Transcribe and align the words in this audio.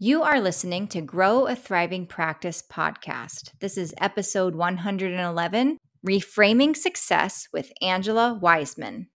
You 0.00 0.22
are 0.22 0.40
listening 0.40 0.86
to 0.88 1.00
Grow 1.00 1.48
a 1.48 1.56
Thriving 1.56 2.06
Practice 2.06 2.62
podcast. 2.62 3.50
This 3.58 3.76
is 3.76 3.92
episode 4.00 4.54
111 4.54 5.76
Reframing 6.06 6.76
Success 6.76 7.48
with 7.52 7.72
Angela 7.82 8.38
Weisman. 8.40 9.08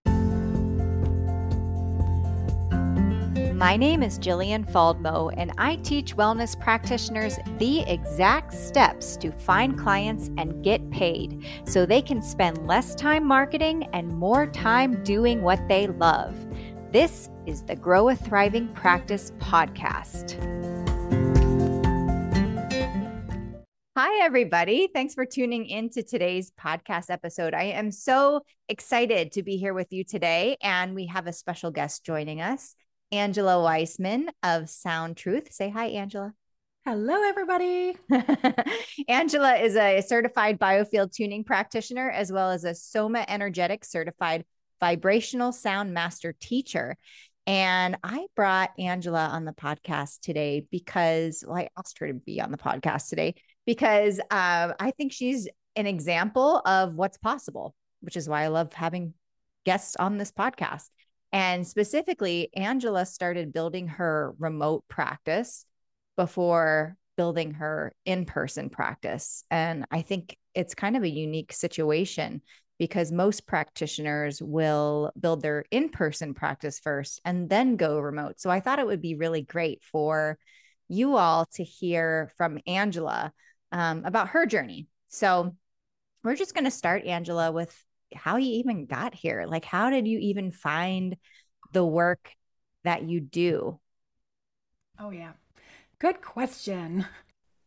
My 3.54 3.78
name 3.78 4.02
is 4.02 4.18
Jillian 4.18 4.70
Faldmo, 4.70 5.32
and 5.38 5.52
I 5.56 5.76
teach 5.76 6.16
wellness 6.16 6.60
practitioners 6.60 7.38
the 7.56 7.80
exact 7.90 8.52
steps 8.52 9.16
to 9.16 9.32
find 9.32 9.78
clients 9.78 10.28
and 10.36 10.62
get 10.62 10.90
paid 10.90 11.46
so 11.64 11.86
they 11.86 12.02
can 12.02 12.20
spend 12.20 12.66
less 12.66 12.94
time 12.94 13.26
marketing 13.26 13.88
and 13.94 14.08
more 14.08 14.46
time 14.48 15.02
doing 15.02 15.40
what 15.40 15.66
they 15.66 15.86
love. 15.86 16.36
This 16.92 17.30
is 17.46 17.62
the 17.62 17.74
Grow 17.74 18.10
a 18.10 18.14
Thriving 18.14 18.68
Practice 18.74 19.32
podcast. 19.38 20.73
Hi, 23.96 24.24
everybody. 24.24 24.88
Thanks 24.92 25.14
for 25.14 25.24
tuning 25.24 25.66
in 25.66 25.88
to 25.90 26.02
today's 26.02 26.50
podcast 26.60 27.10
episode. 27.10 27.54
I 27.54 27.66
am 27.66 27.92
so 27.92 28.40
excited 28.68 29.30
to 29.30 29.44
be 29.44 29.56
here 29.56 29.72
with 29.72 29.92
you 29.92 30.02
today. 30.02 30.56
And 30.60 30.96
we 30.96 31.06
have 31.06 31.28
a 31.28 31.32
special 31.32 31.70
guest 31.70 32.04
joining 32.04 32.40
us, 32.40 32.74
Angela 33.12 33.52
Weisman 33.52 34.30
of 34.42 34.68
Sound 34.68 35.16
Truth. 35.16 35.52
Say 35.52 35.70
hi, 35.70 35.86
Angela. 35.90 36.34
Hello, 36.84 37.22
everybody. 37.22 37.96
Angela 39.08 39.58
is 39.58 39.76
a 39.76 40.00
certified 40.00 40.58
biofield 40.58 41.12
tuning 41.12 41.44
practitioner 41.44 42.10
as 42.10 42.32
well 42.32 42.50
as 42.50 42.64
a 42.64 42.74
Soma 42.74 43.24
Energetic 43.28 43.84
certified 43.84 44.44
vibrational 44.80 45.52
sound 45.52 45.94
master 45.94 46.34
teacher. 46.40 46.96
And 47.46 47.96
I 48.02 48.26
brought 48.34 48.70
Angela 48.76 49.26
on 49.26 49.44
the 49.44 49.52
podcast 49.52 50.18
today 50.20 50.66
because 50.72 51.44
well, 51.46 51.58
I 51.58 51.68
asked 51.78 52.00
her 52.00 52.08
to 52.08 52.14
be 52.14 52.40
on 52.40 52.50
the 52.50 52.58
podcast 52.58 53.08
today 53.08 53.34
because 53.66 54.20
uh, 54.30 54.72
I 54.78 54.92
think 54.96 55.12
she's 55.12 55.48
an 55.76 55.86
example 55.86 56.58
of 56.64 56.94
what's 56.94 57.18
possible, 57.18 57.74
which 58.00 58.16
is 58.16 58.28
why 58.28 58.42
I 58.42 58.48
love 58.48 58.72
having 58.72 59.14
guests 59.64 59.96
on 59.96 60.18
this 60.18 60.30
podcast. 60.30 60.88
And 61.32 61.66
specifically, 61.66 62.50
Angela 62.54 63.06
started 63.06 63.52
building 63.52 63.88
her 63.88 64.34
remote 64.38 64.84
practice 64.88 65.66
before 66.16 66.96
building 67.16 67.54
her 67.54 67.92
in 68.04 68.24
person 68.24 68.70
practice. 68.70 69.44
And 69.50 69.84
I 69.90 70.02
think 70.02 70.36
it's 70.54 70.74
kind 70.74 70.96
of 70.96 71.02
a 71.02 71.08
unique 71.08 71.52
situation 71.52 72.42
because 72.78 73.12
most 73.12 73.46
practitioners 73.46 74.42
will 74.42 75.12
build 75.18 75.42
their 75.42 75.64
in 75.70 75.88
person 75.88 76.34
practice 76.34 76.78
first 76.78 77.20
and 77.24 77.48
then 77.48 77.76
go 77.76 77.98
remote. 77.98 78.40
So 78.40 78.50
I 78.50 78.60
thought 78.60 78.78
it 78.78 78.86
would 78.86 79.02
be 79.02 79.14
really 79.14 79.42
great 79.42 79.82
for 79.82 80.38
you 80.88 81.16
all 81.16 81.46
to 81.54 81.64
hear 81.64 82.30
from 82.36 82.58
Angela 82.66 83.32
um, 83.74 84.04
about 84.04 84.28
her 84.28 84.46
journey. 84.46 84.86
So 85.08 85.56
we're 86.22 86.36
just 86.36 86.54
going 86.54 86.64
to 86.64 86.70
start, 86.70 87.04
Angela, 87.04 87.50
with 87.50 87.76
how 88.14 88.36
you 88.36 88.52
even 88.60 88.86
got 88.86 89.14
here. 89.14 89.46
Like, 89.48 89.64
how 89.64 89.90
did 89.90 90.06
you 90.06 90.18
even 90.20 90.52
find 90.52 91.16
the 91.72 91.84
work 91.84 92.30
that 92.84 93.02
you 93.02 93.20
do? 93.20 93.80
Oh, 94.98 95.10
yeah. 95.10 95.32
Good 95.98 96.22
question. 96.22 97.06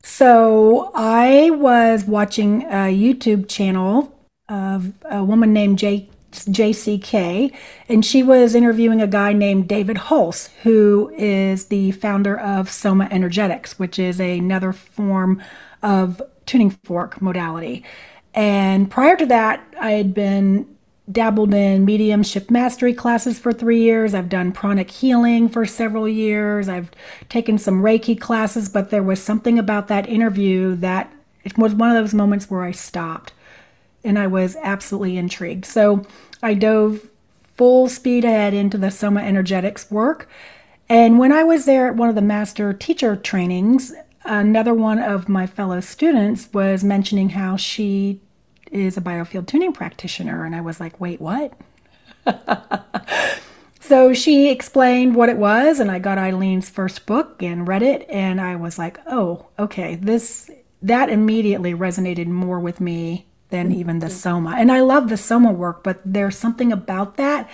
So 0.01 0.91
I 0.95 1.49
was 1.49 2.05
watching 2.05 2.61
a 2.63 2.95
YouTube 2.95 3.49
channel 3.49 4.17
of 4.47 4.93
a 5.03 5.21
woman 5.25 5.51
named 5.51 5.77
J- 5.77 6.09
JCK, 6.31 7.53
and 7.89 8.05
she 8.05 8.23
was 8.23 8.55
interviewing 8.55 9.01
a 9.01 9.07
guy 9.07 9.33
named 9.33 9.67
David 9.67 9.97
Hulse, 9.97 10.49
who 10.63 11.11
is 11.17 11.65
the 11.65 11.91
founder 11.91 12.39
of 12.39 12.71
Soma 12.71 13.09
Energetics, 13.11 13.77
which 13.77 13.99
is 13.99 14.21
another 14.21 14.71
form 14.71 15.41
of 15.83 16.21
tuning 16.45 16.69
fork 16.69 17.21
modality. 17.21 17.83
And 18.33 18.89
prior 18.89 19.15
to 19.15 19.25
that, 19.27 19.63
I 19.79 19.91
had 19.91 20.13
been 20.13 20.67
dabbled 21.11 21.53
in 21.53 21.85
mediumship 21.85 22.51
mastery 22.51 22.93
classes 22.93 23.39
for 23.39 23.53
three 23.53 23.81
years. 23.81 24.13
I've 24.13 24.29
done 24.29 24.51
pranic 24.51 24.91
healing 24.91 25.47
for 25.47 25.65
several 25.65 26.07
years. 26.07 26.67
I've 26.67 26.91
taken 27.29 27.57
some 27.57 27.81
Reiki 27.81 28.19
classes, 28.19 28.67
but 28.67 28.89
there 28.89 29.03
was 29.03 29.21
something 29.21 29.57
about 29.57 29.87
that 29.87 30.09
interview 30.09 30.75
that 30.75 31.11
it 31.43 31.57
was 31.57 31.73
one 31.73 31.89
of 31.89 31.95
those 31.95 32.13
moments 32.13 32.49
where 32.49 32.63
I 32.63 32.71
stopped 32.71 33.31
and 34.03 34.19
I 34.19 34.27
was 34.27 34.57
absolutely 34.61 35.17
intrigued. 35.17 35.65
So 35.65 36.05
I 36.43 36.53
dove 36.53 37.07
full 37.55 37.89
speed 37.89 38.25
ahead 38.25 38.53
into 38.53 38.77
the 38.77 38.91
Soma 38.91 39.21
Energetics 39.21 39.89
work. 39.89 40.29
And 40.89 41.17
when 41.17 41.31
I 41.31 41.43
was 41.43 41.65
there 41.65 41.87
at 41.87 41.95
one 41.95 42.09
of 42.09 42.15
the 42.15 42.21
master 42.21 42.73
teacher 42.73 43.15
trainings, 43.15 43.93
another 44.27 44.73
one 44.73 44.99
of 44.99 45.29
my 45.29 45.47
fellow 45.47 45.79
students 45.79 46.49
was 46.53 46.83
mentioning 46.83 47.29
how 47.29 47.57
she 47.57 48.21
is 48.71 48.97
a 48.97 49.01
biofield 49.01 49.47
tuning 49.47 49.73
practitioner. 49.73 50.45
And 50.45 50.55
I 50.55 50.61
was 50.61 50.79
like, 50.79 50.99
wait, 50.99 51.21
what? 51.21 51.53
so 53.79 54.13
she 54.13 54.49
explained 54.49 55.15
what 55.15 55.29
it 55.29 55.37
was, 55.37 55.79
and 55.79 55.89
I 55.89 55.99
got 55.99 56.17
Eileen's 56.17 56.69
first 56.69 57.05
book 57.05 57.41
and 57.41 57.67
read 57.67 57.83
it. 57.83 58.05
And 58.09 58.41
I 58.41 58.55
was 58.55 58.77
like, 58.77 58.99
oh, 59.07 59.47
okay, 59.57 59.95
this, 59.95 60.51
that 60.81 61.09
immediately 61.09 61.73
resonated 61.73 62.27
more 62.27 62.59
with 62.59 62.81
me 62.81 63.25
than 63.49 63.71
even 63.71 63.99
the 63.99 64.07
mm-hmm. 64.07 64.15
Soma. 64.15 64.55
And 64.57 64.71
I 64.71 64.81
love 64.81 65.09
the 65.09 65.17
Soma 65.17 65.51
work, 65.51 65.83
but 65.83 66.01
there's 66.03 66.37
something 66.37 66.71
about 66.71 67.15
that, 67.17 67.49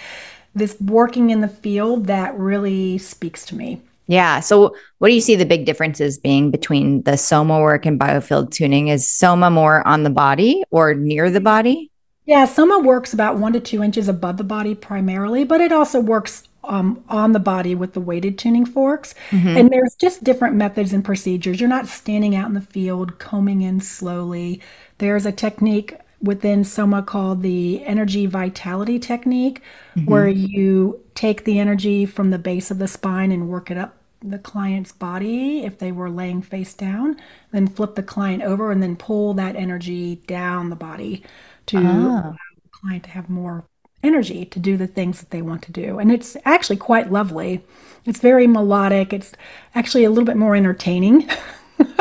this 0.55 0.79
working 0.79 1.29
in 1.29 1.41
the 1.41 1.47
field 1.47 2.07
that 2.07 2.37
really 2.37 2.97
speaks 2.97 3.45
to 3.47 3.55
me. 3.55 3.81
Yeah. 4.07 4.39
So, 4.41 4.75
what 4.97 5.09
do 5.09 5.15
you 5.15 5.21
see 5.21 5.35
the 5.35 5.45
big 5.45 5.65
differences 5.65 6.17
being 6.17 6.51
between 6.51 7.03
the 7.03 7.17
Soma 7.17 7.59
work 7.61 7.85
and 7.85 7.99
biofield 7.99 8.51
tuning? 8.51 8.89
Is 8.89 9.07
Soma 9.07 9.49
more 9.49 9.85
on 9.87 10.03
the 10.03 10.09
body 10.09 10.63
or 10.71 10.93
near 10.93 11.29
the 11.29 11.41
body? 11.41 11.89
Yeah, 12.25 12.45
Soma 12.45 12.79
works 12.79 13.13
about 13.13 13.37
one 13.37 13.53
to 13.53 13.59
two 13.59 13.83
inches 13.83 14.07
above 14.07 14.37
the 14.37 14.43
body 14.43 14.75
primarily, 14.75 15.43
but 15.43 15.59
it 15.59 15.71
also 15.71 15.99
works 15.99 16.47
um, 16.63 17.03
on 17.09 17.33
the 17.33 17.39
body 17.39 17.75
with 17.75 17.93
the 17.93 17.99
weighted 17.99 18.37
tuning 18.37 18.65
forks. 18.65 19.13
Mm-hmm. 19.31 19.57
And 19.57 19.69
there's 19.69 19.95
just 19.99 20.23
different 20.23 20.55
methods 20.55 20.93
and 20.93 21.03
procedures. 21.03 21.59
You're 21.59 21.69
not 21.69 21.87
standing 21.87 22.35
out 22.35 22.47
in 22.47 22.53
the 22.53 22.61
field, 22.61 23.19
combing 23.19 23.61
in 23.61 23.81
slowly. 23.81 24.61
There's 24.99 25.25
a 25.25 25.31
technique 25.31 25.95
within 26.23 26.63
Soma 26.63 27.03
called 27.03 27.43
the 27.43 27.83
energy 27.85 28.25
vitality 28.25 28.97
technique, 28.97 29.61
mm-hmm. 29.95 30.09
where 30.09 30.27
you 30.27 31.01
take 31.13 31.43
the 31.43 31.59
energy 31.59 32.05
from 32.05 32.31
the 32.31 32.39
base 32.39 32.71
of 32.71 32.79
the 32.79 32.87
spine 32.87 33.31
and 33.31 33.49
work 33.49 33.69
it 33.69 33.77
up 33.77 33.97
the 34.23 34.39
client's 34.39 34.91
body 34.91 35.63
if 35.65 35.77
they 35.77 35.91
were 35.91 36.09
laying 36.09 36.41
face 36.41 36.73
down, 36.73 37.17
then 37.51 37.67
flip 37.67 37.95
the 37.95 38.03
client 38.03 38.41
over 38.41 38.71
and 38.71 38.81
then 38.81 38.95
pull 38.95 39.33
that 39.33 39.55
energy 39.55 40.15
down 40.27 40.69
the 40.69 40.75
body 40.75 41.23
to 41.65 41.77
ah. 41.77 41.81
allow 41.81 42.31
the 42.31 42.69
client 42.71 43.03
to 43.03 43.09
have 43.09 43.29
more 43.29 43.65
energy 44.01 44.45
to 44.45 44.59
do 44.59 44.77
the 44.77 44.87
things 44.87 45.19
that 45.19 45.29
they 45.31 45.41
want 45.41 45.61
to 45.63 45.71
do. 45.71 45.99
And 45.99 46.11
it's 46.11 46.35
actually 46.45 46.77
quite 46.77 47.11
lovely. 47.11 47.63
It's 48.05 48.19
very 48.19 48.47
melodic. 48.47 49.13
It's 49.13 49.33
actually 49.75 50.03
a 50.03 50.09
little 50.09 50.25
bit 50.25 50.37
more 50.37 50.55
entertaining. 50.55 51.29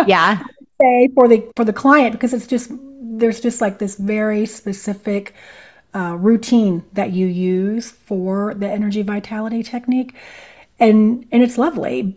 Yeah. 0.06 0.43
for 1.15 1.28
the 1.28 1.49
for 1.56 1.65
the 1.65 1.72
client 1.72 2.12
because 2.12 2.32
it's 2.32 2.47
just 2.47 2.72
there's 3.22 3.41
just 3.41 3.60
like 3.60 3.78
this 3.78 3.94
very 3.97 4.44
specific 4.47 5.33
uh, 5.94 6.16
routine 6.19 6.84
that 6.93 7.12
you 7.12 7.28
use 7.28 7.91
for 7.91 8.53
the 8.55 8.69
energy 8.69 9.03
vitality 9.03 9.62
technique, 9.62 10.15
and 10.81 11.25
and 11.31 11.43
it's 11.43 11.56
lovely. 11.56 12.16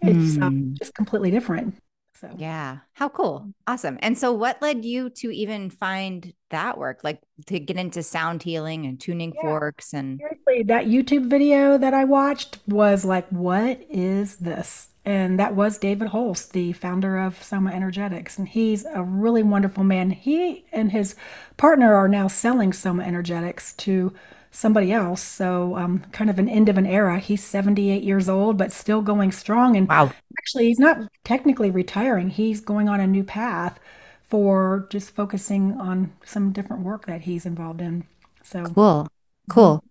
It's 0.00 0.36
mm. 0.36 0.42
um, 0.42 0.74
just 0.78 0.94
completely 0.94 1.30
different. 1.30 1.74
So 2.20 2.34
yeah, 2.36 2.78
how 2.94 3.08
cool, 3.08 3.40
mm-hmm. 3.40 3.50
awesome. 3.66 3.98
And 4.02 4.18
so, 4.18 4.32
what 4.32 4.60
led 4.60 4.84
you 4.84 5.10
to 5.10 5.30
even 5.30 5.70
find 5.70 6.32
that 6.50 6.78
work, 6.78 7.00
like 7.04 7.20
to 7.46 7.60
get 7.60 7.76
into 7.76 8.02
sound 8.02 8.42
healing 8.42 8.86
and 8.86 9.00
tuning 9.00 9.32
yeah. 9.34 9.42
forks? 9.42 9.92
And 9.94 10.18
seriously, 10.18 10.64
that 10.64 10.86
YouTube 10.86 11.26
video 11.26 11.78
that 11.78 11.94
I 11.94 12.04
watched 12.04 12.58
was 12.66 13.04
like, 13.04 13.28
what 13.28 13.80
is 13.88 14.36
this? 14.36 14.88
and 15.08 15.38
that 15.38 15.54
was 15.54 15.78
David 15.78 16.08
Hulse, 16.08 16.50
the 16.50 16.74
founder 16.74 17.16
of 17.16 17.42
Soma 17.42 17.70
Energetics. 17.70 18.36
And 18.36 18.46
he's 18.46 18.84
a 18.84 19.02
really 19.02 19.42
wonderful 19.42 19.82
man. 19.82 20.10
He 20.10 20.66
and 20.70 20.92
his 20.92 21.14
partner 21.56 21.94
are 21.94 22.08
now 22.08 22.28
selling 22.28 22.74
Soma 22.74 23.04
Energetics 23.04 23.72
to 23.74 24.12
somebody 24.50 24.92
else. 24.92 25.22
So, 25.22 25.76
um, 25.76 26.00
kind 26.12 26.30
of 26.30 26.38
an 26.38 26.48
end 26.48 26.68
of 26.68 26.78
an 26.78 26.86
era. 26.86 27.18
He's 27.18 27.44
78 27.44 28.02
years 28.02 28.28
old, 28.28 28.56
but 28.56 28.72
still 28.72 29.02
going 29.02 29.32
strong. 29.32 29.76
And 29.76 29.88
wow. 29.88 30.12
actually, 30.38 30.66
he's 30.66 30.78
not 30.78 30.98
technically 31.24 31.70
retiring, 31.70 32.30
he's 32.30 32.60
going 32.60 32.88
on 32.88 33.00
a 33.00 33.06
new 33.06 33.24
path 33.24 33.78
for 34.22 34.86
just 34.90 35.10
focusing 35.10 35.72
on 35.80 36.12
some 36.24 36.52
different 36.52 36.82
work 36.82 37.06
that 37.06 37.22
he's 37.22 37.46
involved 37.46 37.80
in. 37.80 38.06
So, 38.42 38.64
cool. 38.64 39.08
Cool. 39.48 39.82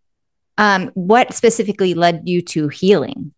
Um, 0.58 0.92
what 0.94 1.34
specifically 1.34 1.94
led 1.94 2.22
you 2.26 2.42
to 2.44 2.68
healing? 2.68 3.34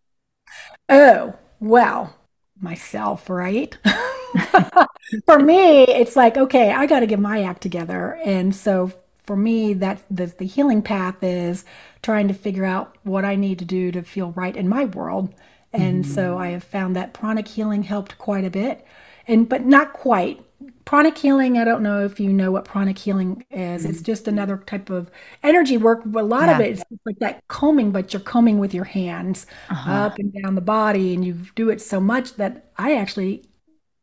Oh, 0.88 1.34
well, 1.60 2.14
myself, 2.60 3.28
right? 3.28 3.76
for 5.26 5.38
me, 5.38 5.84
it's 5.84 6.16
like, 6.16 6.36
okay, 6.36 6.72
I 6.72 6.86
got 6.86 7.00
to 7.00 7.06
get 7.06 7.18
my 7.18 7.42
act 7.42 7.62
together. 7.62 8.18
And 8.24 8.54
so 8.54 8.92
for 9.30 9.36
me, 9.36 9.72
that 9.74 10.02
the, 10.10 10.26
the 10.26 10.44
healing 10.44 10.82
path 10.82 11.22
is 11.22 11.64
trying 12.02 12.26
to 12.26 12.34
figure 12.34 12.64
out 12.64 12.96
what 13.04 13.24
I 13.24 13.36
need 13.36 13.60
to 13.60 13.64
do 13.64 13.92
to 13.92 14.02
feel 14.02 14.32
right 14.32 14.56
in 14.56 14.68
my 14.68 14.86
world. 14.86 15.32
And 15.72 16.02
mm-hmm. 16.02 16.12
so 16.12 16.36
I 16.36 16.48
have 16.48 16.64
found 16.64 16.96
that 16.96 17.14
pranic 17.14 17.46
healing 17.46 17.84
helped 17.84 18.18
quite 18.18 18.44
a 18.44 18.50
bit. 18.50 18.84
And 19.28 19.48
but 19.48 19.64
not 19.64 19.92
quite. 19.92 20.44
Pranic 20.84 21.16
healing, 21.16 21.58
I 21.58 21.64
don't 21.64 21.84
know 21.84 22.04
if 22.04 22.18
you 22.18 22.32
know 22.32 22.50
what 22.50 22.64
pranic 22.64 22.98
healing 22.98 23.44
is. 23.52 23.82
Mm-hmm. 23.82 23.92
It's 23.92 24.02
just 24.02 24.26
another 24.26 24.56
type 24.56 24.90
of 24.90 25.12
energy 25.44 25.76
work. 25.76 26.02
But 26.04 26.24
a 26.24 26.26
lot 26.26 26.48
yeah. 26.48 26.54
of 26.56 26.60
it 26.62 26.72
is 26.72 26.82
like 27.06 27.20
that 27.20 27.46
combing, 27.46 27.92
but 27.92 28.12
you're 28.12 28.18
combing 28.18 28.58
with 28.58 28.74
your 28.74 28.82
hands 28.82 29.46
uh-huh. 29.68 29.92
up 29.92 30.18
and 30.18 30.34
down 30.42 30.56
the 30.56 30.60
body. 30.60 31.14
And 31.14 31.24
you 31.24 31.34
do 31.54 31.70
it 31.70 31.80
so 31.80 32.00
much 32.00 32.34
that 32.34 32.72
I 32.76 32.96
actually 32.96 33.44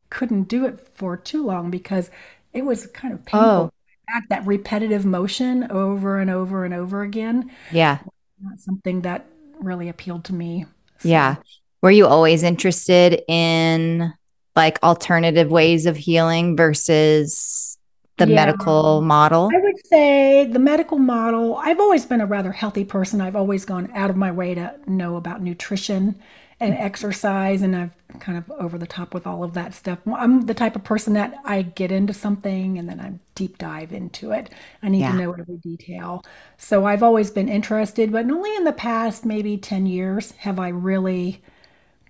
couldn't 0.10 0.44
do 0.44 0.66
it 0.66 0.80
for 0.94 1.18
too 1.18 1.46
long 1.46 1.70
because 1.70 2.10
it 2.54 2.64
was 2.64 2.88
kind 2.88 3.14
of 3.14 3.26
painful. 3.26 3.50
Oh. 3.50 3.72
Back, 4.08 4.30
that 4.30 4.46
repetitive 4.46 5.06
motion 5.06 5.70
over 5.72 6.20
and 6.20 6.30
over 6.30 6.66
and 6.66 6.74
over 6.74 7.02
again. 7.02 7.52
Yeah. 7.72 8.00
Not 8.42 8.60
something 8.60 9.02
that 9.02 9.26
really 9.60 9.90
appealed 9.90 10.24
to 10.26 10.34
me. 10.34 10.66
So. 11.00 11.10
Yeah. 11.10 11.36
Were 11.82 11.92
you 11.92 12.08
always 12.08 12.44
interested 12.44 13.22
in 13.28 14.14
like 14.56 14.82
alternative 14.82 15.52
ways 15.52 15.86
of 15.86 15.98
healing 15.98 16.56
versus 16.56 17.78
the 18.18 18.28
yeah. 18.28 18.36
medical 18.36 19.02
model? 19.02 19.50
I 19.54 19.60
would 19.60 19.86
say 19.86 20.46
the 20.46 20.60
medical 20.60 20.98
model. 20.98 21.58
I've 21.58 21.80
always 21.80 22.06
been 22.06 22.22
a 22.22 22.26
rather 22.26 22.52
healthy 22.52 22.86
person. 22.86 23.22
I've 23.22 23.36
always 23.36 23.66
gone 23.66 23.92
out 23.94 24.10
of 24.10 24.16
my 24.16 24.32
way 24.32 24.56
to 24.56 24.76
know 24.88 25.18
about 25.18 25.42
nutrition 25.42 26.20
and 26.60 26.74
exercise 26.74 27.62
and 27.62 27.76
I've 27.76 28.20
kind 28.20 28.38
of 28.38 28.50
over 28.52 28.78
the 28.80 28.88
top 28.88 29.14
with 29.14 29.28
all 29.28 29.44
of 29.44 29.54
that 29.54 29.74
stuff. 29.76 30.00
I'm 30.08 30.48
the 30.48 30.56
type 30.56 30.76
of 30.76 30.84
person 30.84 31.14
that 31.14 31.36
I 31.46 31.62
get 31.62 31.92
into 31.92 32.14
something 32.14 32.80
and 32.80 32.90
then 32.90 33.00
I 33.00 33.14
deep 33.36 33.60
dive 33.60 33.94
into 33.94 34.32
it. 34.32 34.50
I 34.82 34.90
need 34.90 35.02
yeah. 35.02 35.12
to 35.12 35.18
know 35.18 35.32
every 35.34 35.58
detail. 35.58 36.24
So 36.58 36.86
I've 36.86 37.04
always 37.04 37.30
been 37.30 37.48
interested, 37.48 38.12
but 38.12 38.26
only 38.26 38.56
in 38.56 38.64
the 38.64 38.74
past 38.74 39.24
maybe 39.24 39.58
10 39.58 39.86
years 39.86 40.32
have 40.34 40.58
I 40.60 40.70
really 40.70 41.44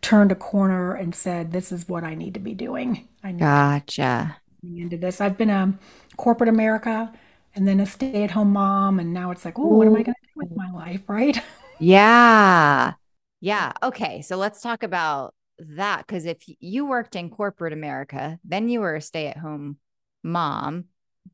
turned 0.02 0.32
a 0.32 0.36
corner 0.36 0.94
and 0.94 1.14
said, 1.14 1.52
this 1.52 1.72
is 1.72 1.90
what 1.90 2.06
I 2.06 2.16
need 2.16 2.34
to 2.36 2.40
be 2.40 2.54
doing. 2.54 3.08
I 3.24 3.34
need 3.34 3.40
gotcha. 3.40 4.38
into 4.64 4.98
this. 4.98 5.20
I've 5.20 5.38
been 5.38 5.50
a 5.50 5.78
corporate 6.16 6.50
America 6.50 7.12
and 7.56 7.68
then 7.68 7.80
a 7.82 7.86
stay 7.86 8.24
at 8.24 8.32
home 8.32 8.54
mom. 8.54 9.00
And 9.00 9.14
now 9.14 9.32
it's 9.32 9.44
like, 9.44 9.60
oh, 9.60 9.68
what 9.68 9.88
am 9.88 9.96
I 9.96 10.04
going 10.04 10.16
to 10.16 10.28
do 10.28 10.32
with 10.36 10.56
my 10.56 10.72
life? 10.72 11.02
Right. 11.08 11.38
Yeah. 11.80 12.94
Yeah. 13.40 13.74
Okay. 13.84 14.22
So 14.22 14.38
let's 14.38 14.62
talk 14.62 14.84
about 14.84 15.34
that. 15.60 16.06
Because 16.06 16.26
if 16.26 16.38
you 16.60 16.86
worked 16.86 17.16
in 17.16 17.30
corporate 17.30 17.74
America, 17.74 18.40
then 18.44 18.70
you 18.70 18.82
were 18.82 18.96
a 18.96 19.02
stay 19.02 19.28
at 19.28 19.38
home 19.38 19.78
mom, 20.24 20.86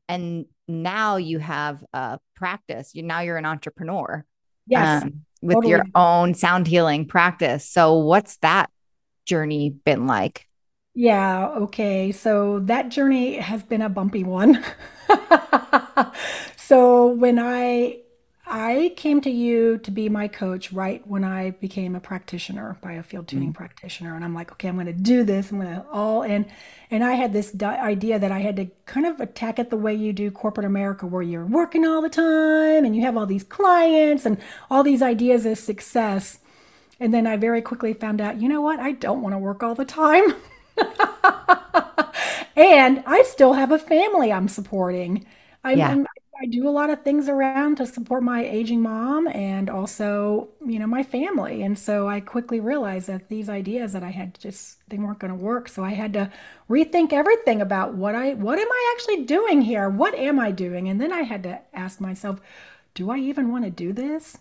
and 0.08 0.46
now 0.68 1.16
you 1.16 1.38
have 1.38 1.82
a 1.92 2.18
practice. 2.36 2.94
You 2.94 3.02
now 3.02 3.20
you're 3.20 3.36
an 3.36 3.46
entrepreneur. 3.46 4.24
Yes. 4.66 5.02
Um, 5.02 5.24
with 5.42 5.56
totally. 5.56 5.70
your 5.72 5.84
own 5.94 6.32
sound 6.32 6.66
healing 6.66 7.06
practice. 7.06 7.68
So 7.68 7.98
what's 7.98 8.36
that 8.38 8.70
journey 9.26 9.70
been 9.70 10.06
like? 10.06 10.46
Yeah, 10.94 11.48
okay. 11.48 12.12
So 12.12 12.60
that 12.60 12.88
journey 12.88 13.36
has 13.36 13.62
been 13.62 13.82
a 13.82 13.88
bumpy 13.88 14.24
one. 14.24 14.64
so 16.56 17.08
when 17.08 17.38
I 17.38 17.98
I 18.46 18.92
came 18.96 19.22
to 19.22 19.30
you 19.30 19.78
to 19.78 19.90
be 19.90 20.10
my 20.10 20.28
coach 20.28 20.70
right 20.70 21.04
when 21.06 21.24
I 21.24 21.52
became 21.52 21.94
a 21.94 22.00
practitioner, 22.00 22.76
biofield 22.82 23.26
tuning 23.26 23.48
mm-hmm. 23.48 23.56
practitioner. 23.56 24.14
And 24.14 24.24
I'm 24.24 24.34
like, 24.34 24.52
okay, 24.52 24.68
I'm 24.68 24.74
going 24.74 24.86
to 24.86 24.92
do 24.92 25.24
this. 25.24 25.50
I'm 25.50 25.60
going 25.60 25.74
to 25.74 25.86
all 25.90 26.22
in. 26.22 26.44
And 26.90 27.02
I 27.02 27.12
had 27.12 27.32
this 27.32 27.56
idea 27.62 28.18
that 28.18 28.30
I 28.30 28.40
had 28.40 28.56
to 28.56 28.66
kind 28.84 29.06
of 29.06 29.18
attack 29.20 29.58
it 29.58 29.70
the 29.70 29.78
way 29.78 29.94
you 29.94 30.12
do 30.12 30.30
corporate 30.30 30.66
America, 30.66 31.06
where 31.06 31.22
you're 31.22 31.46
working 31.46 31.86
all 31.86 32.02
the 32.02 32.10
time 32.10 32.84
and 32.84 32.94
you 32.94 33.00
have 33.02 33.16
all 33.16 33.24
these 33.24 33.44
clients 33.44 34.26
and 34.26 34.38
all 34.70 34.82
these 34.82 35.00
ideas 35.00 35.46
of 35.46 35.56
success. 35.56 36.38
And 37.00 37.14
then 37.14 37.26
I 37.26 37.38
very 37.38 37.62
quickly 37.62 37.94
found 37.94 38.20
out, 38.20 38.40
you 38.40 38.48
know 38.48 38.60
what? 38.60 38.78
I 38.78 38.92
don't 38.92 39.22
want 39.22 39.34
to 39.34 39.38
work 39.38 39.62
all 39.62 39.74
the 39.74 39.86
time. 39.86 40.34
and 42.56 43.02
I 43.06 43.24
still 43.26 43.54
have 43.54 43.72
a 43.72 43.78
family 43.78 44.30
I'm 44.30 44.48
supporting. 44.48 45.24
I'm, 45.64 45.78
yeah. 45.78 45.88
I'm, 45.88 46.06
I 46.40 46.46
do 46.46 46.68
a 46.68 46.70
lot 46.70 46.90
of 46.90 47.02
things 47.02 47.28
around 47.28 47.76
to 47.76 47.86
support 47.86 48.22
my 48.22 48.44
aging 48.44 48.82
mom 48.82 49.28
and 49.28 49.70
also, 49.70 50.48
you 50.66 50.78
know, 50.78 50.86
my 50.86 51.02
family. 51.02 51.62
And 51.62 51.78
so 51.78 52.08
I 52.08 52.20
quickly 52.20 52.60
realized 52.60 53.06
that 53.08 53.28
these 53.28 53.48
ideas 53.48 53.92
that 53.92 54.02
I 54.02 54.10
had 54.10 54.38
just 54.38 54.78
they 54.88 54.98
weren't 54.98 55.18
going 55.18 55.32
to 55.32 55.38
work. 55.38 55.68
So 55.68 55.84
I 55.84 55.90
had 55.90 56.12
to 56.14 56.30
rethink 56.68 57.12
everything 57.12 57.60
about 57.60 57.94
what 57.94 58.14
I 58.14 58.34
what 58.34 58.58
am 58.58 58.68
I 58.70 58.94
actually 58.94 59.24
doing 59.24 59.62
here? 59.62 59.88
What 59.88 60.14
am 60.14 60.40
I 60.40 60.50
doing? 60.50 60.88
And 60.88 61.00
then 61.00 61.12
I 61.12 61.22
had 61.22 61.42
to 61.44 61.60
ask 61.72 62.00
myself, 62.00 62.40
do 62.94 63.10
I 63.10 63.18
even 63.18 63.50
want 63.50 63.64
to 63.64 63.70
do 63.70 63.92
this? 63.92 64.38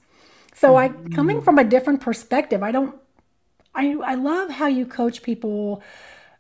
So 0.54 0.76
I 0.76 0.90
coming 0.90 1.42
mm. 1.42 1.44
from 1.44 1.58
a 1.58 1.64
different 1.64 2.02
perspective, 2.02 2.64
I 2.64 2.72
don't 2.72 2.96
I 3.76 3.96
I 4.04 4.16
love 4.16 4.50
how 4.50 4.68
you 4.68 4.86
coach 4.86 5.22
people 5.24 5.84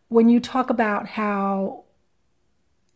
when 0.09 0.29
you 0.29 0.39
talk 0.39 0.69
about 0.69 1.07
how 1.07 1.83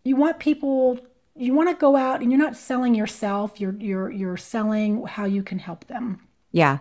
you 0.04 0.16
want 0.16 0.40
people 0.40 1.00
you 1.38 1.54
want 1.54 1.70
to 1.70 1.76
go 1.76 1.96
out 1.96 2.22
and 2.22 2.32
you're 2.32 2.42
not 2.42 2.56
selling 2.56 2.96
yourself 2.96 3.60
you're 3.60 3.76
you're 3.76 4.12
you're 4.12 4.38
selling 4.38 5.06
how 5.06 5.26
you 5.26 5.44
can 5.44 5.60
help 5.60 5.86
them. 5.86 6.22
Yeah. 6.52 6.80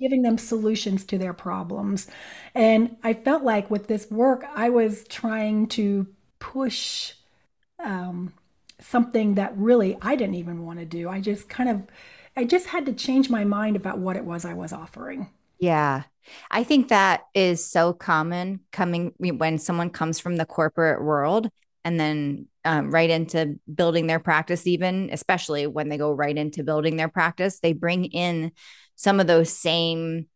Giving 0.00 0.22
them 0.22 0.38
solutions 0.38 1.04
to 1.06 1.18
their 1.18 1.32
problems. 1.32 2.08
And 2.54 2.96
i 3.02 3.12
felt 3.14 3.42
like 3.42 3.70
with 3.70 3.86
this 3.88 4.10
work 4.10 4.44
i 4.54 4.68
was 4.68 5.04
trying 5.08 5.68
to 5.68 6.06
push 6.38 7.14
um, 7.82 8.32
something 8.80 9.34
that 9.34 9.56
really 9.56 9.96
i 10.02 10.16
didn't 10.16 10.34
even 10.36 10.64
want 10.64 10.78
to 10.78 10.84
do. 10.84 11.08
I 11.08 11.20
just 11.20 11.48
kind 11.48 11.68
of 11.68 11.82
i 12.36 12.44
just 12.44 12.66
had 12.66 12.86
to 12.86 12.92
change 12.92 13.30
my 13.30 13.44
mind 13.44 13.76
about 13.76 13.98
what 13.98 14.16
it 14.16 14.24
was 14.24 14.44
i 14.44 14.54
was 14.54 14.72
offering. 14.72 15.30
Yeah. 15.58 16.04
I 16.50 16.64
think 16.64 16.88
that 16.88 17.22
is 17.34 17.64
so 17.64 17.92
common 17.92 18.60
coming 18.72 19.14
when 19.18 19.58
someone 19.58 19.90
comes 19.90 20.18
from 20.18 20.36
the 20.36 20.46
corporate 20.46 21.02
world 21.02 21.48
and 21.84 22.00
then 22.00 22.48
um, 22.66 22.90
right 22.90 23.08
into 23.08 23.58
building 23.72 24.06
their 24.06 24.18
practice, 24.18 24.66
even 24.66 25.08
especially 25.12 25.66
when 25.66 25.88
they 25.88 25.96
go 25.96 26.10
right 26.10 26.36
into 26.36 26.64
building 26.64 26.96
their 26.96 27.08
practice, 27.08 27.60
they 27.60 27.72
bring 27.72 28.06
in 28.06 28.52
some 28.96 29.20
of 29.20 29.26
those 29.26 29.50
same 29.50 30.26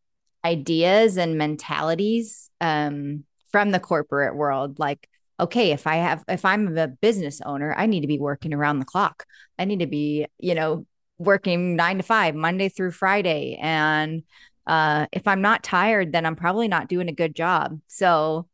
ideas 0.44 1.18
and 1.18 1.36
mentalities 1.36 2.50
um, 2.60 3.24
from 3.50 3.72
the 3.72 3.80
corporate 3.80 4.36
world. 4.36 4.78
Like, 4.78 5.08
okay, 5.38 5.72
if 5.72 5.86
I 5.86 5.96
have, 5.96 6.24
if 6.28 6.44
I'm 6.44 6.78
a 6.78 6.88
business 6.88 7.40
owner, 7.44 7.74
I 7.76 7.86
need 7.86 8.02
to 8.02 8.06
be 8.06 8.18
working 8.18 8.54
around 8.54 8.78
the 8.78 8.84
clock. 8.84 9.24
I 9.58 9.64
need 9.64 9.80
to 9.80 9.86
be, 9.86 10.26
you 10.38 10.54
know, 10.54 10.86
working 11.18 11.76
nine 11.76 11.96
to 11.98 12.02
five, 12.02 12.34
Monday 12.34 12.68
through 12.68 12.92
Friday. 12.92 13.58
And 13.60 14.22
uh, 14.66 15.06
if 15.12 15.26
I'm 15.26 15.42
not 15.42 15.62
tired, 15.62 16.12
then 16.12 16.24
I'm 16.24 16.36
probably 16.36 16.68
not 16.68 16.88
doing 16.88 17.08
a 17.08 17.12
good 17.12 17.34
job. 17.34 17.80
So 17.88 18.46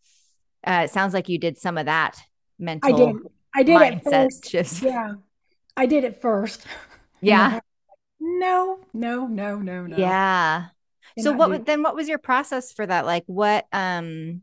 uh, 0.67 0.83
it 0.85 0.91
sounds 0.91 1.15
like 1.15 1.29
you 1.29 1.39
did 1.39 1.59
some 1.59 1.79
of 1.79 1.87
that 1.87 2.19
mental 2.59 3.21
I 3.57 3.63
did. 3.63 3.77
I 3.77 3.89
it 3.89 4.05
first. 4.05 4.83
Yeah, 4.83 5.15
I 5.77 5.87
did 5.87 6.05
it 6.05 6.21
first. 6.21 6.65
Yeah. 7.23 7.61
no, 8.21 8.79
no, 8.93 9.27
no, 9.27 9.57
no, 9.57 9.87
no. 9.87 9.97
Yeah. 9.97 10.67
so 11.19 11.33
what 11.33 11.51
do- 11.51 11.65
then? 11.65 11.83
What 11.83 11.95
was 11.95 12.09
your 12.09 12.19
process 12.19 12.71
for 12.71 12.87
that? 12.87 13.07
Like 13.07 13.25
what? 13.27 13.67
Um, 13.73 14.43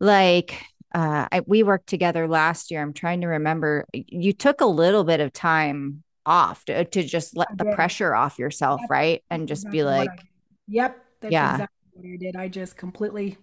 like 0.00 0.60
uh, 0.92 1.28
I, 1.30 1.40
we 1.46 1.62
worked 1.62 1.86
together 1.86 2.26
last 2.26 2.72
year. 2.72 2.82
I'm 2.82 2.92
trying 2.92 3.20
to 3.20 3.28
remember. 3.28 3.86
You 3.92 4.32
took 4.32 4.60
a 4.60 4.66
little 4.66 5.04
bit 5.04 5.20
of 5.20 5.32
time 5.32 6.02
off 6.26 6.64
to, 6.66 6.84
to 6.84 7.04
just 7.04 7.36
let 7.36 7.56
the 7.56 7.66
pressure 7.66 8.12
off 8.12 8.38
yourself, 8.38 8.80
yep. 8.82 8.90
right? 8.90 9.24
And 9.30 9.46
just 9.46 9.62
exactly 9.62 9.78
be 9.78 9.84
like, 9.84 10.26
"Yep, 10.66 11.04
that's 11.20 11.32
yeah. 11.32 11.52
exactly 11.52 11.76
what 11.92 12.06
I 12.06 12.16
did. 12.16 12.36
I 12.36 12.48
just 12.48 12.76
completely 12.76 13.38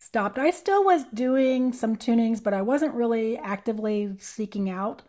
stopped. 0.00 0.38
I 0.38 0.50
still 0.50 0.84
was 0.84 1.04
doing 1.14 1.72
some 1.72 1.96
tunings, 1.96 2.42
but 2.42 2.54
I 2.54 2.62
wasn't 2.62 2.94
really 2.94 3.38
actively 3.38 4.14
seeking 4.18 4.68
out 4.70 5.02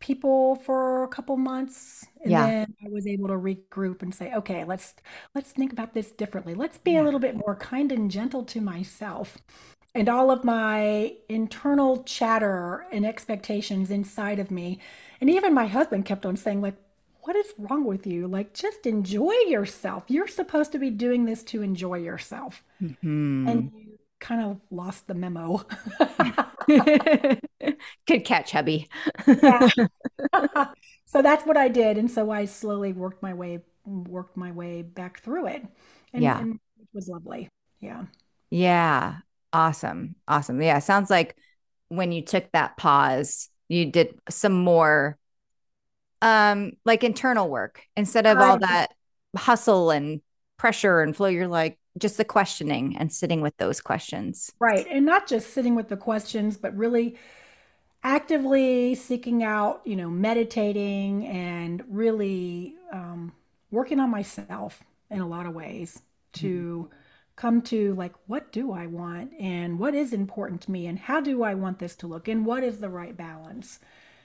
people 0.00 0.56
for 0.56 1.04
a 1.04 1.08
couple 1.08 1.36
months 1.36 2.04
and 2.22 2.32
yeah. 2.32 2.46
then 2.46 2.74
I 2.84 2.88
was 2.90 3.06
able 3.06 3.28
to 3.28 3.34
regroup 3.34 4.02
and 4.02 4.14
say, 4.14 4.32
okay, 4.34 4.64
let's 4.64 4.94
let's 5.34 5.52
think 5.52 5.72
about 5.72 5.94
this 5.94 6.10
differently. 6.10 6.54
Let's 6.54 6.78
be 6.78 6.92
yeah. 6.92 7.02
a 7.02 7.04
little 7.04 7.20
bit 7.20 7.36
more 7.36 7.54
kind 7.56 7.92
and 7.92 8.10
gentle 8.10 8.44
to 8.46 8.60
myself. 8.60 9.38
And 9.94 10.08
all 10.08 10.30
of 10.30 10.42
my 10.44 11.16
internal 11.28 12.02
chatter 12.04 12.86
and 12.92 13.04
expectations 13.06 13.90
inside 13.90 14.38
of 14.38 14.50
me. 14.50 14.80
And 15.20 15.28
even 15.30 15.52
my 15.54 15.66
husband 15.66 16.06
kept 16.06 16.24
on 16.24 16.36
saying, 16.36 16.62
like, 16.62 16.76
what 17.22 17.36
is 17.36 17.52
wrong 17.56 17.84
with 17.84 18.06
you? 18.06 18.26
Like, 18.26 18.52
just 18.52 18.84
enjoy 18.84 19.32
yourself. 19.46 20.04
You're 20.08 20.28
supposed 20.28 20.72
to 20.72 20.78
be 20.78 20.90
doing 20.90 21.24
this 21.24 21.42
to 21.44 21.62
enjoy 21.62 21.98
yourself. 21.98 22.64
Mm-hmm. 22.82 23.48
And 23.48 23.72
you 23.76 23.98
kind 24.18 24.42
of 24.42 24.60
lost 24.70 25.06
the 25.06 25.14
memo. 25.14 25.64
Good 28.06 28.24
catch, 28.24 28.50
hubby. 28.50 28.88
so 31.06 31.22
that's 31.22 31.46
what 31.46 31.56
I 31.56 31.68
did. 31.68 31.96
And 31.96 32.10
so 32.10 32.30
I 32.30 32.46
slowly 32.46 32.92
worked 32.92 33.22
my 33.22 33.34
way, 33.34 33.60
worked 33.86 34.36
my 34.36 34.50
way 34.50 34.82
back 34.82 35.20
through 35.20 35.46
it. 35.46 35.64
And, 36.12 36.22
yeah. 36.24 36.40
And 36.40 36.58
it 36.80 36.88
was 36.92 37.08
lovely. 37.08 37.48
Yeah. 37.80 38.04
Yeah. 38.50 39.16
Awesome. 39.52 40.16
Awesome. 40.26 40.60
Yeah. 40.60 40.80
Sounds 40.80 41.08
like 41.08 41.36
when 41.88 42.10
you 42.10 42.22
took 42.22 42.50
that 42.52 42.76
pause, 42.76 43.48
you 43.68 43.92
did 43.92 44.18
some 44.28 44.64
more 44.64 45.18
um 46.22 46.72
like 46.86 47.04
internal 47.04 47.50
work 47.50 47.82
instead 47.96 48.24
of 48.24 48.38
all 48.38 48.58
that 48.58 48.88
hustle 49.36 49.90
and 49.90 50.22
pressure 50.56 51.02
and 51.02 51.14
flow 51.14 51.26
you're 51.26 51.46
like 51.48 51.78
just 51.98 52.16
the 52.16 52.24
questioning 52.24 52.96
and 52.96 53.12
sitting 53.12 53.40
with 53.40 53.56
those 53.58 53.80
questions. 53.80 54.52
Right. 54.58 54.86
And 54.90 55.04
not 55.04 55.26
just 55.26 55.52
sitting 55.52 55.74
with 55.74 55.88
the 55.88 55.96
questions, 55.96 56.56
but 56.56 56.76
really 56.76 57.16
actively 58.02 58.94
seeking 58.94 59.42
out, 59.42 59.82
you 59.84 59.96
know, 59.96 60.08
meditating 60.08 61.26
and 61.26 61.84
really 61.88 62.74
um, 62.92 63.32
working 63.70 64.00
on 64.00 64.10
myself 64.10 64.82
in 65.10 65.20
a 65.20 65.28
lot 65.28 65.46
of 65.46 65.54
ways 65.54 66.02
to 66.34 66.88
mm-hmm. 66.88 66.94
come 67.36 67.62
to 67.62 67.94
like, 67.94 68.14
what 68.26 68.50
do 68.52 68.72
I 68.72 68.86
want 68.86 69.32
and 69.38 69.78
what 69.78 69.94
is 69.94 70.12
important 70.12 70.62
to 70.62 70.70
me 70.70 70.86
and 70.86 70.98
how 70.98 71.20
do 71.20 71.42
I 71.42 71.54
want 71.54 71.78
this 71.78 71.94
to 71.96 72.06
look 72.06 72.26
and 72.26 72.46
what 72.46 72.64
is 72.64 72.78
the 72.78 72.88
right 72.88 73.16
balance? 73.16 73.78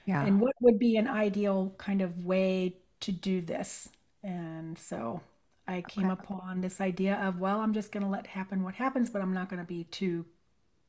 Yeah. 0.08 0.24
And 0.24 0.40
what 0.40 0.54
would 0.62 0.78
be 0.78 0.96
an 0.96 1.06
ideal 1.06 1.74
kind 1.76 2.00
of 2.00 2.24
way 2.24 2.76
to 3.00 3.12
do 3.12 3.42
this? 3.42 3.90
And 4.24 4.78
so 4.78 5.20
I 5.66 5.82
came 5.82 6.10
okay. 6.10 6.22
upon 6.24 6.62
this 6.62 6.80
idea 6.80 7.16
of, 7.16 7.38
well, 7.38 7.60
I'm 7.60 7.74
just 7.74 7.92
going 7.92 8.02
to 8.02 8.08
let 8.08 8.26
happen 8.26 8.62
what 8.62 8.74
happens, 8.76 9.10
but 9.10 9.20
I'm 9.20 9.34
not 9.34 9.50
going 9.50 9.60
to 9.60 9.68
be 9.68 9.84
too 9.84 10.24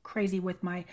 crazy 0.04 0.40
with 0.40 0.64
my 0.64 0.86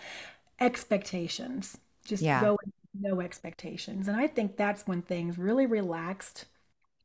expectations. 0.59 1.77
Just 2.03 2.21
yeah. 2.21 2.41
go 2.41 2.57
with 2.61 2.73
no 2.99 3.21
expectations. 3.21 4.09
And 4.09 4.17
I 4.17 4.27
think 4.27 4.57
that's 4.57 4.85
when 4.85 5.03
things 5.03 5.37
really 5.37 5.65
relaxed 5.65 6.47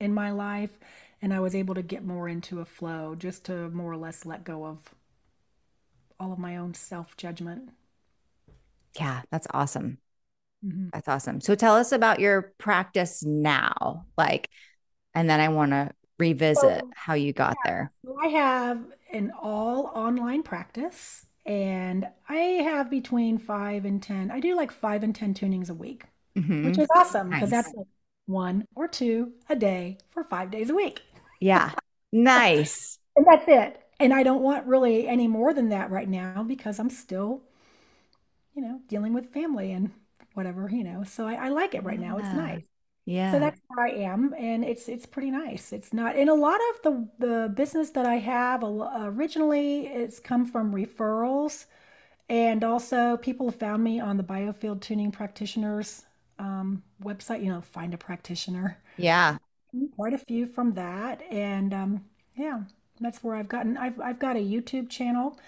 in 0.01 0.13
my 0.13 0.33
life 0.33 0.77
and 1.23 1.33
I 1.33 1.39
was 1.39 1.55
able 1.55 1.77
to 1.77 1.83
get 1.83 2.05
more 2.05 2.29
into 2.29 2.59
a 2.59 2.65
flow 2.65 3.15
just 3.15 3.45
to 3.45 3.71
more 3.71 3.93
or 3.93 3.97
less 3.97 4.27
let 4.27 4.43
go 4.43 4.67
of 4.67 4.93
all 6.19 6.33
of 6.33 6.41
my 6.41 6.57
own 6.57 6.75
self 6.75 7.17
judgment. 7.17 7.69
Yeah, 8.99 9.23
that's 9.31 9.47
awesome. 9.55 9.99
Mm-hmm. 10.65 10.89
That's 10.93 11.09
awesome. 11.09 11.41
So 11.41 11.55
tell 11.55 11.75
us 11.75 11.93
about 11.93 12.21
your 12.21 12.53
practice 12.59 13.25
now. 13.25 14.07
Like, 14.17 14.49
and 15.15 15.29
then 15.29 15.41
I 15.41 15.49
want 15.49 15.73
to 15.73 15.91
revisit 16.19 16.85
how 16.95 17.15
you 17.15 17.33
got 17.33 17.57
yeah, 17.65 17.71
there. 17.71 17.93
So 18.05 18.17
I 18.21 18.29
have 18.29 18.81
an 19.13 19.33
all 19.41 19.87
online 19.95 20.43
practice 20.43 21.27
and 21.45 22.07
I 22.29 22.37
have 22.37 22.91
between 22.91 23.39
five 23.39 23.85
and 23.85 24.03
10. 24.03 24.31
I 24.31 24.41
do 24.41 24.57
like 24.57 24.71
five 24.71 25.03
and 25.03 25.15
10 25.15 25.35
tunings 25.35 25.71
a 25.71 25.75
week, 25.75 26.05
mm-hmm. 26.37 26.67
which 26.67 26.79
is 26.79 26.89
awesome 26.95 27.31
because 27.31 27.51
nice. 27.51 27.65
that's 27.65 27.75
like 27.77 27.87
one 28.27 28.65
or 28.75 28.87
two 28.87 29.33
a 29.49 29.57
day 29.57 29.99
for 30.11 30.23
five 30.23 30.51
days 30.51 30.71
a 30.71 30.75
week. 30.75 31.03
Yeah. 31.41 31.73
Nice. 32.13 32.99
and 33.17 33.27
that's 33.29 33.45
it. 33.49 33.81
And 33.99 34.13
I 34.13 34.23
don't 34.23 34.43
want 34.43 34.67
really 34.67 35.09
any 35.09 35.27
more 35.27 35.53
than 35.53 35.71
that 35.71 35.91
right 35.91 36.09
now 36.09 36.43
because 36.43 36.79
I'm 36.79 36.91
still, 36.91 37.43
you 38.55 38.63
know, 38.63 38.81
dealing 38.89 39.13
with 39.13 39.33
family 39.33 39.73
and 39.73 39.91
whatever, 40.35 40.69
you 40.71 40.85
know. 40.85 41.05
So 41.05 41.27
I, 41.27 41.35
I 41.47 41.49
like 41.51 41.75
it 41.75 41.85
right 41.85 42.01
now. 42.01 42.19
It's 42.19 42.33
nice. 42.33 42.63
Yeah. 43.05 43.31
So 43.31 43.39
that's 43.41 43.61
where 43.69 43.87
I 43.87 43.91
am, 43.91 44.35
and 44.39 44.65
it's 44.65 44.89
it's 44.89 45.07
pretty 45.07 45.31
nice. 45.31 45.73
It's 45.73 45.93
not, 45.93 46.17
and 46.17 46.29
a 46.31 46.35
lot 46.35 46.61
of 46.75 46.83
the 46.83 47.27
the 47.27 47.49
business 47.55 47.91
that 47.91 48.07
I 48.07 48.17
have 48.17 48.63
originally 48.65 49.87
it's 49.87 50.21
come 50.21 50.47
from 50.47 50.75
referrals, 50.75 51.67
and 52.29 52.65
also 52.65 53.17
people 53.19 53.51
found 53.53 53.85
me 53.85 54.01
on 54.01 54.17
the 54.19 54.25
Biofield 54.25 54.81
Tuning 54.83 55.13
Practitioners 55.13 56.07
um, 56.39 56.83
website. 57.03 57.43
You 57.45 57.51
know, 57.53 57.61
find 57.63 57.95
a 57.95 57.99
practitioner. 57.99 58.79
Yeah. 58.97 59.39
Quite 59.97 60.13
a 60.13 60.19
few 60.19 60.47
from 60.47 60.75
that, 60.75 61.23
and 61.31 61.73
um, 61.73 62.05
yeah, 62.37 62.65
that's 63.01 63.23
where 63.23 63.35
I've 63.35 63.49
gotten. 63.49 63.77
I've 63.77 63.99
I've 64.01 64.19
got 64.19 64.37
a 64.37 64.39
YouTube 64.41 64.91
channel, 64.91 65.39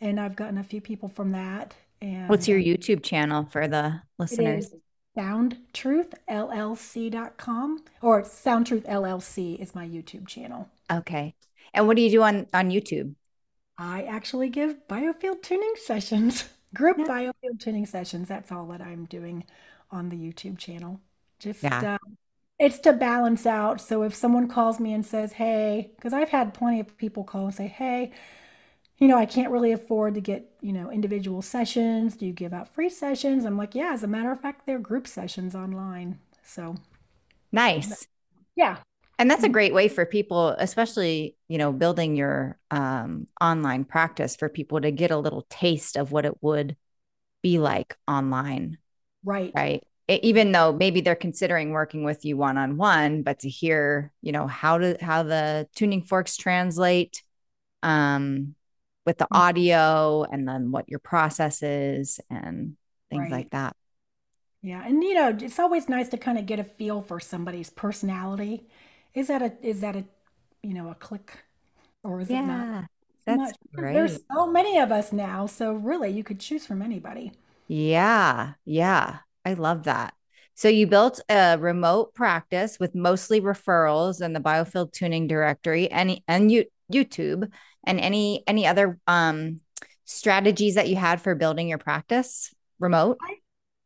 and 0.00 0.20
I've 0.20 0.36
gotten 0.36 0.58
a 0.58 0.62
few 0.64 0.80
people 0.80 1.08
from 1.08 1.32
that. 1.32 1.74
And 2.02 2.28
what's 2.28 2.48
your 2.48 2.58
YouTube 2.58 3.02
channel 3.02 3.48
for 3.50 3.68
the 3.68 4.02
listeners? 4.18 4.74
soundtruthllc.com 5.16 7.84
or 8.00 8.22
soundtruth 8.22 8.86
llc 8.86 9.60
is 9.60 9.74
my 9.74 9.86
youtube 9.86 10.26
channel 10.26 10.70
okay 10.90 11.34
and 11.74 11.86
what 11.86 11.96
do 11.96 12.02
you 12.02 12.10
do 12.10 12.22
on 12.22 12.46
on 12.54 12.70
youtube 12.70 13.14
i 13.76 14.04
actually 14.04 14.48
give 14.48 14.88
biofield 14.88 15.42
tuning 15.42 15.74
sessions 15.76 16.48
group 16.74 16.96
yeah. 16.98 17.04
biofield 17.04 17.60
tuning 17.60 17.84
sessions 17.84 18.26
that's 18.26 18.50
all 18.50 18.66
that 18.66 18.80
i'm 18.80 19.04
doing 19.04 19.44
on 19.90 20.08
the 20.08 20.16
youtube 20.16 20.56
channel 20.56 20.98
just 21.38 21.62
yeah. 21.62 21.96
uh, 21.96 21.98
it's 22.58 22.78
to 22.78 22.94
balance 22.94 23.44
out 23.44 23.82
so 23.82 24.04
if 24.04 24.14
someone 24.14 24.48
calls 24.48 24.80
me 24.80 24.94
and 24.94 25.04
says 25.04 25.34
hey 25.34 25.90
because 25.96 26.14
i've 26.14 26.30
had 26.30 26.54
plenty 26.54 26.80
of 26.80 26.96
people 26.96 27.22
call 27.22 27.44
and 27.44 27.54
say 27.54 27.66
hey 27.66 28.10
you 29.02 29.08
know, 29.08 29.18
I 29.18 29.26
can't 29.26 29.50
really 29.50 29.72
afford 29.72 30.14
to 30.14 30.20
get, 30.20 30.48
you 30.60 30.72
know, 30.72 30.88
individual 30.88 31.42
sessions. 31.42 32.16
Do 32.16 32.24
you 32.24 32.32
give 32.32 32.52
out 32.52 32.72
free 32.72 32.88
sessions? 32.88 33.44
I'm 33.44 33.58
like, 33.58 33.74
yeah, 33.74 33.90
as 33.92 34.04
a 34.04 34.06
matter 34.06 34.30
of 34.30 34.40
fact, 34.40 34.64
they're 34.64 34.78
group 34.78 35.08
sessions 35.08 35.56
online. 35.56 36.20
So 36.44 36.76
nice. 37.50 38.06
Yeah. 38.54 38.76
And 39.18 39.28
that's 39.28 39.42
a 39.42 39.46
mm-hmm. 39.46 39.54
great 39.54 39.74
way 39.74 39.88
for 39.88 40.06
people, 40.06 40.50
especially, 40.50 41.36
you 41.48 41.58
know, 41.58 41.72
building 41.72 42.14
your 42.14 42.60
um, 42.70 43.26
online 43.40 43.84
practice 43.84 44.36
for 44.36 44.48
people 44.48 44.80
to 44.80 44.92
get 44.92 45.10
a 45.10 45.18
little 45.18 45.46
taste 45.50 45.96
of 45.96 46.12
what 46.12 46.24
it 46.24 46.40
would 46.40 46.76
be 47.42 47.58
like 47.58 47.96
online. 48.06 48.78
Right. 49.24 49.50
Right. 49.52 49.82
It, 50.06 50.22
even 50.22 50.52
though 50.52 50.72
maybe 50.72 51.00
they're 51.00 51.16
considering 51.16 51.72
working 51.72 52.04
with 52.04 52.24
you 52.24 52.36
one 52.36 52.56
on 52.56 52.76
one, 52.76 53.24
but 53.24 53.40
to 53.40 53.48
hear, 53.48 54.12
you 54.22 54.30
know, 54.30 54.46
how 54.46 54.78
to 54.78 54.96
how 55.00 55.24
the 55.24 55.66
tuning 55.74 56.02
forks 56.02 56.36
translate, 56.36 57.24
um, 57.82 58.54
with 59.04 59.18
the 59.18 59.24
mm. 59.24 59.36
audio 59.36 60.24
and 60.24 60.46
then 60.48 60.70
what 60.70 60.88
your 60.88 60.98
process 60.98 61.62
is 61.62 62.20
and 62.30 62.76
things 63.10 63.22
right. 63.22 63.32
like 63.32 63.50
that. 63.50 63.76
Yeah, 64.62 64.84
and 64.86 65.02
you 65.02 65.14
know, 65.14 65.36
it's 65.40 65.58
always 65.58 65.88
nice 65.88 66.08
to 66.10 66.16
kind 66.16 66.38
of 66.38 66.46
get 66.46 66.60
a 66.60 66.64
feel 66.64 67.02
for 67.02 67.18
somebody's 67.18 67.68
personality. 67.68 68.68
Is 69.12 69.26
that 69.26 69.42
a 69.42 69.52
is 69.60 69.80
that 69.80 69.96
a 69.96 70.04
you 70.62 70.72
know 70.72 70.88
a 70.88 70.94
click 70.94 71.44
or 72.04 72.20
is 72.20 72.30
yeah, 72.30 72.42
it 72.42 72.46
not? 72.46 72.84
That's 73.26 73.52
great. 73.74 73.94
There's 73.94 74.20
so 74.32 74.46
many 74.46 74.78
of 74.78 74.92
us 74.92 75.12
now, 75.12 75.46
so 75.46 75.72
really 75.72 76.10
you 76.10 76.22
could 76.22 76.40
choose 76.40 76.64
from 76.64 76.80
anybody. 76.80 77.32
Yeah, 77.66 78.52
yeah, 78.64 79.18
I 79.44 79.54
love 79.54 79.84
that. 79.84 80.14
So 80.54 80.68
you 80.68 80.86
built 80.86 81.20
a 81.28 81.56
remote 81.58 82.14
practice 82.14 82.78
with 82.78 82.94
mostly 82.94 83.40
referrals 83.40 84.20
and 84.20 84.36
the 84.36 84.40
biofield 84.40 84.92
tuning 84.92 85.26
directory 85.26 85.90
and 85.90 86.20
and 86.28 86.52
you 86.52 86.66
YouTube 86.92 87.50
and 87.84 88.00
any 88.00 88.44
any 88.46 88.66
other 88.66 88.98
um 89.06 89.60
strategies 90.04 90.74
that 90.74 90.88
you 90.88 90.96
had 90.96 91.20
for 91.20 91.34
building 91.34 91.68
your 91.68 91.78
practice 91.78 92.54
remote 92.78 93.18
I, 93.20 93.36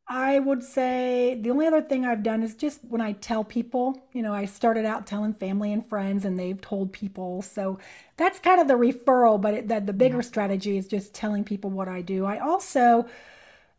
I 0.08 0.38
would 0.38 0.62
say 0.62 1.34
the 1.40 1.50
only 1.50 1.66
other 1.66 1.82
thing 1.82 2.04
I've 2.06 2.22
done 2.22 2.42
is 2.42 2.54
just 2.54 2.80
when 2.84 3.00
I 3.00 3.12
tell 3.12 3.42
people, 3.42 4.00
you 4.12 4.22
know, 4.22 4.32
I 4.32 4.44
started 4.44 4.84
out 4.84 5.06
telling 5.06 5.34
family 5.34 5.72
and 5.72 5.84
friends 5.84 6.24
and 6.24 6.38
they've 6.38 6.60
told 6.60 6.92
people. 6.92 7.42
So 7.42 7.78
that's 8.16 8.38
kind 8.38 8.60
of 8.60 8.68
the 8.68 8.74
referral, 8.74 9.40
but 9.40 9.54
it, 9.54 9.68
the, 9.68 9.80
the 9.80 9.92
bigger 9.92 10.18
yeah. 10.18 10.22
strategy 10.22 10.76
is 10.78 10.86
just 10.86 11.12
telling 11.14 11.42
people 11.44 11.70
what 11.70 11.88
I 11.88 12.02
do. 12.02 12.24
I 12.24 12.38
also 12.38 13.06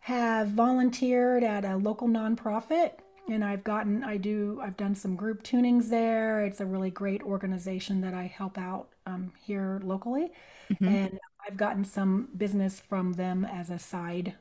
have 0.01 0.49
volunteered 0.49 1.43
at 1.43 1.65
a 1.65 1.77
local 1.77 2.07
nonprofit 2.07 2.93
and 3.29 3.43
I've 3.43 3.63
gotten 3.63 4.03
I 4.03 4.17
do 4.17 4.59
I've 4.63 4.77
done 4.77 4.95
some 4.95 5.15
group 5.15 5.43
tunings 5.43 5.89
there. 5.89 6.43
It's 6.43 6.61
a 6.61 6.65
really 6.65 6.89
great 6.89 7.21
organization 7.23 8.01
that 8.01 8.13
I 8.13 8.23
help 8.23 8.57
out 8.57 8.89
um, 9.05 9.31
here 9.43 9.81
locally, 9.83 10.31
mm-hmm. 10.71 10.87
and 10.87 11.19
I've 11.45 11.57
gotten 11.57 11.83
some 11.85 12.29
business 12.35 12.79
from 12.79 13.13
them 13.13 13.45
as 13.45 13.69
a 13.69 13.79
side. 13.79 14.35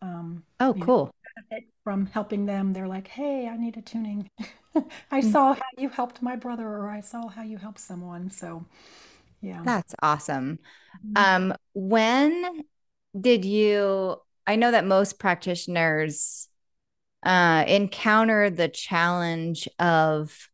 Um, 0.00 0.44
oh, 0.60 0.74
cool! 0.80 1.14
Know, 1.50 1.58
from 1.84 2.06
helping 2.06 2.46
them, 2.46 2.72
they're 2.72 2.88
like, 2.88 3.08
"Hey, 3.08 3.48
I 3.48 3.56
need 3.56 3.76
a 3.76 3.82
tuning. 3.82 4.30
I 5.10 5.20
mm. 5.20 5.32
saw 5.32 5.54
how 5.54 5.62
you 5.76 5.88
helped 5.88 6.22
my 6.22 6.36
brother, 6.36 6.66
or 6.66 6.88
I 6.88 7.00
saw 7.00 7.28
how 7.28 7.42
you 7.42 7.58
helped 7.58 7.80
someone." 7.80 8.30
So, 8.30 8.64
yeah, 9.40 9.62
that's 9.64 9.94
awesome. 10.02 10.58
Mm-hmm. 11.06 11.52
Um, 11.52 11.56
when 11.74 12.64
did 13.18 13.44
you? 13.44 14.16
I 14.46 14.56
know 14.56 14.72
that 14.72 14.84
most 14.84 15.20
practitioners 15.20 16.48
uh, 17.22 17.64
encounter 17.66 18.50
the 18.50 18.68
challenge 18.68 19.68
of 19.78 20.48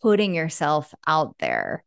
putting 0.00 0.34
yourself 0.34 0.94
out 1.06 1.36
there. 1.38 1.82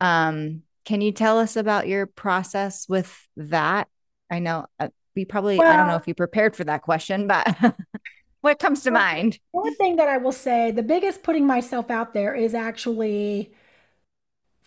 Um, 0.00 0.62
can 0.84 1.00
you 1.00 1.12
tell 1.12 1.38
us 1.38 1.56
about 1.56 1.88
your 1.88 2.06
process 2.06 2.88
with 2.88 3.14
that? 3.36 3.88
I 4.30 4.38
know 4.38 4.66
uh, 4.78 4.88
we 5.14 5.24
probably, 5.24 5.58
well, 5.58 5.70
I 5.70 5.76
don't 5.76 5.88
know 5.88 5.96
if 5.96 6.08
you 6.08 6.14
prepared 6.14 6.56
for 6.56 6.64
that 6.64 6.82
question, 6.82 7.26
but 7.26 7.56
what 8.40 8.58
comes 8.58 8.82
to 8.84 8.90
well, 8.90 9.00
mind? 9.00 9.38
One 9.50 9.74
thing 9.74 9.96
that 9.96 10.08
I 10.08 10.16
will 10.16 10.32
say 10.32 10.70
the 10.70 10.82
biggest 10.82 11.22
putting 11.22 11.46
myself 11.46 11.90
out 11.90 12.14
there 12.14 12.34
is 12.34 12.54
actually, 12.54 13.52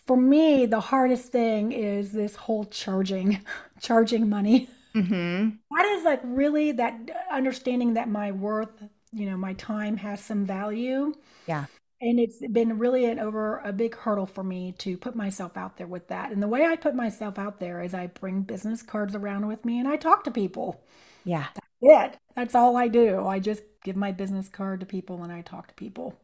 for 0.06 0.16
me, 0.16 0.66
the 0.66 0.80
hardest 0.80 1.32
thing 1.32 1.72
is 1.72 2.12
this 2.12 2.36
whole 2.36 2.64
charging, 2.66 3.40
charging 3.80 4.28
money. 4.28 4.68
Mm-hmm. 4.94 5.50
That 5.76 5.86
is 5.86 6.04
like 6.04 6.20
really 6.22 6.72
that 6.72 6.94
understanding 7.30 7.94
that 7.94 8.08
my 8.08 8.32
worth, 8.32 8.82
you 9.12 9.28
know, 9.28 9.36
my 9.36 9.54
time 9.54 9.96
has 9.98 10.20
some 10.20 10.44
value. 10.44 11.14
Yeah. 11.46 11.66
And 12.00 12.20
it's 12.20 12.38
been 12.50 12.78
really 12.78 13.06
an 13.06 13.18
over 13.18 13.58
a 13.64 13.72
big 13.72 13.94
hurdle 13.96 14.26
for 14.26 14.44
me 14.44 14.72
to 14.78 14.98
put 14.98 15.16
myself 15.16 15.56
out 15.56 15.76
there 15.76 15.86
with 15.86 16.08
that. 16.08 16.32
And 16.32 16.42
the 16.42 16.48
way 16.48 16.64
I 16.64 16.76
put 16.76 16.94
myself 16.94 17.38
out 17.38 17.60
there 17.60 17.82
is 17.82 17.94
I 17.94 18.08
bring 18.08 18.42
business 18.42 18.82
cards 18.82 19.14
around 19.14 19.46
with 19.46 19.64
me 19.64 19.78
and 19.78 19.88
I 19.88 19.96
talk 19.96 20.24
to 20.24 20.30
people. 20.30 20.82
Yeah. 21.24 21.46
That's 21.54 22.14
it. 22.14 22.18
That's 22.36 22.54
all 22.54 22.76
I 22.76 22.88
do. 22.88 23.26
I 23.26 23.38
just 23.38 23.62
give 23.84 23.96
my 23.96 24.12
business 24.12 24.48
card 24.48 24.80
to 24.80 24.86
people 24.86 25.22
and 25.22 25.32
I 25.32 25.40
talk 25.40 25.68
to 25.68 25.74
people. 25.74 26.18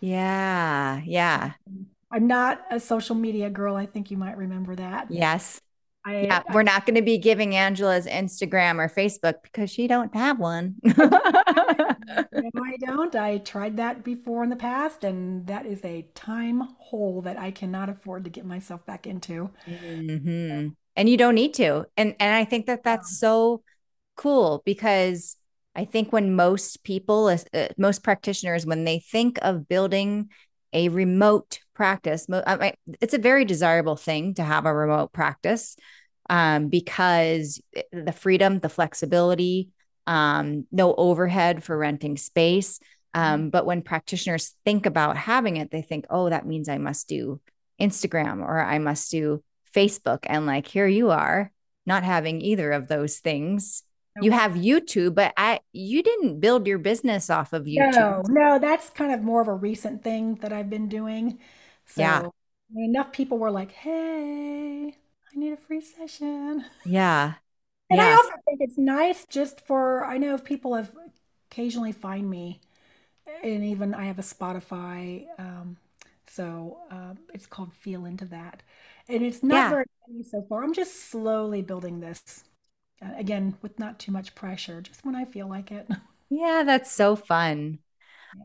Yeah. 0.00 1.02
Yeah. 1.04 1.52
I'm 2.12 2.26
not 2.26 2.62
a 2.70 2.78
social 2.78 3.16
media 3.16 3.50
girl. 3.50 3.74
I 3.74 3.86
think 3.86 4.10
you 4.10 4.16
might 4.16 4.36
remember 4.36 4.76
that. 4.76 5.10
Yes. 5.10 5.60
I, 6.04 6.22
yeah, 6.22 6.42
I, 6.46 6.52
we're 6.52 6.62
not 6.62 6.84
going 6.84 6.96
to 6.96 7.02
be 7.02 7.18
giving 7.18 7.54
Angela's 7.54 8.06
Instagram 8.06 8.78
or 8.78 8.88
Facebook 8.88 9.36
because 9.42 9.70
she 9.70 9.86
don't 9.86 10.14
have 10.14 10.38
one. 10.38 10.76
no, 10.82 10.94
I 11.00 12.76
don't. 12.78 13.14
I 13.16 13.38
tried 13.38 13.78
that 13.78 14.04
before 14.04 14.44
in 14.44 14.50
the 14.50 14.56
past, 14.56 15.02
and 15.02 15.46
that 15.46 15.64
is 15.64 15.82
a 15.84 16.06
time 16.14 16.68
hole 16.78 17.22
that 17.22 17.38
I 17.38 17.50
cannot 17.50 17.88
afford 17.88 18.24
to 18.24 18.30
get 18.30 18.44
myself 18.44 18.84
back 18.84 19.06
into. 19.06 19.50
Mm-hmm. 19.66 20.68
And 20.96 21.08
you 21.08 21.16
don't 21.16 21.34
need 21.34 21.54
to. 21.54 21.86
And 21.96 22.14
and 22.20 22.34
I 22.34 22.44
think 22.44 22.66
that 22.66 22.84
that's 22.84 23.18
so 23.18 23.62
cool 24.16 24.62
because 24.64 25.36
I 25.74 25.84
think 25.84 26.12
when 26.12 26.36
most 26.36 26.84
people, 26.84 27.26
uh, 27.28 27.68
most 27.76 28.02
practitioners, 28.02 28.64
when 28.64 28.84
they 28.84 29.00
think 29.00 29.38
of 29.42 29.68
building 29.68 30.28
a 30.72 30.88
remote 30.88 31.60
practice. 31.74 32.26
It's 33.00 33.14
a 33.14 33.18
very 33.18 33.44
desirable 33.44 33.96
thing 33.96 34.34
to 34.34 34.42
have 34.42 34.66
a 34.66 34.74
remote 34.74 35.12
practice 35.12 35.76
um, 36.30 36.68
because 36.68 37.60
the 37.92 38.12
freedom, 38.12 38.60
the 38.60 38.68
flexibility, 38.68 39.70
um, 40.06 40.66
no 40.70 40.94
overhead 40.94 41.64
for 41.64 41.76
renting 41.76 42.16
space. 42.16 42.80
Um, 43.12 43.40
mm-hmm. 43.40 43.48
but 43.50 43.66
when 43.66 43.82
practitioners 43.82 44.54
think 44.64 44.86
about 44.86 45.16
having 45.16 45.56
it, 45.56 45.70
they 45.70 45.82
think, 45.82 46.06
oh, 46.10 46.30
that 46.30 46.46
means 46.46 46.68
I 46.68 46.78
must 46.78 47.08
do 47.08 47.40
Instagram 47.80 48.40
or 48.40 48.60
I 48.60 48.78
must 48.78 49.10
do 49.10 49.42
Facebook. 49.74 50.20
And 50.24 50.46
like, 50.46 50.66
here 50.66 50.88
you 50.88 51.10
are, 51.10 51.52
not 51.86 52.02
having 52.02 52.40
either 52.40 52.72
of 52.72 52.88
those 52.88 53.18
things 53.18 53.84
you 54.20 54.30
have 54.30 54.52
YouTube, 54.52 55.14
but 55.14 55.32
I 55.36 55.60
you 55.72 56.02
didn't 56.02 56.40
build 56.40 56.66
your 56.66 56.78
business 56.78 57.30
off 57.30 57.52
of 57.52 57.64
YouTube. 57.64 57.94
No, 57.94 58.22
no, 58.28 58.58
that's 58.58 58.90
kind 58.90 59.12
of 59.12 59.22
more 59.22 59.40
of 59.40 59.48
a 59.48 59.54
recent 59.54 60.04
thing 60.04 60.36
that 60.36 60.52
I've 60.52 60.70
been 60.70 60.88
doing. 60.88 61.38
So 61.86 62.20
yeah. 62.20 62.30
enough 62.76 63.12
people 63.12 63.38
were 63.38 63.50
like, 63.50 63.72
"Hey, 63.72 64.88
I 65.34 65.36
need 65.38 65.52
a 65.52 65.56
free 65.56 65.80
session." 65.80 66.64
Yeah. 66.84 67.34
And 67.90 68.00
yeah. 68.00 68.00
I 68.00 68.12
also 68.12 68.32
think 68.46 68.60
it's 68.60 68.78
nice 68.78 69.26
just 69.26 69.60
for 69.66 70.04
I 70.04 70.18
know 70.18 70.34
if 70.34 70.44
people 70.44 70.74
have 70.74 70.92
occasionally 71.50 71.92
find 71.92 72.28
me, 72.28 72.60
and 73.42 73.64
even 73.64 73.94
I 73.94 74.06
have 74.06 74.18
a 74.18 74.22
Spotify, 74.22 75.26
um, 75.38 75.78
so 76.28 76.78
uh, 76.90 77.14
it's 77.34 77.46
called 77.46 77.74
Feel 77.74 78.06
Into 78.06 78.26
That, 78.26 78.62
and 79.08 79.24
it's 79.24 79.42
not 79.42 79.66
yeah. 79.66 79.68
very 79.68 79.86
so 80.30 80.42
far. 80.48 80.64
I'm 80.64 80.74
just 80.74 81.10
slowly 81.10 81.62
building 81.62 82.00
this 82.00 82.44
uh, 83.02 83.10
again 83.16 83.56
with 83.62 83.78
not 83.78 83.98
too 84.00 84.12
much 84.12 84.34
pressure 84.36 84.80
just 84.82 85.04
when 85.04 85.14
i 85.16 85.24
feel 85.24 85.48
like 85.48 85.72
it 85.72 85.88
yeah 86.30 86.62
that's 86.66 86.92
so 86.92 87.16
fun 87.16 87.78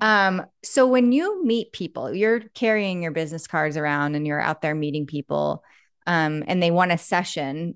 um 0.02 0.46
so 0.64 0.88
when 0.88 1.12
you 1.12 1.44
meet 1.46 1.72
people 1.72 2.14
you're 2.14 2.40
carrying 2.54 3.02
your 3.02 3.12
business 3.12 3.48
cards 3.48 3.78
around 3.78 4.16
and 4.16 4.26
you're 4.26 4.40
out 4.40 4.62
there 4.62 4.76
meeting 4.76 5.06
people 5.06 5.64
um 6.08 6.44
and 6.48 6.62
they 6.62 6.72
want 6.72 6.92
a 6.92 6.98
session. 6.98 7.76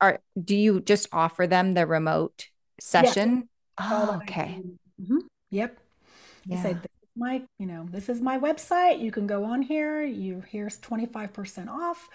Are 0.00 0.20
do 0.42 0.54
you 0.54 0.80
just 0.80 1.08
offer 1.12 1.46
them 1.46 1.72
the 1.72 1.86
remote 1.86 2.48
session? 2.80 3.48
Yes. 3.78 3.90
oh 3.90 4.20
okay. 4.22 4.60
Mm-hmm. 5.00 5.18
yep. 5.50 5.78
Yeah. 6.44 6.58
I 6.58 6.62
said 6.62 6.86
my 7.16 7.42
you 7.58 7.66
know 7.66 7.86
this 7.90 8.08
is 8.08 8.20
my 8.20 8.38
website. 8.38 9.00
You 9.00 9.10
can 9.10 9.26
go 9.26 9.44
on 9.44 9.62
here. 9.62 10.02
You 10.02 10.42
here's 10.48 10.78
25% 10.78 11.68
off. 11.68 12.08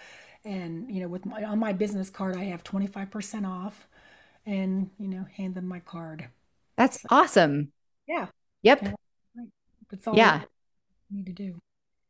And 0.44 0.90
you 0.90 1.02
know 1.02 1.08
with 1.08 1.26
my 1.26 1.44
on 1.44 1.58
my 1.58 1.72
business 1.72 2.10
card 2.10 2.36
i 2.36 2.44
have 2.44 2.64
25% 2.64 3.46
off 3.46 3.86
and 4.44 4.90
you 4.98 5.08
know 5.08 5.26
hand 5.36 5.54
them 5.54 5.68
my 5.68 5.80
card. 5.80 6.28
That's 6.76 7.02
so, 7.02 7.08
awesome. 7.10 7.72
Yeah. 8.06 8.28
Yep 8.62 8.94
that's 9.92 10.08
all 10.08 10.16
yeah. 10.16 10.42
need 11.10 11.26
to 11.26 11.32
do. 11.32 11.60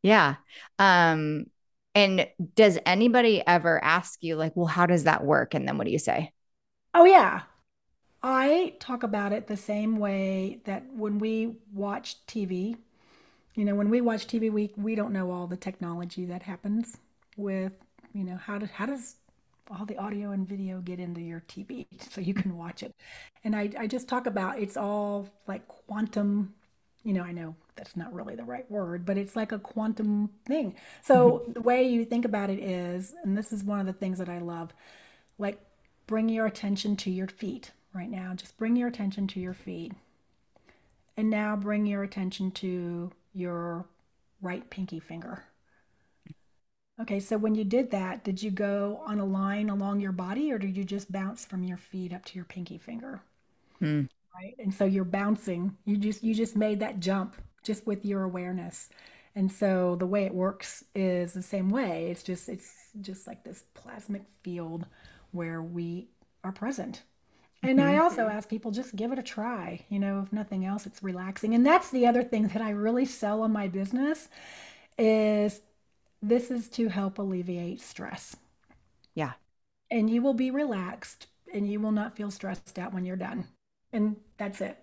Yeah. 0.01 0.35
Um 0.79 1.45
and 1.93 2.27
does 2.55 2.79
anybody 2.87 3.43
ever 3.45 3.83
ask 3.83 4.23
you 4.23 4.35
like 4.35 4.53
well 4.55 4.65
how 4.65 4.87
does 4.87 5.03
that 5.03 5.23
work? 5.23 5.53
And 5.53 5.67
then 5.67 5.77
what 5.77 5.85
do 5.85 5.91
you 5.91 5.99
say? 5.99 6.31
Oh 6.95 7.05
yeah. 7.05 7.41
I 8.23 8.75
talk 8.79 9.03
about 9.03 9.33
it 9.33 9.47
the 9.47 9.57
same 9.57 9.97
way 9.97 10.61
that 10.63 10.85
when 10.95 11.19
we 11.19 11.57
watch 11.73 12.25
tv 12.25 12.77
you 13.53 13.65
know 13.65 13.75
when 13.75 13.89
we 13.89 13.99
watch 13.99 14.27
tv 14.27 14.49
we 14.49 14.71
we 14.77 14.95
don't 14.95 15.11
know 15.11 15.29
all 15.29 15.45
the 15.45 15.57
technology 15.57 16.25
that 16.25 16.41
happens 16.41 16.97
with 17.35 17.73
you 18.13 18.23
know 18.23 18.37
how 18.37 18.57
does 18.57 18.71
how 18.71 18.85
does 18.85 19.17
all 19.71 19.85
the 19.85 19.97
audio 19.97 20.31
and 20.31 20.47
video 20.47 20.79
get 20.79 20.99
into 20.99 21.21
your 21.21 21.41
TV 21.47 21.85
so 22.11 22.21
you 22.21 22.33
can 22.33 22.57
watch 22.57 22.83
it. 22.83 22.93
And 23.43 23.55
I, 23.55 23.69
I 23.77 23.87
just 23.87 24.07
talk 24.07 24.27
about 24.27 24.59
it's 24.59 24.77
all 24.77 25.29
like 25.47 25.67
quantum, 25.67 26.53
you 27.03 27.13
know, 27.13 27.23
I 27.23 27.31
know 27.31 27.55
that's 27.75 27.97
not 27.97 28.13
really 28.13 28.35
the 28.35 28.43
right 28.43 28.69
word, 28.71 29.05
but 29.05 29.17
it's 29.17 29.35
like 29.35 29.51
a 29.51 29.59
quantum 29.59 30.29
thing. 30.45 30.75
So 31.01 31.39
mm-hmm. 31.39 31.53
the 31.53 31.61
way 31.61 31.87
you 31.87 32.05
think 32.05 32.25
about 32.25 32.49
it 32.49 32.59
is, 32.59 33.13
and 33.23 33.37
this 33.37 33.51
is 33.51 33.63
one 33.63 33.79
of 33.79 33.85
the 33.85 33.93
things 33.93 34.19
that 34.19 34.29
I 34.29 34.39
love, 34.39 34.73
like 35.37 35.59
bring 36.07 36.29
your 36.29 36.45
attention 36.45 36.95
to 36.97 37.11
your 37.11 37.27
feet 37.27 37.71
right 37.93 38.09
now. 38.09 38.33
Just 38.35 38.57
bring 38.57 38.75
your 38.75 38.87
attention 38.87 39.27
to 39.27 39.39
your 39.39 39.53
feet. 39.53 39.93
And 41.15 41.29
now 41.29 41.55
bring 41.55 41.85
your 41.85 42.03
attention 42.03 42.51
to 42.51 43.11
your 43.33 43.85
right 44.41 44.67
pinky 44.69 44.99
finger. 44.99 45.43
Okay, 47.01 47.19
so 47.19 47.37
when 47.37 47.55
you 47.55 47.63
did 47.63 47.91
that, 47.91 48.23
did 48.23 48.41
you 48.41 48.51
go 48.51 49.01
on 49.05 49.19
a 49.19 49.25
line 49.25 49.69
along 49.69 49.99
your 49.99 50.11
body 50.11 50.51
or 50.51 50.59
did 50.59 50.77
you 50.77 50.83
just 50.83 51.11
bounce 51.11 51.43
from 51.43 51.63
your 51.63 51.77
feet 51.77 52.13
up 52.13 52.23
to 52.25 52.35
your 52.35 52.45
pinky 52.45 52.77
finger? 52.77 53.21
Hmm. 53.79 54.03
Right. 54.33 54.55
And 54.59 54.73
so 54.73 54.85
you're 54.85 55.03
bouncing. 55.03 55.77
You 55.85 55.97
just 55.97 56.23
you 56.23 56.33
just 56.33 56.55
made 56.55 56.79
that 56.79 56.99
jump 56.99 57.35
just 57.63 57.85
with 57.85 58.05
your 58.05 58.23
awareness. 58.23 58.89
And 59.35 59.51
so 59.51 59.95
the 59.95 60.05
way 60.05 60.25
it 60.25 60.33
works 60.33 60.83
is 60.93 61.33
the 61.33 61.41
same 61.41 61.69
way. 61.69 62.09
It's 62.09 62.23
just 62.23 62.49
it's 62.49 62.89
just 63.01 63.27
like 63.27 63.43
this 63.43 63.63
plasmic 63.75 64.25
field 64.43 64.85
where 65.31 65.61
we 65.61 66.09
are 66.43 66.51
present. 66.51 67.03
And 67.63 67.79
I 67.79 67.93
mm-hmm. 67.93 68.01
also 68.01 68.27
ask 68.27 68.49
people 68.49 68.71
just 68.71 68.95
give 68.95 69.11
it 69.11 69.19
a 69.19 69.23
try. 69.23 69.85
You 69.89 69.99
know, 69.99 70.21
if 70.21 70.33
nothing 70.33 70.65
else, 70.65 70.85
it's 70.85 71.01
relaxing. 71.01 71.53
And 71.55 71.65
that's 71.65 71.89
the 71.89 72.05
other 72.05 72.23
thing 72.23 72.49
that 72.49 72.61
I 72.61 72.71
really 72.71 73.05
sell 73.05 73.41
on 73.41 73.53
my 73.53 73.67
business 73.69 74.27
is 74.97 75.61
this 76.21 76.51
is 76.51 76.67
to 76.69 76.89
help 76.89 77.17
alleviate 77.17 77.79
stress. 77.79 78.35
Yeah. 79.15 79.33
And 79.89 80.09
you 80.09 80.21
will 80.21 80.33
be 80.33 80.51
relaxed 80.51 81.27
and 81.53 81.69
you 81.69 81.79
will 81.79 81.91
not 81.91 82.15
feel 82.15 82.31
stressed 82.31 82.77
out 82.77 82.93
when 82.93 83.05
you're 83.05 83.15
done. 83.15 83.47
And 83.93 84.17
that's 84.37 84.59
it. 84.59 84.77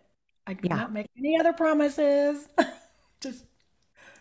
I 0.47 0.55
cannot 0.55 0.89
yeah. 0.89 0.95
make 0.95 1.07
any 1.19 1.39
other 1.39 1.53
promises. 1.53 2.49
Just 3.21 3.45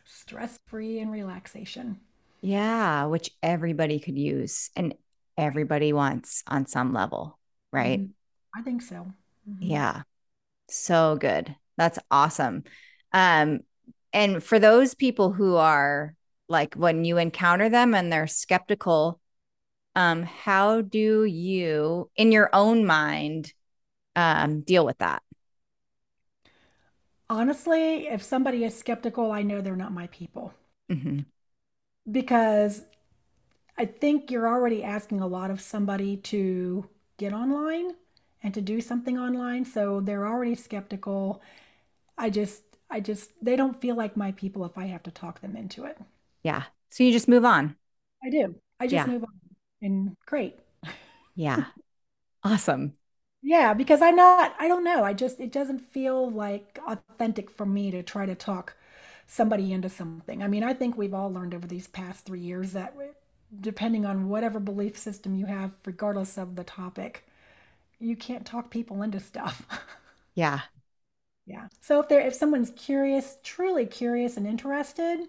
stress 0.04 0.60
free 0.68 1.00
and 1.00 1.12
relaxation. 1.12 2.00
Yeah, 2.42 3.06
which 3.06 3.32
everybody 3.42 4.00
could 4.00 4.18
use 4.18 4.72
and 4.76 4.96
everybody 5.38 5.94
wants 5.94 6.44
on 6.48 6.66
some 6.66 6.94
level, 6.94 7.40
right? 7.72 8.00
Mm-hmm. 8.00 8.60
I 8.60 8.64
think 8.64 8.82
so. 8.82 9.08
Mm-hmm. 9.50 9.64
Yeah. 9.64 10.02
So 10.70 11.18
good. 11.20 11.56
That's 11.78 12.00
awesome. 12.12 12.64
Um 13.14 13.62
and 14.12 14.44
for 14.44 14.60
those 14.60 14.96
people 14.96 15.32
who 15.32 15.56
are 15.56 16.16
like 16.48 16.74
when 16.76 17.06
you 17.06 17.18
encounter 17.18 17.70
them 17.70 17.94
and 17.94 18.12
they're 18.12 18.28
skeptical 18.28 19.20
um 19.96 20.24
how 20.24 20.82
do 20.82 21.26
you 21.26 22.10
in 22.16 22.32
your 22.32 22.50
own 22.54 22.86
mind 22.86 23.54
um 24.20 24.62
deal 24.62 24.86
with 24.86 24.98
that 24.98 25.22
honestly 27.30 28.08
if 28.08 28.24
somebody 28.24 28.64
is 28.64 28.78
skeptical 28.78 29.32
i 29.32 29.42
know 29.42 29.62
they're 29.62 29.76
not 29.76 29.92
my 29.92 30.08
people 30.08 30.54
mm-hmm. 30.92 31.20
because 32.12 32.82
i 33.78 33.86
think 33.86 34.32
you're 34.32 34.48
already 34.48 34.84
asking 34.84 35.22
a 35.22 35.28
lot 35.28 35.52
of 35.52 35.62
somebody 35.62 36.18
to 36.18 36.88
get 37.18 37.34
online 37.34 37.94
and 38.42 38.54
to 38.54 38.62
do 38.62 38.82
something 38.82 39.18
online 39.18 39.64
so 39.66 40.00
they're 40.02 40.28
already 40.28 40.56
skeptical 40.56 41.42
i 42.18 42.30
just 42.30 42.64
i 42.90 43.00
just 43.00 43.32
they 43.44 43.56
don't 43.56 43.80
feel 43.80 43.96
like 43.96 44.18
my 44.18 44.32
people 44.32 44.66
if 44.66 44.78
i 44.78 44.86
have 44.86 45.04
to 45.04 45.12
talk 45.12 45.42
them 45.42 45.56
into 45.56 45.84
it 45.84 45.98
yeah. 46.44 46.64
So 46.90 47.04
you 47.04 47.12
just 47.12 47.28
move 47.28 47.46
on. 47.46 47.76
I 48.24 48.30
do. 48.30 48.56
I 48.80 48.88
just 48.88 49.08
yeah. 49.08 49.14
move 49.14 49.24
on. 49.24 49.40
And 49.82 50.18
great. 50.26 50.58
Yeah. 51.36 51.66
awesome. 52.44 52.94
Yeah, 53.42 53.74
because 53.74 54.02
I'm 54.02 54.16
not, 54.16 54.54
I 54.60 54.68
don't 54.68 54.84
know. 54.84 55.04
I 55.04 55.14
just, 55.14 55.40
it 55.40 55.52
doesn't 55.52 55.80
feel 55.80 56.30
like 56.30 56.78
authentic 56.86 57.50
for 57.50 57.66
me 57.66 57.90
to 57.92 58.04
try 58.04 58.26
to 58.26 58.36
talk 58.36 58.76
somebody 59.28 59.72
into 59.72 59.90
something. 59.90 60.44
I 60.44 60.48
mean, 60.48 60.64
I 60.64 60.74
think 60.74 60.98
we've 60.98 61.14
all 61.14 61.32
learned 61.32 61.54
over 61.54 61.68
these 61.68 61.88
past 61.88 62.26
three 62.26 62.42
years 62.42 62.74
that 62.74 62.96
depending 63.62 64.06
on 64.06 64.30
whatever 64.30 64.60
belief 64.60 64.98
system 64.98 65.36
you 65.36 65.46
have, 65.46 65.72
regardless 65.86 66.38
of 66.38 66.56
the 66.56 66.64
topic, 66.66 67.26
you 68.00 68.16
can't 68.16 68.46
talk 68.46 68.72
people 68.72 69.04
into 69.04 69.20
stuff. 69.20 69.66
Yeah. 70.36 70.62
Yeah. 71.46 71.68
So 71.82 72.00
if 72.02 72.10
they're, 72.10 72.26
if 72.26 72.34
someone's 72.34 72.72
curious, 72.72 73.38
truly 73.44 73.86
curious 73.86 74.38
and 74.38 74.46
interested, 74.46 75.28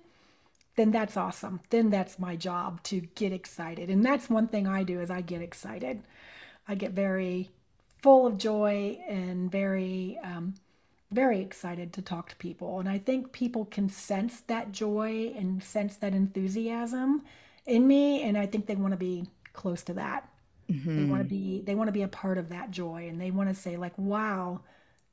then 0.77 0.90
that's 0.92 1.16
awesome. 1.16 1.61
Then 1.70 1.90
that's 1.90 2.18
my 2.18 2.37
job 2.37 2.83
to 2.85 3.01
get 3.03 3.33
excited. 3.33 3.90
And 3.90 4.05
that's 4.05 4.31
one 4.31 4.49
thing 4.49 4.66
I 4.68 4.85
do 4.85 5.01
is 5.01 5.11
I 5.11 5.23
get 5.23 5.42
excited. 5.42 6.03
I 6.68 6.75
get 6.77 6.92
very 6.92 7.51
full 8.03 8.27
of 8.27 8.39
joy 8.39 8.99
and 9.09 9.51
very 9.51 10.19
um, 10.23 10.55
very 11.11 11.41
excited 11.41 11.93
to 11.93 12.03
talk 12.03 12.29
to 12.29 12.37
people. 12.37 12.79
And 12.79 12.89
I 12.89 12.99
think 12.99 13.33
people 13.33 13.65
can 13.65 13.89
sense 13.89 14.41
that 14.43 14.73
joy 14.73 15.33
and 15.37 15.63
sense 15.63 15.97
that 15.97 16.15
enthusiasm 16.15 17.23
in 17.67 17.87
me. 17.87 18.23
And 18.23 18.39
I 18.39 18.47
think 18.47 18.67
they 18.67 18.77
want 18.77 18.93
to 18.93 18.99
be 18.99 19.27
close 19.53 19.83
to 19.85 19.95
that. 19.95 20.29
Mm-hmm. 20.71 20.97
They 20.97 21.11
want 21.11 21.23
to 21.23 21.29
be 21.29 21.63
they 21.63 21.75
want 21.75 21.89
to 21.89 21.93
be 21.93 22.03
a 22.03 22.09
part 22.09 22.39
of 22.39 22.49
that 22.51 22.71
joy 22.71 23.09
and 23.09 23.21
they 23.21 23.31
want 23.31 23.49
to 23.49 23.55
say 23.55 23.77
like, 23.77 23.97
wow, 23.99 24.61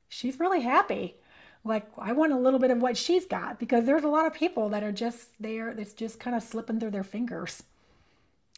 she's 0.08 0.38
really 0.38 0.60
happy. 0.60 1.16
Like 1.64 1.86
I 1.98 2.12
want 2.12 2.32
a 2.32 2.38
little 2.38 2.60
bit 2.60 2.70
of 2.70 2.80
what 2.80 2.96
she's 2.96 3.26
got 3.26 3.58
because 3.58 3.84
there's 3.84 4.04
a 4.04 4.08
lot 4.08 4.26
of 4.26 4.32
people 4.32 4.68
that 4.68 4.84
are 4.84 4.92
just 4.92 5.30
there 5.40 5.74
that's 5.74 5.92
just 5.92 6.20
kind 6.20 6.36
of 6.36 6.44
slipping 6.44 6.78
through 6.78 6.92
their 6.92 7.02
fingers. 7.02 7.64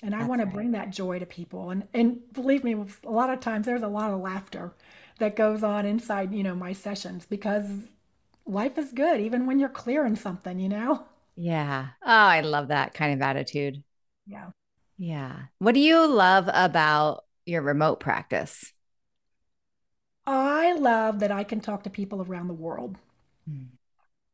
And 0.03 0.15
I 0.15 0.25
want 0.25 0.41
to 0.41 0.47
bring 0.47 0.73
that 0.73 0.91
joy 0.91 1.19
to 1.19 1.27
people. 1.27 1.71
And 1.71 1.87
and 1.93 2.33
believe 2.33 2.65
me, 2.65 2.75
a 3.05 3.11
lot 3.11 3.31
of 3.31 3.41
times 3.41 3.67
there's 3.67 3.83
a 3.83 3.89
lot 3.89 4.11
of 4.11 4.21
laughter 4.21 4.73
that 5.19 5.37
goes 5.37 5.63
on 5.63 5.85
inside, 5.87 6.33
you 6.33 6.43
know, 6.43 6.55
my 6.55 6.73
sessions 6.73 7.27
because 7.27 7.69
life 8.47 8.79
is 8.79 8.93
good 8.93 9.21
even 9.21 9.47
when 9.47 9.59
you're 9.61 9.69
clearing 9.69 10.17
something, 10.17 10.59
you 10.61 10.69
know? 10.69 11.07
Yeah. 11.37 11.89
Oh, 12.03 12.09
I 12.09 12.41
love 12.43 12.69
that 12.69 12.95
kind 12.95 13.15
of 13.15 13.23
attitude. 13.23 13.83
Yeah. 14.27 14.51
Yeah. 14.99 15.47
What 15.59 15.75
do 15.75 15.81
you 15.81 16.07
love 16.07 16.49
about 16.53 17.25
your 17.47 17.63
remote 17.63 18.01
practice? 18.01 18.73
I 20.27 20.73
love 20.73 21.19
that 21.21 21.31
I 21.31 21.45
can 21.45 21.61
talk 21.61 21.83
to 21.83 21.91
people 21.91 22.23
around 22.23 22.49
the 22.49 22.55
world. 22.55 22.97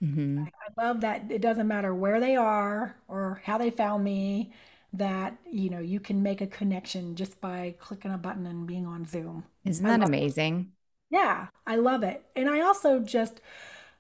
Mm-hmm. 0.03 0.45
I 0.79 0.83
love 0.83 1.01
that 1.01 1.31
it 1.31 1.41
doesn't 1.41 1.69
matter 1.69 1.95
where 1.95 2.21
they 2.21 2.37
are 2.37 2.97
or 3.09 3.41
how 3.45 3.59
they 3.59 3.71
found 3.71 4.05
me, 4.05 4.53
that 4.93 5.37
you 5.51 5.71
know 5.71 5.81
you 5.81 6.01
can 6.01 6.23
make 6.23 6.41
a 6.41 6.47
connection 6.47 7.17
just 7.17 7.41
by 7.41 7.75
clicking 7.79 8.13
a 8.13 8.19
button 8.19 8.47
and 8.47 8.67
being 8.67 8.87
on 8.87 9.07
Zoom. 9.07 9.45
Isn't 9.65 9.87
that 9.87 10.03
amazing? 10.03 10.73
Yeah, 11.11 11.49
I 11.67 11.77
love 11.77 12.03
it. 12.03 12.25
And 12.35 12.49
I 12.49 12.61
also 12.61 13.01
just, 13.01 13.41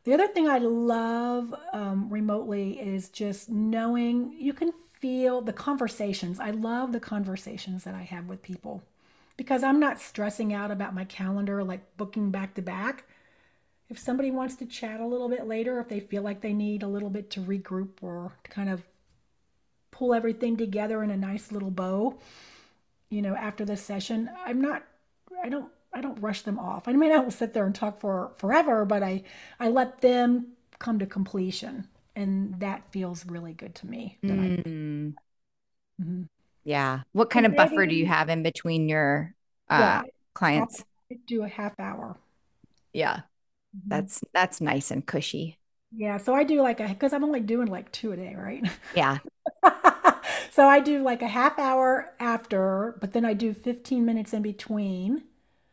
the 0.04 0.12
other 0.14 0.26
thing 0.28 0.48
I 0.48 0.58
love 0.58 1.54
um, 1.72 2.08
remotely 2.10 2.80
is 2.80 3.08
just 3.08 3.48
knowing 3.48 4.32
you 4.32 4.52
can 4.52 4.72
feel 5.00 5.40
the 5.40 5.52
conversations. 5.52 6.40
I 6.40 6.50
love 6.50 6.92
the 6.92 7.00
conversations 7.00 7.84
that 7.84 7.94
I 7.94 8.02
have 8.02 8.26
with 8.26 8.42
people 8.42 8.82
because 9.36 9.62
I'm 9.62 9.78
not 9.80 10.00
stressing 10.00 10.52
out 10.52 10.70
about 10.70 10.94
my 10.94 11.04
calendar, 11.04 11.62
like 11.62 11.96
booking 11.96 12.30
back 12.30 12.54
to 12.54 12.62
back. 12.62 13.04
If 13.88 13.98
somebody 13.98 14.30
wants 14.30 14.56
to 14.56 14.66
chat 14.66 15.00
a 15.00 15.06
little 15.06 15.28
bit 15.28 15.46
later, 15.46 15.80
if 15.80 15.88
they 15.88 16.00
feel 16.00 16.22
like 16.22 16.40
they 16.40 16.54
need 16.54 16.82
a 16.82 16.88
little 16.88 17.10
bit 17.10 17.30
to 17.30 17.40
regroup 17.40 18.02
or 18.02 18.32
to 18.44 18.50
kind 18.50 18.70
of 18.70 18.84
pull 19.96 20.12
everything 20.12 20.56
together 20.56 21.02
in 21.02 21.10
a 21.10 21.16
nice 21.16 21.50
little 21.50 21.70
bow, 21.70 22.18
you 23.08 23.22
know, 23.22 23.34
after 23.34 23.64
the 23.64 23.76
session, 23.76 24.28
I'm 24.44 24.60
not, 24.60 24.84
I 25.42 25.48
don't 25.48 25.70
I 25.94 26.02
don't 26.02 26.20
rush 26.20 26.42
them 26.42 26.58
off. 26.58 26.86
I 26.86 26.92
mean, 26.92 27.10
I 27.10 27.14
don't 27.14 27.32
sit 27.42 27.54
there 27.54 27.64
and 27.64 27.74
talk 27.74 28.00
for 28.00 28.32
forever, 28.36 28.84
but 28.84 29.02
I 29.02 29.22
I 29.58 29.68
let 29.68 30.02
them 30.02 30.48
come 30.78 30.98
to 30.98 31.06
completion, 31.06 31.88
and 32.14 32.60
that 32.60 32.82
feels 32.90 33.24
really 33.24 33.54
good 33.54 33.74
to 33.76 33.86
me. 33.86 34.18
Mm. 34.22 35.14
Mm-hmm. 36.00 36.22
Yeah. 36.64 37.00
What 37.12 37.30
kind 37.30 37.46
and 37.46 37.54
of 37.54 37.56
buffer 37.56 37.86
do 37.86 37.94
you 37.94 38.06
have 38.06 38.28
in 38.28 38.42
between 38.42 38.88
your 38.88 39.34
uh, 39.70 39.78
yeah, 39.78 40.02
clients? 40.34 40.84
I 41.10 41.16
do 41.26 41.42
a 41.42 41.48
half 41.48 41.78
hour. 41.80 42.16
Yeah, 42.92 43.16
mm-hmm. 43.16 43.88
that's 43.88 44.22
that's 44.34 44.60
nice 44.60 44.90
and 44.90 45.06
cushy. 45.06 45.56
Yeah, 45.96 46.18
so 46.18 46.34
I 46.34 46.44
do 46.44 46.60
like 46.60 46.80
a 46.80 46.88
because 46.88 47.14
I'm 47.14 47.24
only 47.24 47.40
doing 47.40 47.68
like 47.68 47.90
two 47.92 48.12
a 48.12 48.16
day, 48.16 48.34
right? 48.36 48.68
Yeah. 48.94 49.18
so 50.50 50.66
I 50.68 50.80
do 50.80 51.02
like 51.02 51.22
a 51.22 51.28
half 51.28 51.58
hour 51.58 52.12
after, 52.20 52.96
but 53.00 53.12
then 53.12 53.24
I 53.24 53.34
do 53.34 53.52
15 53.54 54.04
minutes 54.04 54.32
in 54.32 54.42
between 54.42 55.22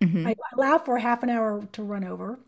Mm-hmm. 0.04 0.28
I 0.28 0.36
allow 0.58 0.78
for 0.78 0.98
half 0.98 1.24
an 1.24 1.30
hour 1.30 1.68
to 1.72 1.84
run 1.84 2.04
over, 2.04 2.40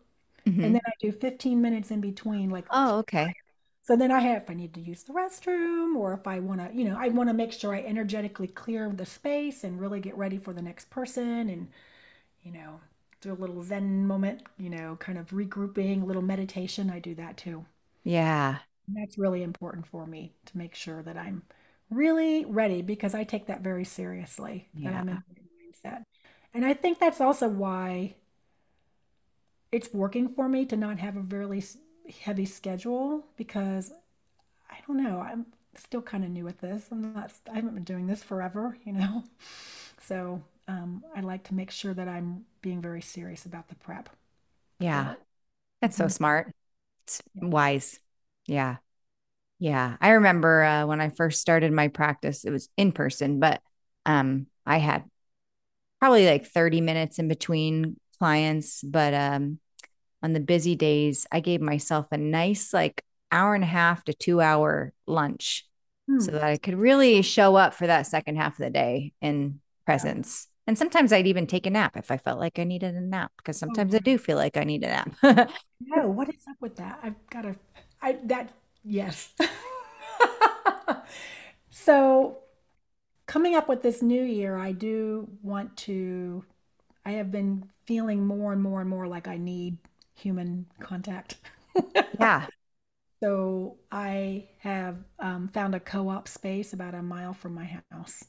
mm-hmm. 0.46 0.62
and 0.62 0.74
then 0.74 0.82
I 0.86 0.92
do 1.00 1.10
15 1.12 1.60
minutes 1.60 1.90
in 1.90 2.00
between. 2.00 2.50
Like, 2.50 2.66
oh, 2.70 2.98
okay. 2.98 3.34
So 3.82 3.96
then 3.96 4.10
I 4.10 4.20
have, 4.20 4.42
if 4.42 4.50
I 4.50 4.54
need 4.54 4.74
to 4.74 4.80
use 4.80 5.04
the 5.04 5.12
restroom, 5.12 5.96
or 5.96 6.12
if 6.12 6.26
I 6.26 6.40
want 6.40 6.60
to, 6.60 6.76
you 6.76 6.84
know, 6.84 6.96
I 6.98 7.08
want 7.08 7.28
to 7.30 7.34
make 7.34 7.52
sure 7.52 7.74
I 7.74 7.80
energetically 7.80 8.48
clear 8.48 8.90
the 8.90 9.06
space 9.06 9.64
and 9.64 9.80
really 9.80 10.00
get 10.00 10.16
ready 10.18 10.38
for 10.38 10.52
the 10.52 10.62
next 10.62 10.90
person, 10.90 11.48
and 11.48 11.68
you 12.42 12.52
know, 12.52 12.80
do 13.20 13.32
a 13.32 13.34
little 13.34 13.62
Zen 13.62 14.06
moment, 14.06 14.42
you 14.58 14.70
know, 14.70 14.96
kind 15.00 15.18
of 15.18 15.30
regrouping, 15.30 16.02
a 16.02 16.06
little 16.06 16.22
meditation. 16.22 16.90
I 16.90 16.98
do 17.00 17.14
that 17.16 17.36
too. 17.36 17.64
Yeah, 18.04 18.58
that's 18.88 19.18
really 19.18 19.42
important 19.42 19.86
for 19.86 20.06
me 20.06 20.32
to 20.46 20.58
make 20.58 20.74
sure 20.74 21.02
that 21.02 21.16
I'm 21.16 21.42
really 21.90 22.44
ready 22.44 22.82
because 22.82 23.14
I 23.14 23.24
take 23.24 23.46
that 23.46 23.62
very 23.62 23.84
seriously. 23.84 24.68
Yeah. 24.74 24.90
That 24.90 25.00
I'm 25.00 25.08
in 25.08 25.22
mindset. 25.72 26.02
And 26.54 26.64
I 26.64 26.74
think 26.74 26.98
that's 26.98 27.20
also 27.20 27.48
why 27.48 28.14
it's 29.72 29.92
working 29.92 30.28
for 30.28 30.48
me 30.48 30.64
to 30.66 30.76
not 30.76 30.98
have 30.98 31.16
a 31.16 31.20
very 31.20 31.62
heavy 32.22 32.46
schedule 32.46 33.24
because 33.36 33.92
I 34.70 34.78
don't 34.86 35.02
know, 35.02 35.20
I'm 35.20 35.46
still 35.74 36.02
kind 36.02 36.24
of 36.24 36.30
new 36.30 36.48
at 36.48 36.60
this. 36.60 36.88
I'm 36.90 37.12
not, 37.12 37.32
I 37.50 37.56
haven't 37.56 37.74
been 37.74 37.84
doing 37.84 38.06
this 38.06 38.22
forever, 38.22 38.76
you 38.84 38.92
know? 38.92 39.24
So 40.02 40.42
um, 40.68 41.02
I 41.16 41.20
like 41.20 41.44
to 41.44 41.54
make 41.54 41.72
sure 41.72 41.92
that 41.92 42.06
I'm 42.06 42.44
being 42.60 42.80
very 42.80 43.00
serious 43.00 43.44
about 43.44 43.68
the 43.68 43.74
prep. 43.74 44.08
Yeah. 44.78 45.14
That's 45.80 45.96
so 45.96 46.04
mm-hmm. 46.04 46.10
smart. 46.10 46.54
It's 47.04 47.22
wise. 47.34 47.98
Yeah. 48.46 48.76
Yeah. 49.58 49.96
I 50.00 50.10
remember 50.10 50.62
uh, 50.62 50.86
when 50.86 51.00
I 51.00 51.10
first 51.10 51.40
started 51.40 51.72
my 51.72 51.88
practice, 51.88 52.44
it 52.44 52.50
was 52.50 52.68
in 52.76 52.92
person, 52.92 53.40
but 53.40 53.60
um, 54.04 54.46
I 54.64 54.78
had 54.78 55.04
probably 56.00 56.26
like 56.26 56.46
30 56.46 56.80
minutes 56.80 57.18
in 57.18 57.28
between 57.28 57.98
clients. 58.18 58.82
But 58.82 59.14
um, 59.14 59.58
on 60.22 60.32
the 60.32 60.40
busy 60.40 60.76
days, 60.76 61.26
I 61.32 61.40
gave 61.40 61.60
myself 61.60 62.06
a 62.10 62.18
nice 62.18 62.72
like 62.72 63.02
hour 63.32 63.54
and 63.54 63.64
a 63.64 63.68
half 63.68 64.04
to 64.04 64.14
two 64.14 64.40
hour 64.40 64.92
lunch 65.06 65.66
hmm. 66.08 66.20
so 66.20 66.32
that 66.32 66.44
I 66.44 66.56
could 66.58 66.74
really 66.74 67.22
show 67.22 67.56
up 67.56 67.74
for 67.74 67.86
that 67.86 68.06
second 68.06 68.36
half 68.36 68.52
of 68.54 68.64
the 68.64 68.70
day 68.70 69.12
in 69.20 69.60
presence. 69.84 70.46
Yeah. 70.48 70.52
And 70.68 70.78
sometimes 70.78 71.12
I'd 71.12 71.28
even 71.28 71.46
take 71.46 71.66
a 71.66 71.70
nap 71.70 71.96
if 71.96 72.10
I 72.10 72.16
felt 72.16 72.40
like 72.40 72.58
I 72.58 72.64
needed 72.64 72.94
a 72.94 73.00
nap 73.00 73.30
because 73.36 73.56
sometimes 73.56 73.94
oh. 73.94 73.98
I 73.98 74.00
do 74.00 74.18
feel 74.18 74.36
like 74.36 74.56
I 74.56 74.64
need 74.64 74.82
a 74.82 74.88
nap. 74.88 75.14
no, 75.80 76.08
what 76.08 76.28
is 76.28 76.42
up 76.48 76.56
with 76.60 76.76
that? 76.76 76.98
I've 77.02 77.14
got 77.30 77.42
to, 77.42 77.54
I, 78.06 78.18
that, 78.26 78.52
yes. 78.84 79.32
so 81.70 82.38
coming 83.26 83.56
up 83.56 83.68
with 83.68 83.82
this 83.82 84.00
new 84.00 84.22
year, 84.22 84.56
I 84.56 84.70
do 84.70 85.28
want 85.42 85.76
to, 85.78 86.44
I 87.04 87.12
have 87.12 87.32
been 87.32 87.68
feeling 87.84 88.24
more 88.24 88.52
and 88.52 88.62
more 88.62 88.80
and 88.80 88.88
more 88.88 89.08
like 89.08 89.26
I 89.26 89.38
need 89.38 89.78
human 90.14 90.66
contact. 90.78 91.38
yeah. 92.20 92.46
So 93.20 93.78
I 93.90 94.44
have 94.60 94.98
um, 95.18 95.48
found 95.48 95.74
a 95.74 95.80
co 95.80 96.08
op 96.08 96.28
space 96.28 96.72
about 96.72 96.94
a 96.94 97.02
mile 97.02 97.34
from 97.34 97.54
my 97.54 97.80
house. 97.90 98.24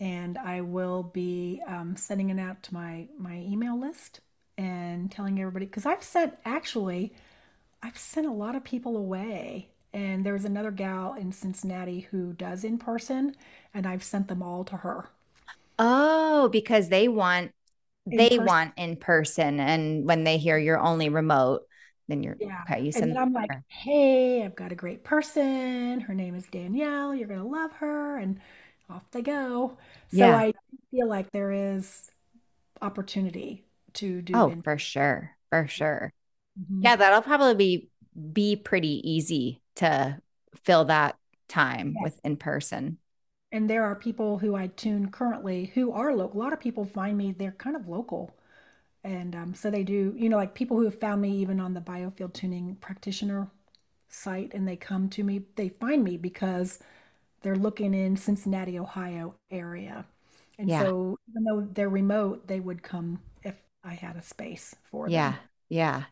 And 0.00 0.38
I 0.38 0.62
will 0.62 1.02
be 1.02 1.60
um, 1.66 1.94
sending 1.94 2.30
it 2.30 2.38
out 2.38 2.62
to 2.62 2.74
my, 2.74 3.08
my 3.18 3.36
email 3.36 3.78
list 3.78 4.20
and 4.56 5.10
telling 5.10 5.38
everybody, 5.38 5.66
because 5.66 5.84
I've 5.84 6.02
sent 6.02 6.38
actually, 6.46 7.12
I've 7.82 7.98
sent 7.98 8.26
a 8.26 8.32
lot 8.32 8.54
of 8.54 8.64
people 8.64 8.96
away 8.96 9.70
and 9.92 10.24
there's 10.24 10.44
another 10.44 10.70
gal 10.70 11.14
in 11.14 11.32
Cincinnati 11.32 12.00
who 12.00 12.32
does 12.32 12.64
in 12.64 12.78
person, 12.78 13.34
and 13.72 13.86
I've 13.86 14.04
sent 14.04 14.28
them 14.28 14.42
all 14.42 14.64
to 14.64 14.76
her. 14.78 15.08
Oh, 15.78 16.48
because 16.50 16.88
they 16.88 17.08
want 17.08 17.52
in 18.06 18.16
they 18.16 18.30
person. 18.30 18.44
want 18.44 18.74
in 18.76 18.96
person, 18.96 19.60
and 19.60 20.04
when 20.06 20.24
they 20.24 20.38
hear 20.38 20.58
you're 20.58 20.78
only 20.78 21.08
remote, 21.08 21.62
then 22.06 22.22
you're 22.22 22.36
yeah. 22.38 22.62
okay. 22.68 22.82
You 22.82 22.92
send. 22.92 23.10
And 23.10 23.18
I'm 23.18 23.32
like, 23.32 23.50
her. 23.50 23.64
hey, 23.68 24.44
I've 24.44 24.56
got 24.56 24.72
a 24.72 24.76
great 24.76 25.04
person. 25.04 26.00
Her 26.00 26.14
name 26.14 26.34
is 26.34 26.46
Danielle. 26.46 27.14
You're 27.14 27.28
gonna 27.28 27.46
love 27.46 27.72
her, 27.74 28.18
and 28.18 28.40
off 28.90 29.10
they 29.10 29.22
go. 29.22 29.78
So 30.10 30.18
yeah. 30.18 30.36
I 30.36 30.52
feel 30.90 31.08
like 31.08 31.32
there 31.32 31.52
is 31.52 32.10
opportunity 32.82 33.64
to 33.94 34.20
do. 34.20 34.34
Oh, 34.34 34.54
for 34.62 34.76
sure, 34.78 35.30
for 35.50 35.66
sure. 35.66 36.12
Mm-hmm. 36.60 36.82
Yeah, 36.82 36.96
that'll 36.96 37.22
probably 37.22 37.54
be 37.54 37.90
be 38.32 38.56
pretty 38.56 39.08
easy 39.08 39.60
to 39.76 40.20
fill 40.64 40.86
that 40.86 41.16
time 41.48 41.94
yes. 41.94 42.02
with 42.04 42.20
in 42.24 42.36
person. 42.36 42.98
And 43.52 43.70
there 43.70 43.84
are 43.84 43.94
people 43.94 44.38
who 44.38 44.54
I 44.54 44.66
tune 44.66 45.10
currently 45.10 45.72
who 45.74 45.92
are 45.92 46.14
local. 46.14 46.40
A 46.40 46.42
lot 46.42 46.52
of 46.52 46.60
people 46.60 46.84
find 46.84 47.16
me, 47.16 47.32
they're 47.32 47.52
kind 47.52 47.76
of 47.76 47.88
local. 47.88 48.34
And 49.04 49.34
um, 49.34 49.54
so 49.54 49.70
they 49.70 49.84
do, 49.84 50.14
you 50.16 50.28
know, 50.28 50.36
like 50.36 50.54
people 50.54 50.76
who 50.76 50.84
have 50.84 50.98
found 50.98 51.22
me 51.22 51.30
even 51.38 51.60
on 51.60 51.72
the 51.74 51.80
biofield 51.80 52.34
tuning 52.34 52.76
practitioner 52.80 53.48
site 54.08 54.52
and 54.52 54.66
they 54.66 54.76
come 54.76 55.08
to 55.10 55.22
me, 55.22 55.42
they 55.56 55.68
find 55.68 56.04
me 56.04 56.16
because 56.16 56.80
they're 57.42 57.56
looking 57.56 57.94
in 57.94 58.16
Cincinnati, 58.16 58.78
Ohio 58.78 59.34
area. 59.50 60.04
And 60.58 60.68
yeah. 60.68 60.82
so 60.82 61.18
even 61.30 61.44
though 61.44 61.68
they're 61.72 61.88
remote, 61.88 62.48
they 62.48 62.60
would 62.60 62.82
come 62.82 63.20
if 63.44 63.54
I 63.84 63.94
had 63.94 64.16
a 64.16 64.22
space 64.22 64.74
for 64.90 65.08
yeah. 65.08 65.30
them. 65.30 65.40
Yeah. 65.68 65.98
Yeah. 65.98 66.04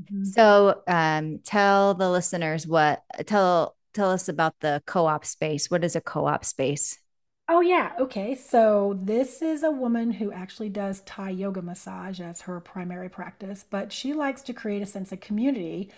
Mm-hmm. 0.00 0.30
So 0.32 0.82
um, 0.86 1.38
tell 1.44 1.94
the 1.94 2.10
listeners 2.10 2.66
what 2.66 3.02
tell 3.26 3.76
tell 3.92 4.10
us 4.10 4.28
about 4.28 4.58
the 4.60 4.82
co-op 4.86 5.24
space. 5.24 5.70
What 5.70 5.84
is 5.84 5.94
a 5.94 6.00
co-op 6.00 6.44
space? 6.44 6.98
Oh, 7.48 7.60
yeah. 7.60 7.92
Okay. 7.98 8.34
So 8.34 8.98
this 9.02 9.42
is 9.42 9.62
a 9.62 9.70
woman 9.70 10.12
who 10.12 10.32
actually 10.32 10.70
does 10.70 11.00
Thai 11.02 11.30
yoga 11.30 11.60
massage 11.62 12.20
as 12.20 12.42
her 12.42 12.58
primary 12.60 13.08
practice, 13.10 13.64
but 13.68 13.92
she 13.92 14.14
likes 14.14 14.42
to 14.42 14.54
create 14.54 14.82
a 14.82 14.86
sense 14.86 15.12
of 15.12 15.20
community. 15.20 15.90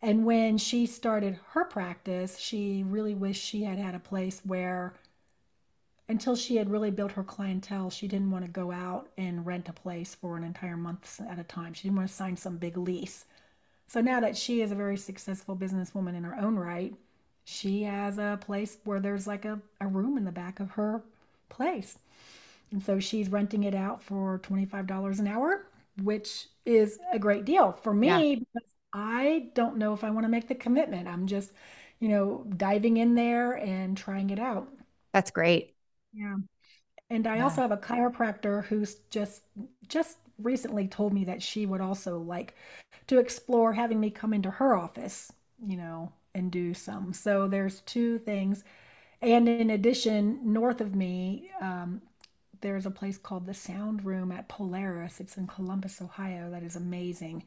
And 0.00 0.24
when 0.24 0.58
she 0.58 0.86
started 0.86 1.38
her 1.50 1.64
practice, 1.64 2.38
she 2.38 2.84
really 2.84 3.14
wished 3.14 3.44
she 3.44 3.64
had 3.64 3.78
had 3.78 3.94
a 3.94 4.00
place 4.00 4.40
where, 4.44 4.94
until 6.08 6.36
she 6.36 6.56
had 6.56 6.70
really 6.70 6.90
built 6.92 7.12
her 7.12 7.24
clientele, 7.24 7.90
she 7.90 8.06
didn't 8.06 8.30
want 8.30 8.44
to 8.44 8.50
go 8.50 8.70
out 8.70 9.08
and 9.16 9.44
rent 9.46 9.68
a 9.68 9.72
place 9.72 10.14
for 10.14 10.36
an 10.36 10.44
entire 10.44 10.76
month 10.76 11.20
at 11.28 11.38
a 11.38 11.44
time. 11.44 11.72
She 11.74 11.84
didn't 11.84 11.96
want 11.96 12.08
to 12.08 12.14
sign 12.14 12.36
some 12.36 12.56
big 12.56 12.76
lease. 12.76 13.24
So 13.92 14.00
now 14.00 14.20
that 14.20 14.36
she 14.36 14.62
is 14.62 14.72
a 14.72 14.74
very 14.74 14.96
successful 14.96 15.56
businesswoman 15.56 16.16
in 16.16 16.24
her 16.24 16.36
own 16.38 16.56
right, 16.56 16.94
she 17.44 17.82
has 17.82 18.18
a 18.18 18.38
place 18.40 18.78
where 18.84 19.00
there's 19.00 19.26
like 19.26 19.44
a, 19.44 19.60
a 19.80 19.86
room 19.86 20.16
in 20.16 20.24
the 20.24 20.32
back 20.32 20.60
of 20.60 20.72
her 20.72 21.02
place. 21.48 21.98
And 22.70 22.82
so 22.82 23.00
she's 23.00 23.28
renting 23.30 23.64
it 23.64 23.74
out 23.74 24.02
for 24.02 24.38
$25 24.38 25.20
an 25.20 25.26
hour, 25.26 25.66
which 26.02 26.48
is 26.66 27.00
a 27.12 27.18
great 27.18 27.44
deal 27.44 27.72
for 27.72 27.94
me 27.94 28.20
Yeah, 28.20 28.24
because 28.36 28.70
I 28.94 29.50
don't 29.54 29.78
know 29.78 29.94
if 29.94 30.04
I 30.04 30.10
want 30.10 30.24
to 30.24 30.30
make 30.30 30.48
the 30.48 30.54
commitment. 30.54 31.08
I'm 31.08 31.26
just, 31.26 31.52
you 32.00 32.08
know, 32.08 32.46
diving 32.56 32.98
in 32.98 33.14
there 33.14 33.54
and 33.54 33.96
trying 33.96 34.30
it 34.30 34.40
out. 34.40 34.68
that's 35.12 35.30
great. 35.30 35.74
Yeah. 36.12 36.36
And 37.10 37.26
I 37.26 37.40
Yeah. 37.40 37.42
also 37.42 37.62
have 37.62 37.72
a 37.72 37.78
chiropractor 37.78 38.64
who's 38.66 38.96
just 39.10 39.42
just 39.88 40.18
recently 40.42 40.86
told 40.88 41.12
me 41.12 41.24
that 41.24 41.42
she 41.42 41.66
would 41.66 41.80
also 41.80 42.18
like 42.18 42.54
to 43.06 43.18
explore 43.18 43.72
having 43.72 44.00
me 44.00 44.10
come 44.10 44.32
into 44.32 44.50
her 44.50 44.76
office, 44.76 45.32
you 45.64 45.76
know, 45.76 46.12
and 46.34 46.50
do 46.50 46.74
some. 46.74 47.12
So 47.12 47.48
there's 47.48 47.80
two 47.80 48.18
things. 48.18 48.64
And 49.20 49.48
in 49.48 49.70
addition, 49.70 50.40
north 50.52 50.80
of 50.80 50.94
me, 50.94 51.50
um, 51.60 52.02
there's 52.60 52.86
a 52.86 52.90
place 52.90 53.18
called 53.18 53.46
the 53.46 53.54
Sound 53.54 54.04
Room 54.04 54.32
at 54.32 54.48
Polaris. 54.48 55.20
It's 55.20 55.36
in 55.36 55.46
Columbus, 55.46 56.00
Ohio. 56.00 56.50
That 56.50 56.62
is 56.62 56.76
amazing. 56.76 57.44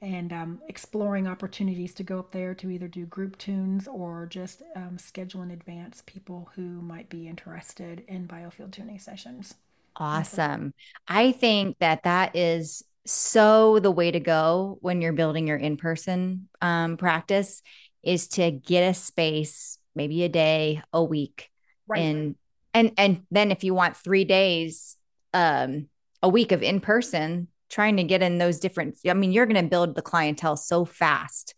And 0.00 0.32
um, 0.32 0.60
exploring 0.68 1.26
opportunities 1.26 1.94
to 1.94 2.02
go 2.02 2.18
up 2.18 2.32
there 2.32 2.54
to 2.54 2.70
either 2.70 2.88
do 2.88 3.06
group 3.06 3.38
tunes 3.38 3.88
or 3.88 4.26
just 4.26 4.62
um, 4.76 4.98
schedule 4.98 5.42
in 5.42 5.50
advance 5.50 6.02
people 6.04 6.50
who 6.56 6.62
might 6.62 7.08
be 7.08 7.28
interested 7.28 8.04
in 8.06 8.28
biofield 8.28 8.72
tuning 8.72 8.98
sessions. 8.98 9.54
Awesome. 9.96 10.74
I 11.06 11.32
think 11.32 11.78
that 11.78 12.02
that 12.04 12.36
is 12.36 12.82
so 13.06 13.78
the 13.78 13.90
way 13.90 14.10
to 14.10 14.20
go 14.20 14.78
when 14.80 15.00
you're 15.00 15.12
building 15.12 15.46
your 15.46 15.56
in-person 15.56 16.48
um, 16.60 16.96
practice 16.96 17.62
is 18.02 18.28
to 18.28 18.50
get 18.50 18.88
a 18.88 18.94
space, 18.94 19.78
maybe 19.94 20.24
a 20.24 20.28
day, 20.28 20.82
a 20.92 21.02
week, 21.02 21.50
right. 21.86 22.00
and 22.00 22.36
and 22.72 22.92
and 22.96 23.22
then 23.30 23.50
if 23.50 23.62
you 23.62 23.74
want 23.74 23.96
three 23.96 24.24
days, 24.24 24.96
um, 25.32 25.88
a 26.22 26.28
week 26.28 26.52
of 26.52 26.62
in-person, 26.62 27.48
trying 27.70 27.96
to 27.96 28.04
get 28.04 28.22
in 28.22 28.38
those 28.38 28.58
different. 28.58 28.98
I 29.08 29.14
mean, 29.14 29.32
you're 29.32 29.46
going 29.46 29.62
to 29.62 29.68
build 29.68 29.94
the 29.94 30.02
clientele 30.02 30.56
so 30.56 30.84
fast, 30.84 31.54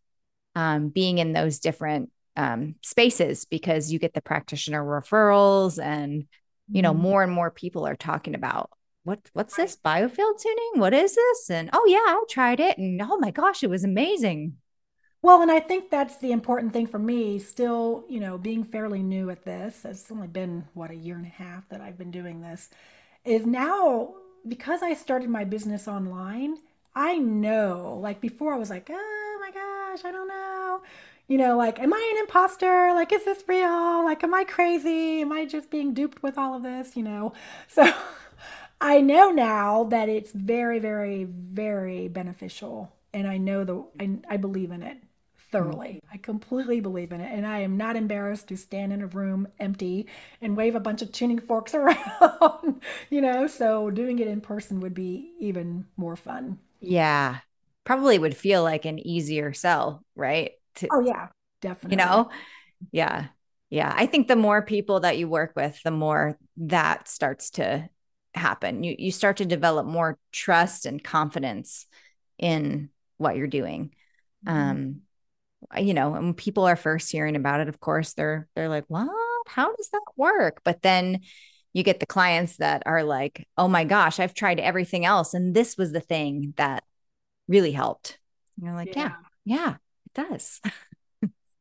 um, 0.55 0.88
being 0.88 1.18
in 1.18 1.33
those 1.33 1.61
different 1.61 2.11
um, 2.37 2.75
spaces 2.83 3.44
because 3.44 3.92
you 3.92 3.99
get 3.99 4.14
the 4.14 4.20
practitioner 4.20 4.83
referrals 4.83 5.83
and 5.83 6.27
you 6.72 6.83
know, 6.83 6.94
Mhm. 6.94 6.94
more 6.94 7.22
and 7.22 7.33
more 7.33 7.50
people 7.50 7.87
are 7.87 7.96
talking 7.96 8.35
about 8.35 8.70
what 9.05 9.20
what's 9.35 9.57
this 9.57 9.76
biofield 9.76 10.40
tuning? 10.40 10.72
What 10.81 10.94
is 10.94 11.14
this? 11.14 11.50
And 11.50 11.70
oh 11.72 11.87
yeah, 11.88 11.98
I 12.00 12.24
tried 12.31 12.61
it 12.61 12.79
and 12.79 13.00
oh 13.02 13.18
my 13.18 13.31
gosh, 13.31 13.62
it 13.62 13.70
was 13.70 13.85
amazing. 13.85 14.57
Well, 15.22 15.42
and 15.42 15.50
I 15.50 15.61
think 15.61 15.90
that's 15.90 16.18
the 16.18 16.31
important 16.33 16.72
thing 16.72 16.87
for 16.87 16.98
me, 16.98 17.38
still, 17.38 18.05
you 18.09 18.20
know, 18.20 18.38
being 18.38 18.62
fairly 18.64 19.02
new 19.02 19.31
at 19.31 19.44
this. 19.44 19.85
It's 19.85 20.11
only 20.11 20.29
been, 20.29 20.66
what, 20.74 20.90
a 20.90 20.94
year 20.94 21.16
and 21.16 21.26
a 21.26 21.29
half 21.29 21.68
that 21.70 21.81
I've 21.81 21.98
been 21.98 22.11
doing 22.11 22.40
this. 22.42 22.68
is 23.24 23.46
now 23.46 24.14
because 24.48 24.83
I 24.83 24.94
started 24.94 25.31
my 25.31 25.44
business 25.44 25.88
online, 25.88 26.59
I 26.96 27.18
know, 27.18 27.98
like 28.02 28.20
before 28.22 28.55
I 28.55 28.59
was 28.59 28.70
like, 28.70 28.88
oh 28.90 29.38
my 29.40 29.52
gosh, 29.52 30.05
I 30.07 30.12
don't 30.12 30.29
know. 30.29 30.36
You 31.29 31.39
know, 31.39 31.57
like, 31.57 31.81
am 31.81 31.93
I 31.93 32.12
an 32.15 32.21
imposter? 32.21 32.93
Like, 32.95 33.12
is 33.12 33.25
this 33.25 33.43
real? 33.49 34.05
Like, 34.05 34.23
am 34.23 34.33
I 34.35 34.45
crazy? 34.45 35.21
Am 35.23 35.33
I 35.33 35.45
just 35.45 35.71
being 35.71 35.93
duped 35.93 36.23
with 36.23 36.39
all 36.39 36.55
of 36.55 36.62
this? 36.62 36.97
You 36.97 37.03
know? 37.03 37.33
So 37.69 37.93
I 38.81 39.01
know 39.01 39.31
now 39.31 39.85
that 39.85 40.09
it's 40.09 40.33
very, 40.33 40.79
very, 40.79 41.25
very 41.25 42.09
beneficial. 42.09 42.93
And 43.15 43.27
I 43.27 43.39
know 43.39 43.65
the, 43.65 43.85
I, 44.01 44.35
I 44.35 44.37
believe 44.37 44.71
in 44.71 44.83
it 44.83 44.99
thoroughly. 45.51 46.01
Mm-hmm. 46.03 46.15
I 46.15 46.19
completely 46.19 46.81
believe 46.81 47.12
in 47.12 47.21
it. 47.21 47.33
And 47.33 47.47
I 47.47 47.61
am 47.61 47.77
not 47.77 47.97
embarrassed 47.97 48.49
to 48.49 48.57
stand 48.57 48.93
in 48.93 49.03
a 49.03 49.07
room 49.07 49.49
empty 49.59 50.07
and 50.43 50.57
wave 50.57 50.75
a 50.75 50.81
bunch 50.81 51.03
of 51.03 51.12
tuning 51.12 51.39
forks 51.39 51.75
around, 51.77 52.83
you 53.11 53.21
know? 53.23 53.47
So 53.47 53.91
doing 53.91 54.19
it 54.19 54.29
in 54.29 54.41
person 54.43 54.81
would 54.81 54.95
be 54.95 55.33
even 55.41 55.87
more 55.97 56.17
fun. 56.17 56.59
Yeah. 56.81 57.41
Probably 57.85 58.19
would 58.19 58.37
feel 58.37 58.62
like 58.62 58.85
an 58.85 58.99
easier 58.99 59.53
sell, 59.53 60.05
right? 60.15 60.53
To, 60.77 60.91
Oh, 60.91 61.01
yeah, 61.01 61.29
definitely. 61.61 61.91
you 61.93 61.97
know? 61.97 62.31
Yeah. 62.93 63.29
Yeah. 63.71 63.93
I 63.97 64.07
think 64.07 64.29
the 64.29 64.37
more 64.37 64.62
people 64.62 65.01
that 65.01 65.19
you 65.19 65.29
work 65.29 65.53
with, 65.57 65.81
the 65.85 65.91
more 65.91 66.39
that 66.59 67.09
starts 67.09 67.51
to 67.53 67.89
happen. 68.35 68.85
You 68.85 68.97
you 68.99 69.12
start 69.12 69.39
to 69.39 69.47
develop 69.47 69.87
more 69.87 70.19
trust 70.33 70.87
and 70.87 71.03
confidence 71.03 71.87
in 72.39 72.91
what 73.19 73.37
you're 73.37 73.47
doing. 73.49 73.95
Mhm. 74.43 74.53
Um, 74.55 75.03
you 75.79 75.95
know, 75.95 76.15
and 76.15 76.25
when 76.27 76.35
people 76.35 76.65
are 76.65 76.77
first 76.77 77.11
hearing 77.11 77.37
about 77.37 77.61
it, 77.61 77.69
of 77.69 77.81
course, 77.81 78.15
they're 78.15 78.49
they're 78.55 78.69
like, 78.69 78.85
"What? 78.89 79.09
How 79.49 79.75
does 79.77 79.89
that 79.91 80.03
work?" 80.17 80.62
But 80.65 80.83
then 80.83 81.23
you 81.73 81.83
get 81.83 82.01
the 82.01 82.07
clients 82.07 82.57
that 82.59 82.83
are 82.87 83.03
like, 83.05 83.47
"Oh 83.59 83.69
my 83.69 83.85
gosh, 83.85 84.21
I've 84.21 84.35
tried 84.35 84.61
everything 84.61 85.05
else 85.05 85.35
and 85.35 85.55
this 85.55 85.77
was 85.77 85.93
the 85.93 86.01
thing 86.01 86.55
that 86.57 86.85
really 87.49 87.73
helped." 87.73 88.19
And 88.57 88.67
you're 88.67 88.75
like, 88.77 88.97
"Yeah, 88.97 89.11
Yeah. 89.11 89.17
yeah, 89.45 89.77
does." 90.16 90.61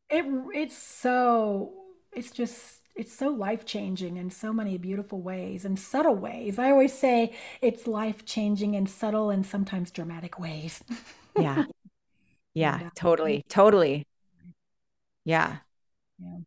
It 0.10 0.26
it's 0.54 0.78
so 0.78 1.74
it's 2.14 2.32
just 2.32 2.82
it's 2.96 3.14
so 3.14 3.28
life-changing 3.30 4.18
in 4.18 4.30
so 4.30 4.54
many 4.54 4.78
beautiful 4.78 5.20
ways 5.20 5.66
and 5.66 5.78
subtle 5.78 6.16
ways. 6.16 6.58
I 6.58 6.72
always 6.72 6.94
say 6.94 7.36
it's 7.62 7.88
life-changing 7.88 8.74
in 8.74 8.88
subtle 8.88 9.30
and 9.30 9.46
sometimes 9.46 9.92
dramatic 9.92 10.40
ways. 10.40 10.84
Yeah. 11.38 11.66
Yeah, 12.54 12.90
totally. 12.96 13.44
Totally. 13.50 14.08
Yeah. 15.26 15.58
yeah. 16.18 16.38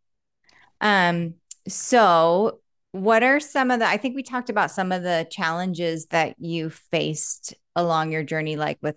Um, 0.80 1.34
so 1.68 2.60
what 2.92 3.22
are 3.22 3.40
some 3.40 3.70
of 3.70 3.80
the, 3.80 3.86
I 3.86 3.98
think 3.98 4.16
we 4.16 4.22
talked 4.22 4.48
about 4.48 4.70
some 4.70 4.92
of 4.92 5.02
the 5.02 5.26
challenges 5.30 6.06
that 6.06 6.36
you 6.38 6.70
faced 6.70 7.52
along 7.76 8.12
your 8.12 8.22
journey, 8.22 8.56
like 8.56 8.78
with 8.80 8.96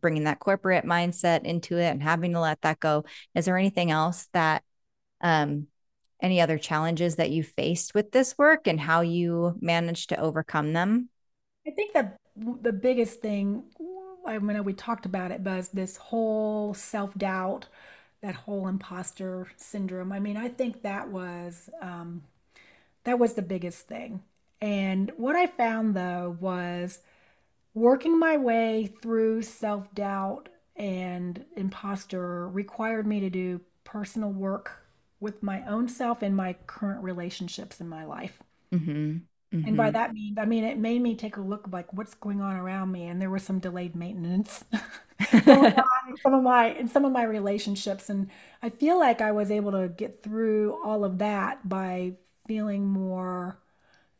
bringing 0.00 0.24
that 0.24 0.40
corporate 0.40 0.84
mindset 0.84 1.44
into 1.44 1.78
it 1.78 1.88
and 1.88 2.02
having 2.02 2.32
to 2.32 2.40
let 2.40 2.60
that 2.62 2.80
go. 2.80 3.04
Is 3.34 3.44
there 3.44 3.58
anything 3.58 3.90
else 3.90 4.28
that, 4.32 4.62
um, 5.20 5.66
any 6.20 6.40
other 6.40 6.56
challenges 6.56 7.16
that 7.16 7.30
you 7.30 7.42
faced 7.42 7.94
with 7.94 8.12
this 8.12 8.38
work 8.38 8.68
and 8.68 8.78
how 8.78 9.00
you 9.00 9.56
managed 9.60 10.10
to 10.10 10.20
overcome 10.20 10.72
them? 10.72 11.08
I 11.66 11.70
think 11.72 11.94
that 11.94 12.16
the 12.36 12.72
biggest 12.72 13.20
thing, 13.20 13.64
I 14.26 14.38
mean, 14.38 14.62
we 14.64 14.72
talked 14.72 15.04
about 15.04 15.32
it, 15.32 15.40
was 15.40 15.68
this 15.68 15.96
whole 15.96 16.74
self-doubt, 16.74 17.66
that 18.22 18.36
whole 18.36 18.68
imposter 18.68 19.48
syndrome. 19.56 20.12
I 20.12 20.20
mean, 20.20 20.36
I 20.36 20.48
think 20.48 20.82
that 20.82 21.08
was 21.08 21.68
um, 21.80 22.22
that 23.04 23.18
was 23.18 23.34
the 23.34 23.42
biggest 23.42 23.88
thing. 23.88 24.22
And 24.60 25.10
what 25.16 25.34
I 25.34 25.48
found 25.48 25.96
though 25.96 26.36
was 26.40 27.00
working 27.74 28.18
my 28.18 28.36
way 28.36 28.86
through 29.02 29.42
self-doubt 29.42 30.48
and 30.76 31.44
imposter 31.56 32.48
required 32.48 33.06
me 33.06 33.20
to 33.20 33.30
do 33.30 33.60
personal 33.84 34.30
work 34.32 34.84
with 35.20 35.42
my 35.42 35.64
own 35.66 35.88
self 35.88 36.22
and 36.22 36.36
my 36.36 36.54
current 36.66 37.02
relationships 37.02 37.80
in 37.80 37.88
my 37.88 38.04
life. 38.04 38.42
Mm-hmm. 38.72 39.18
And 39.64 39.76
by 39.76 39.90
Mm-hmm. 39.90 39.92
that 39.92 40.12
means, 40.12 40.38
I 40.38 40.44
mean, 40.44 40.64
it 40.64 40.76
made 40.78 41.00
me 41.00 41.14
take 41.14 41.36
a 41.36 41.40
look 41.40 41.68
like 41.70 41.92
what's 41.92 42.14
going 42.14 42.40
on 42.40 42.56
around 42.56 42.90
me. 42.90 43.06
And 43.06 43.22
there 43.22 43.30
was 43.30 43.44
some 43.44 43.60
delayed 43.60 43.94
maintenance 43.94 44.64
some 46.22 46.34
of 46.34 46.42
my 46.42 46.66
in 46.68 46.88
some 46.88 47.04
of 47.04 47.12
my 47.12 47.24
relationships. 47.24 48.10
And 48.10 48.30
I 48.62 48.70
feel 48.70 48.98
like 48.98 49.20
I 49.20 49.32
was 49.32 49.50
able 49.50 49.72
to 49.72 49.88
get 49.88 50.22
through 50.22 50.82
all 50.84 51.04
of 51.04 51.18
that 51.18 51.68
by 51.68 52.14
feeling 52.46 52.86
more 52.86 53.58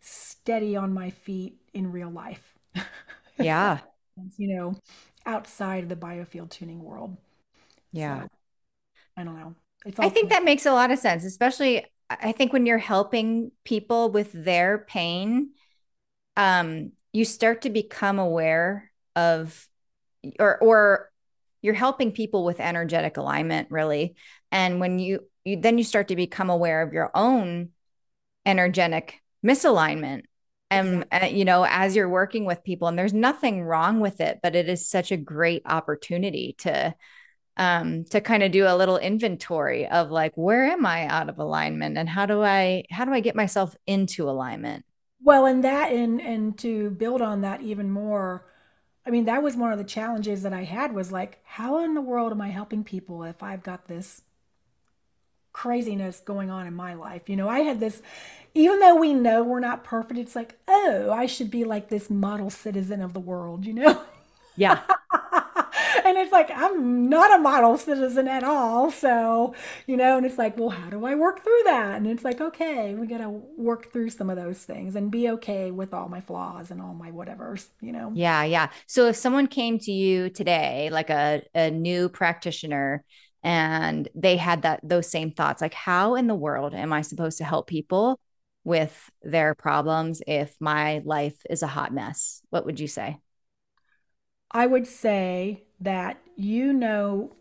steady 0.01 0.77
on 0.77 0.95
my 0.95 1.11
feet 1.11 1.61
in 1.75 1.93
real 1.93 2.11
life. 2.11 2.59
Yeah. 3.39 3.79
you 4.37 4.57
know, 4.57 4.75
outside 5.27 5.85
of 5.85 5.89
the 5.89 5.97
biofield 5.97 6.51
tuning 6.51 6.83
world. 6.83 7.17
Yeah. 7.93 8.23
So 8.23 8.29
I 9.17 9.25
don't 9.25 9.39
know. 9.39 9.55
It's 9.85 9.99
I 9.99 10.09
think 10.09 10.31
that 10.31 10.45
makes 10.45 10.67
a 10.67 10.73
lot 10.73 10.91
of 10.91 10.99
sense, 10.99 11.25
especially 11.25 11.85
I 12.09 12.33
think 12.33 12.53
when 12.53 12.67
you're 12.67 12.79
helping 12.79 13.53
people 13.65 14.11
with 14.11 14.31
their 14.33 14.79
pain, 14.79 15.51
um, 16.37 16.93
you 17.13 17.25
start 17.25 17.63
to 17.63 17.71
become 17.71 18.19
aware 18.19 18.91
of 19.17 19.69
or 20.39 20.59
or 20.59 21.11
you're 21.63 21.75
helping 21.75 22.13
people 22.13 22.45
with 22.45 22.61
energetic 22.61 23.17
alignment, 23.17 23.71
really. 23.71 24.17
And 24.51 24.81
when 24.81 24.99
you 24.99 25.27
you 25.45 25.61
then 25.61 25.79
you 25.79 25.85
start 25.85 26.09
to 26.09 26.17
become 26.17 26.51
aware 26.51 26.83
of 26.83 26.93
your 26.93 27.11
own 27.15 27.71
energetic 28.45 29.23
misalignment 29.45 30.23
and 30.73 31.03
exactly. 31.03 31.29
uh, 31.29 31.33
you 31.33 31.45
know 31.45 31.67
as 31.69 31.95
you're 31.95 32.09
working 32.09 32.45
with 32.45 32.65
people 32.65 32.89
and 32.89 32.99
there's 32.99 33.15
nothing 33.15 33.63
wrong 33.63 34.01
with 34.01 34.21
it 34.21 34.41
but 34.43 34.57
it 34.57 34.69
is 34.69 34.89
such 34.89 35.13
a 35.13 35.17
great 35.17 35.63
opportunity 35.67 36.55
to 36.59 36.95
um 37.57 38.05
to 38.05 38.21
kind 38.21 38.43
of 38.43 38.51
do 38.51 38.67
a 38.67 38.77
little 38.77 38.97
inventory 38.99 39.87
of 39.89 40.11
like 40.11 40.33
where 40.37 40.65
am 40.65 40.87
i 40.87 41.07
out 41.07 41.29
of 41.29 41.39
alignment 41.39 41.99
and 41.99 42.09
how 42.09 42.27
do 42.27 42.43
i 42.43 42.85
how 42.91 43.05
do 43.05 43.13
i 43.13 43.21
get 43.21 43.37
myself 43.37 43.77
into 43.87 44.29
alignment 44.29 44.85
well 45.23 45.47
and 45.47 45.65
that 45.65 45.93
and 45.93 46.21
and 46.21 46.59
to 46.59 46.91
build 46.91 47.21
on 47.21 47.43
that 47.43 47.61
even 47.61 47.91
more 47.91 48.47
i 49.07 49.11
mean 49.11 49.27
that 49.27 49.43
was 49.43 49.57
one 49.57 49.73
of 49.73 49.79
the 49.79 49.85
challenges 49.85 50.43
that 50.43 50.53
i 50.53 50.65
had 50.65 50.95
was 50.95 51.13
like 51.13 51.41
how 51.45 51.85
in 51.85 51.95
the 51.95 52.01
world 52.01 52.33
am 52.33 52.41
i 52.41 52.49
helping 52.49 52.83
people 52.83 53.23
if 53.23 53.43
i've 53.43 53.63
got 53.63 53.87
this 53.87 54.23
craziness 55.53 56.21
going 56.21 56.51
on 56.51 56.67
in 56.67 56.75
my 56.75 56.95
life 56.95 57.29
you 57.29 57.37
know? 57.37 57.49
I 57.49 57.61
had 57.61 57.81
this 57.81 58.03
even 58.55 58.81
though 58.81 58.97
we 58.97 59.15
know 59.15 59.43
we're 59.43 59.61
not 59.61 59.85
perfect 59.85 60.19
it's 60.19 60.37
like 60.37 60.59
oh 60.69 61.11
i 61.11 61.27
should 61.27 61.51
be 61.51 61.65
like 61.65 61.89
this 61.89 62.11
model 62.11 62.51
citizen 62.51 63.01
of 63.01 63.13
the 63.13 63.21
world 63.21 63.65
you 63.67 63.73
know? 63.75 64.03
Yeah. 64.57 64.81
And 66.05 66.19
it's 66.19 66.33
like 66.33 66.51
i'm 66.55 67.09
not 67.09 67.39
a 67.39 67.39
model 67.41 67.79
citizen 67.79 68.27
at 68.29 68.43
all 68.43 68.91
so 68.91 69.55
you 69.87 69.97
know? 69.97 70.17
And 70.17 70.27
it's 70.27 70.37
like 70.37 70.59
well 70.59 70.71
how 70.71 70.91
do 70.91 71.05
i 71.07 71.15
work 71.15 71.43
through 71.45 71.63
that? 71.65 71.97
And 71.97 72.07
it's 72.07 72.25
like 72.25 72.41
okay 72.41 72.95
we 72.95 73.07
got 73.07 73.19
to 73.19 73.31
work 73.31 73.93
through 73.93 74.11
some 74.11 74.29
of 74.29 74.37
those 74.37 74.59
things 74.59 74.97
and 74.97 75.11
be 75.11 75.31
okay 75.31 75.71
with 75.71 75.95
all 75.95 76.09
my 76.09 76.21
flaws 76.21 76.71
and 76.71 76.83
all 76.83 76.93
my 76.95 77.11
whatevers 77.11 77.69
you 77.81 77.93
know? 77.93 78.11
Yeah 78.15 78.43
yeah. 78.45 78.71
So 78.87 79.07
if 79.09 79.17
someone 79.17 79.47
came 79.47 79.79
to 79.81 79.93
you 79.93 80.29
today 80.29 80.91
like 80.91 81.11
a, 81.11 81.43
a 81.55 81.71
new 81.71 82.09
practitioner 82.09 83.05
and 83.43 84.09
they 84.15 84.37
had 84.37 84.63
that 84.63 84.81
those 84.83 85.11
same 85.11 85.31
thoughts 85.31 85.61
like 85.61 85.75
how 85.75 86.15
in 86.15 86.27
the 86.27 86.35
world 86.35 86.75
am 86.75 86.93
i 86.93 87.03
supposed 87.03 87.39
to 87.39 87.45
help 87.45 87.67
people 87.67 88.19
with 88.65 89.11
their 89.23 89.55
problems 89.55 90.23
if 90.27 90.55
my 90.61 91.03
life 91.05 91.37
is 91.51 91.63
a 91.63 91.67
hot 91.67 91.93
mess 91.93 92.43
what 92.51 92.65
would 92.65 92.79
you 92.79 92.87
say 92.87 93.19
I 94.53 94.67
would 94.67 94.87
say 94.87 95.63
that 95.81 96.19
you 96.37 96.73
know 96.73 97.33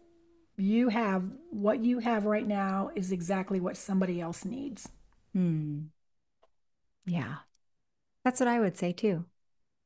you 0.58 0.90
have 0.90 1.24
what 1.50 1.84
you 1.84 2.00
have 2.00 2.26
right 2.26 2.48
now 2.48 2.92
is 2.96 3.12
exactly 3.12 3.60
what 3.60 3.76
somebody 3.78 4.22
else 4.22 4.46
needs. 4.46 4.88
Hmm. 5.34 5.82
Yeah. 7.06 7.38
That's 8.24 8.40
what 8.40 8.48
I 8.48 8.60
would 8.60 8.78
say 8.78 8.94
too. 8.94 9.26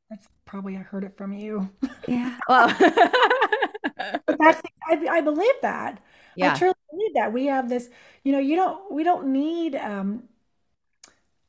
That's 0.09 0.27
probably 0.45 0.77
I 0.77 0.81
heard 0.81 1.03
it 1.03 1.17
from 1.17 1.33
you. 1.33 1.69
Yeah. 2.07 2.37
Well, 2.47 2.67
but 4.27 4.37
that's 4.37 4.61
I, 4.87 5.07
I 5.09 5.21
believe 5.21 5.55
that. 5.61 6.01
Yeah. 6.35 6.45
I 6.47 6.49
truly 6.49 6.75
believe 6.91 7.13
that. 7.15 7.33
We 7.33 7.45
have 7.47 7.69
this, 7.69 7.89
you 8.23 8.31
know, 8.31 8.39
you 8.39 8.55
don't 8.55 8.91
we 8.91 9.03
don't 9.03 9.27
need 9.33 9.75
um 9.75 10.23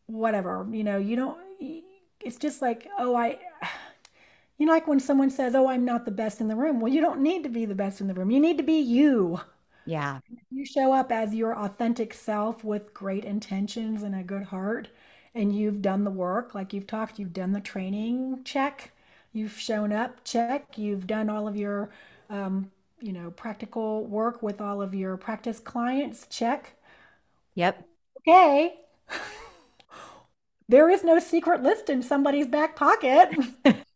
whatever, 0.07 0.67
you 0.71 0.85
know, 0.85 0.99
you 0.99 1.17
don't 1.17 1.39
it's 2.21 2.37
just 2.37 2.63
like, 2.63 2.89
oh, 2.99 3.15
I 3.17 3.39
you 4.59 4.67
know, 4.67 4.73
like 4.73 4.87
when 4.87 5.01
someone 5.01 5.31
says, 5.31 5.55
Oh, 5.55 5.69
I'm 5.69 5.85
not 5.85 6.05
the 6.05 6.11
best 6.11 6.41
in 6.41 6.49
the 6.49 6.57
room. 6.57 6.81
Well, 6.81 6.93
you 6.93 7.01
don't 7.01 7.21
need 7.21 7.43
to 7.45 7.49
be 7.49 7.65
the 7.67 7.75
best 7.75 8.01
in 8.01 8.07
the 8.09 8.15
room. 8.15 8.31
You 8.31 8.41
need 8.41 8.57
to 8.59 8.65
be 8.65 8.79
you. 8.81 9.41
Yeah. 9.85 10.21
You 10.51 10.65
show 10.65 10.93
up 10.93 11.13
as 11.13 11.35
your 11.35 11.57
authentic 11.57 12.13
self 12.13 12.65
with 12.65 12.93
great 12.95 13.25
intentions 13.25 14.03
and 14.03 14.15
a 14.15 14.23
good 14.25 14.45
heart, 14.45 14.89
and 15.35 15.55
you've 15.57 15.83
done 15.83 16.03
the 16.05 16.11
work, 16.11 16.55
like 16.55 16.73
you've 16.73 16.87
talked, 16.87 17.19
you've 17.19 17.33
done 17.33 17.53
the 17.53 17.61
training, 17.61 18.43
check. 18.45 18.91
You've 19.33 19.53
shown 19.59 19.93
up, 19.93 20.25
check. 20.25 20.79
You've 20.79 21.07
done 21.07 21.29
all 21.31 21.47
of 21.47 21.57
your, 21.57 21.91
um, 22.31 22.71
you 23.01 23.13
know, 23.13 23.31
practical 23.31 24.07
work 24.07 24.43
with 24.43 24.61
all 24.61 24.81
of 24.81 24.95
your 24.95 25.17
practice 25.17 25.61
clients, 25.61 26.27
check. 26.29 26.75
Yep. 27.55 27.87
Okay. 28.21 28.75
there 30.69 30.91
is 30.91 31.05
no 31.05 31.19
secret 31.19 31.63
list 31.63 31.91
in 31.91 32.03
somebody's 32.03 32.47
back 32.47 32.77
pocket. 32.77 33.31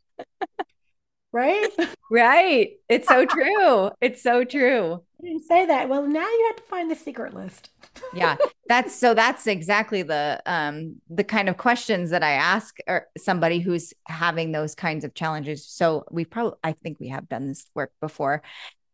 right? 1.32 1.68
Right. 2.10 2.72
It's 2.88 3.08
so 3.08 3.24
true. 3.26 3.90
It's 4.00 4.22
so 4.22 4.44
true. 4.44 5.02
I 5.20 5.26
didn't 5.26 5.44
say 5.44 5.66
that. 5.66 5.88
Well, 5.88 6.06
now 6.06 6.20
you 6.20 6.44
have 6.48 6.56
to 6.56 6.62
find 6.64 6.90
the 6.90 6.96
secret 6.96 7.34
list. 7.34 7.70
yeah. 8.14 8.36
That's 8.68 8.94
so 8.94 9.14
that's 9.14 9.46
exactly 9.46 10.02
the 10.02 10.40
um 10.46 11.00
the 11.10 11.24
kind 11.24 11.48
of 11.48 11.56
questions 11.56 12.10
that 12.10 12.22
I 12.22 12.32
ask 12.32 12.76
or 12.86 13.08
somebody 13.18 13.58
who's 13.58 13.92
having 14.06 14.52
those 14.52 14.74
kinds 14.74 15.04
of 15.04 15.14
challenges. 15.14 15.66
So 15.66 16.04
we 16.10 16.24
probably 16.24 16.58
I 16.62 16.72
think 16.72 17.00
we 17.00 17.08
have 17.08 17.28
done 17.28 17.48
this 17.48 17.66
work 17.74 17.92
before 18.00 18.42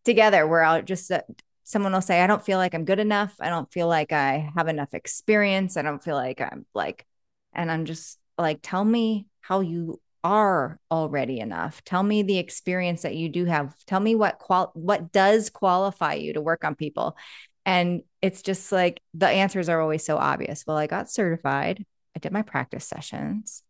together 0.07 0.47
where 0.47 0.63
I'll 0.63 0.83
just 0.83 1.11
uh, 1.13 1.21
someone 1.65 1.93
will 1.93 2.01
say 2.01 2.23
I 2.23 2.27
don't 2.27 2.45
feel 2.45 2.59
like 2.59 2.75
I'm 2.75 2.87
good 2.87 2.99
enough. 3.01 3.35
I 3.41 3.51
don't 3.51 3.71
feel 3.71 3.89
like 3.89 4.13
I 4.13 4.51
have 4.57 4.69
enough 4.69 4.95
experience. 4.95 5.77
I 5.77 5.83
don't 5.83 6.03
feel 6.03 6.15
like 6.15 6.41
I'm 6.41 6.65
like 6.75 7.05
and 7.53 7.71
I'm 7.71 7.85
just 7.85 8.19
like 8.39 8.61
tell 8.63 8.85
me 8.85 9.27
how 9.41 9.61
you 9.61 10.01
are 10.25 10.79
already 10.91 11.41
enough. 11.41 11.85
Tell 11.85 12.03
me 12.03 12.23
the 12.23 12.39
experience 12.39 13.03
that 13.03 13.17
you 13.17 13.29
do 13.29 13.45
have. 13.45 13.77
Tell 13.87 14.01
me 14.01 14.15
what 14.15 14.39
qual 14.39 14.71
what 14.75 15.13
does 15.13 15.51
qualify 15.51 16.15
you 16.15 16.33
to 16.33 16.41
work 16.41 16.65
on 16.65 16.75
people. 16.75 17.17
And 17.65 18.03
it's 18.23 18.43
just 18.43 18.73
like 18.73 19.03
the 19.15 19.29
answers 19.29 19.69
are 19.69 19.81
always 19.81 20.05
so 20.05 20.17
obvious. 20.17 20.65
Well, 20.67 20.77
I 20.77 20.87
got 20.87 21.11
certified. 21.11 21.85
I 22.15 22.21
did 22.21 22.33
my 22.33 22.43
practice 22.43 22.87
sessions. 22.87 23.63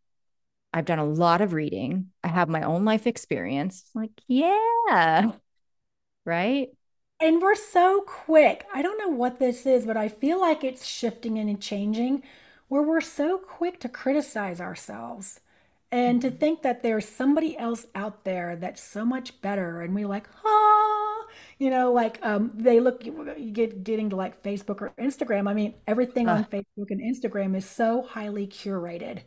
I've 0.73 0.85
done 0.85 0.99
a 0.99 1.05
lot 1.05 1.41
of 1.41 1.53
reading. 1.53 2.07
I 2.23 2.27
have 2.27 2.49
my 2.49 2.61
own 2.61 2.85
life 2.85 3.07
experience. 3.07 3.89
Like, 3.95 4.11
yeah. 4.27 5.31
Right? 6.27 6.69
And 7.19 7.41
we're 7.41 7.55
so 7.55 8.01
quick. 8.01 8.67
I 8.73 8.81
don't 8.83 8.99
know 8.99 9.15
what 9.15 9.39
this 9.39 9.65
is, 9.65 9.85
but 9.85 9.97
I 9.97 10.07
feel 10.07 10.39
like 10.39 10.63
it's 10.63 10.85
shifting 10.85 11.39
and 11.39 11.59
changing 11.59 12.21
where 12.67 12.83
we're 12.83 13.01
so 13.01 13.37
quick 13.37 13.79
to 13.79 13.89
criticize 13.89 14.59
ourselves 14.61 15.39
and 15.91 16.21
to 16.21 16.29
think 16.29 16.61
that 16.61 16.83
there's 16.83 17.07
somebody 17.07 17.57
else 17.57 17.85
out 17.95 18.25
there 18.25 18.55
that's 18.57 18.83
so 18.83 19.05
much 19.05 19.39
better 19.41 19.81
and 19.81 19.95
we 19.95 20.05
like 20.05 20.27
ah 20.45 21.25
you 21.59 21.69
know 21.69 21.93
like 21.93 22.19
um 22.23 22.51
they 22.55 22.79
look 22.79 23.05
you 23.05 23.51
get 23.53 23.83
getting 23.83 24.09
to 24.09 24.15
like 24.15 24.43
facebook 24.43 24.81
or 24.81 24.93
instagram 24.99 25.47
i 25.47 25.53
mean 25.53 25.73
everything 25.87 26.27
uh. 26.27 26.33
on 26.33 26.43
facebook 26.45 26.91
and 26.91 27.01
instagram 27.01 27.55
is 27.55 27.67
so 27.67 28.01
highly 28.01 28.45
curated 28.45 29.19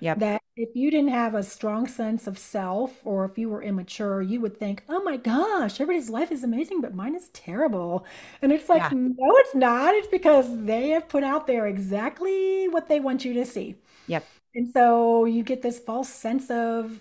yeah 0.00 0.14
that 0.14 0.41
if 0.56 0.68
you 0.74 0.90
didn't 0.90 1.10
have 1.10 1.34
a 1.34 1.42
strong 1.42 1.86
sense 1.86 2.26
of 2.26 2.38
self 2.38 3.00
or 3.04 3.24
if 3.24 3.38
you 3.38 3.48
were 3.48 3.62
immature 3.62 4.20
you 4.20 4.40
would 4.40 4.58
think 4.58 4.82
oh 4.88 5.02
my 5.02 5.16
gosh 5.16 5.80
everybody's 5.80 6.10
life 6.10 6.30
is 6.30 6.44
amazing 6.44 6.80
but 6.80 6.94
mine 6.94 7.14
is 7.14 7.28
terrible 7.28 8.04
and 8.42 8.52
it's 8.52 8.68
like 8.68 8.82
yeah. 8.82 8.90
no 8.92 9.36
it's 9.38 9.54
not 9.54 9.94
it's 9.94 10.08
because 10.08 10.46
they 10.64 10.90
have 10.90 11.08
put 11.08 11.24
out 11.24 11.46
there 11.46 11.66
exactly 11.66 12.68
what 12.68 12.88
they 12.88 13.00
want 13.00 13.24
you 13.24 13.32
to 13.32 13.46
see 13.46 13.74
yep 14.06 14.26
and 14.54 14.70
so 14.70 15.24
you 15.24 15.42
get 15.42 15.62
this 15.62 15.78
false 15.78 16.08
sense 16.08 16.50
of 16.50 17.00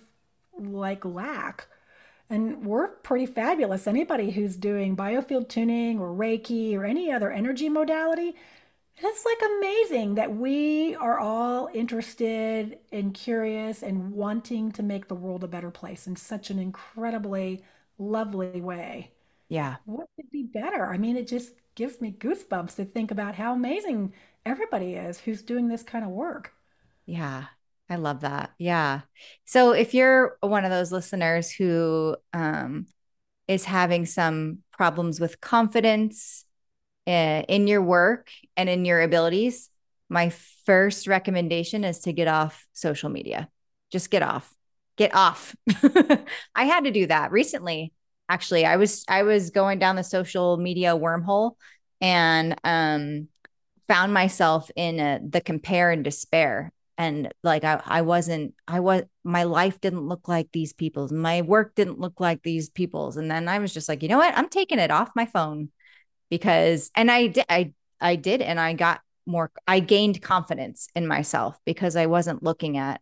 like 0.57 1.05
lack. 1.05 1.67
And 2.29 2.65
we're 2.65 2.87
pretty 2.87 3.25
fabulous. 3.25 3.87
Anybody 3.87 4.31
who's 4.31 4.55
doing 4.55 4.95
biofield 4.95 5.49
tuning 5.49 5.99
or 5.99 6.09
Reiki 6.09 6.75
or 6.75 6.85
any 6.85 7.11
other 7.11 7.29
energy 7.29 7.67
modality, 7.67 8.35
it's 8.97 9.25
like 9.25 9.51
amazing 9.57 10.15
that 10.15 10.35
we 10.35 10.95
are 10.95 11.19
all 11.19 11.69
interested 11.73 12.79
and 12.91 13.13
curious 13.13 13.83
and 13.83 14.11
wanting 14.11 14.71
to 14.73 14.83
make 14.83 15.07
the 15.07 15.15
world 15.15 15.43
a 15.43 15.47
better 15.47 15.71
place 15.71 16.07
in 16.07 16.15
such 16.15 16.49
an 16.49 16.59
incredibly 16.59 17.63
lovely 17.97 18.61
way. 18.61 19.11
Yeah. 19.49 19.77
What 19.85 20.07
could 20.15 20.29
be 20.31 20.43
better? 20.43 20.85
I 20.85 20.97
mean, 20.97 21.17
it 21.17 21.27
just 21.27 21.53
gives 21.75 21.99
me 22.01 22.15
goosebumps 22.17 22.75
to 22.75 22.85
think 22.85 23.11
about 23.11 23.35
how 23.35 23.53
amazing 23.53 24.13
everybody 24.45 24.93
is 24.93 25.19
who's 25.19 25.41
doing 25.41 25.67
this 25.67 25.83
kind 25.83 26.05
of 26.05 26.11
work. 26.11 26.53
Yeah. 27.05 27.45
I 27.89 27.95
love 27.95 28.21
that. 28.21 28.51
Yeah. 28.57 29.01
So 29.43 29.71
if 29.71 29.93
you're 29.93 30.37
one 30.39 30.63
of 30.63 30.71
those 30.71 30.93
listeners 30.93 31.51
who 31.51 32.15
um, 32.33 32.85
is 33.47 33.65
having 33.65 34.05
some 34.05 34.59
problems 34.71 35.19
with 35.19 35.41
confidence 35.41 36.45
uh, 37.07 37.43
in 37.47 37.67
your 37.67 37.81
work 37.81 38.29
and 38.55 38.69
in 38.69 38.85
your 38.85 39.01
abilities, 39.01 39.69
my 40.09 40.31
first 40.65 41.07
recommendation 41.07 41.83
is 41.83 41.99
to 41.99 42.13
get 42.13 42.27
off 42.27 42.65
social 42.73 43.09
media. 43.09 43.49
Just 43.91 44.11
get 44.11 44.23
off. 44.23 44.53
Get 44.97 45.15
off. 45.15 45.55
I 46.55 46.65
had 46.65 46.83
to 46.83 46.91
do 46.91 47.07
that 47.07 47.31
recently. 47.31 47.93
Actually, 48.29 48.65
I 48.65 48.77
was 48.77 49.03
I 49.07 49.23
was 49.23 49.49
going 49.49 49.79
down 49.79 49.95
the 49.95 50.03
social 50.03 50.57
media 50.57 50.95
wormhole 50.95 51.53
and 52.01 52.55
um 52.63 53.27
found 53.87 54.13
myself 54.13 54.71
in 54.75 54.99
a, 54.99 55.19
the 55.21 55.41
compare 55.41 55.91
and 55.91 56.03
despair 56.03 56.71
and 56.97 57.33
like 57.43 57.63
I, 57.63 57.81
I 57.85 58.01
wasn't 58.01 58.53
i 58.67 58.79
was 58.79 59.03
my 59.23 59.43
life 59.43 59.81
didn't 59.81 60.07
look 60.07 60.27
like 60.27 60.49
these 60.51 60.71
people's 60.71 61.11
my 61.11 61.41
work 61.41 61.75
didn't 61.75 61.99
look 61.99 62.19
like 62.19 62.43
these 62.43 62.69
people's 62.69 63.17
and 63.17 63.29
then 63.29 63.47
i 63.47 63.59
was 63.59 63.73
just 63.73 63.89
like 63.89 64.01
you 64.01 64.09
know 64.09 64.17
what 64.17 64.37
i'm 64.37 64.49
taking 64.49 64.79
it 64.79 64.91
off 64.91 65.09
my 65.15 65.25
phone 65.25 65.69
because 66.31 66.89
and 66.95 67.11
i 67.11 67.27
did 67.27 67.45
i 67.47 67.71
i 67.99 68.15
did 68.15 68.41
and 68.41 68.59
i 68.59 68.73
got 68.73 69.01
more 69.27 69.51
i 69.67 69.79
gained 69.79 70.19
confidence 70.19 70.87
in 70.95 71.05
myself 71.05 71.59
because 71.65 71.95
i 71.95 72.07
wasn't 72.07 72.41
looking 72.41 72.77
at 72.77 72.99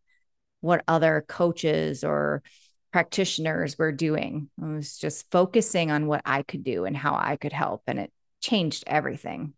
what 0.59 0.84
other 0.89 1.23
coaches 1.30 2.03
or 2.03 2.43
practitioners 2.91 3.77
were 3.77 3.93
doing 3.93 4.49
i 4.61 4.67
was 4.67 4.97
just 4.97 5.32
focusing 5.32 5.91
on 5.91 6.07
what 6.07 6.21
i 6.25 6.41
could 6.41 6.63
do 6.63 6.84
and 6.84 6.97
how 6.97 7.15
i 7.15 7.38
could 7.38 7.53
help 7.53 7.84
and 7.88 7.99
it 7.99 8.11
changed 8.41 8.84
everything 8.88 9.53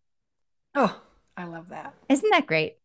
oh 0.76 1.02
i 1.36 1.46
love 1.46 1.70
that 1.70 1.96
isn't 2.10 2.30
that 2.30 2.46
great 2.46 2.76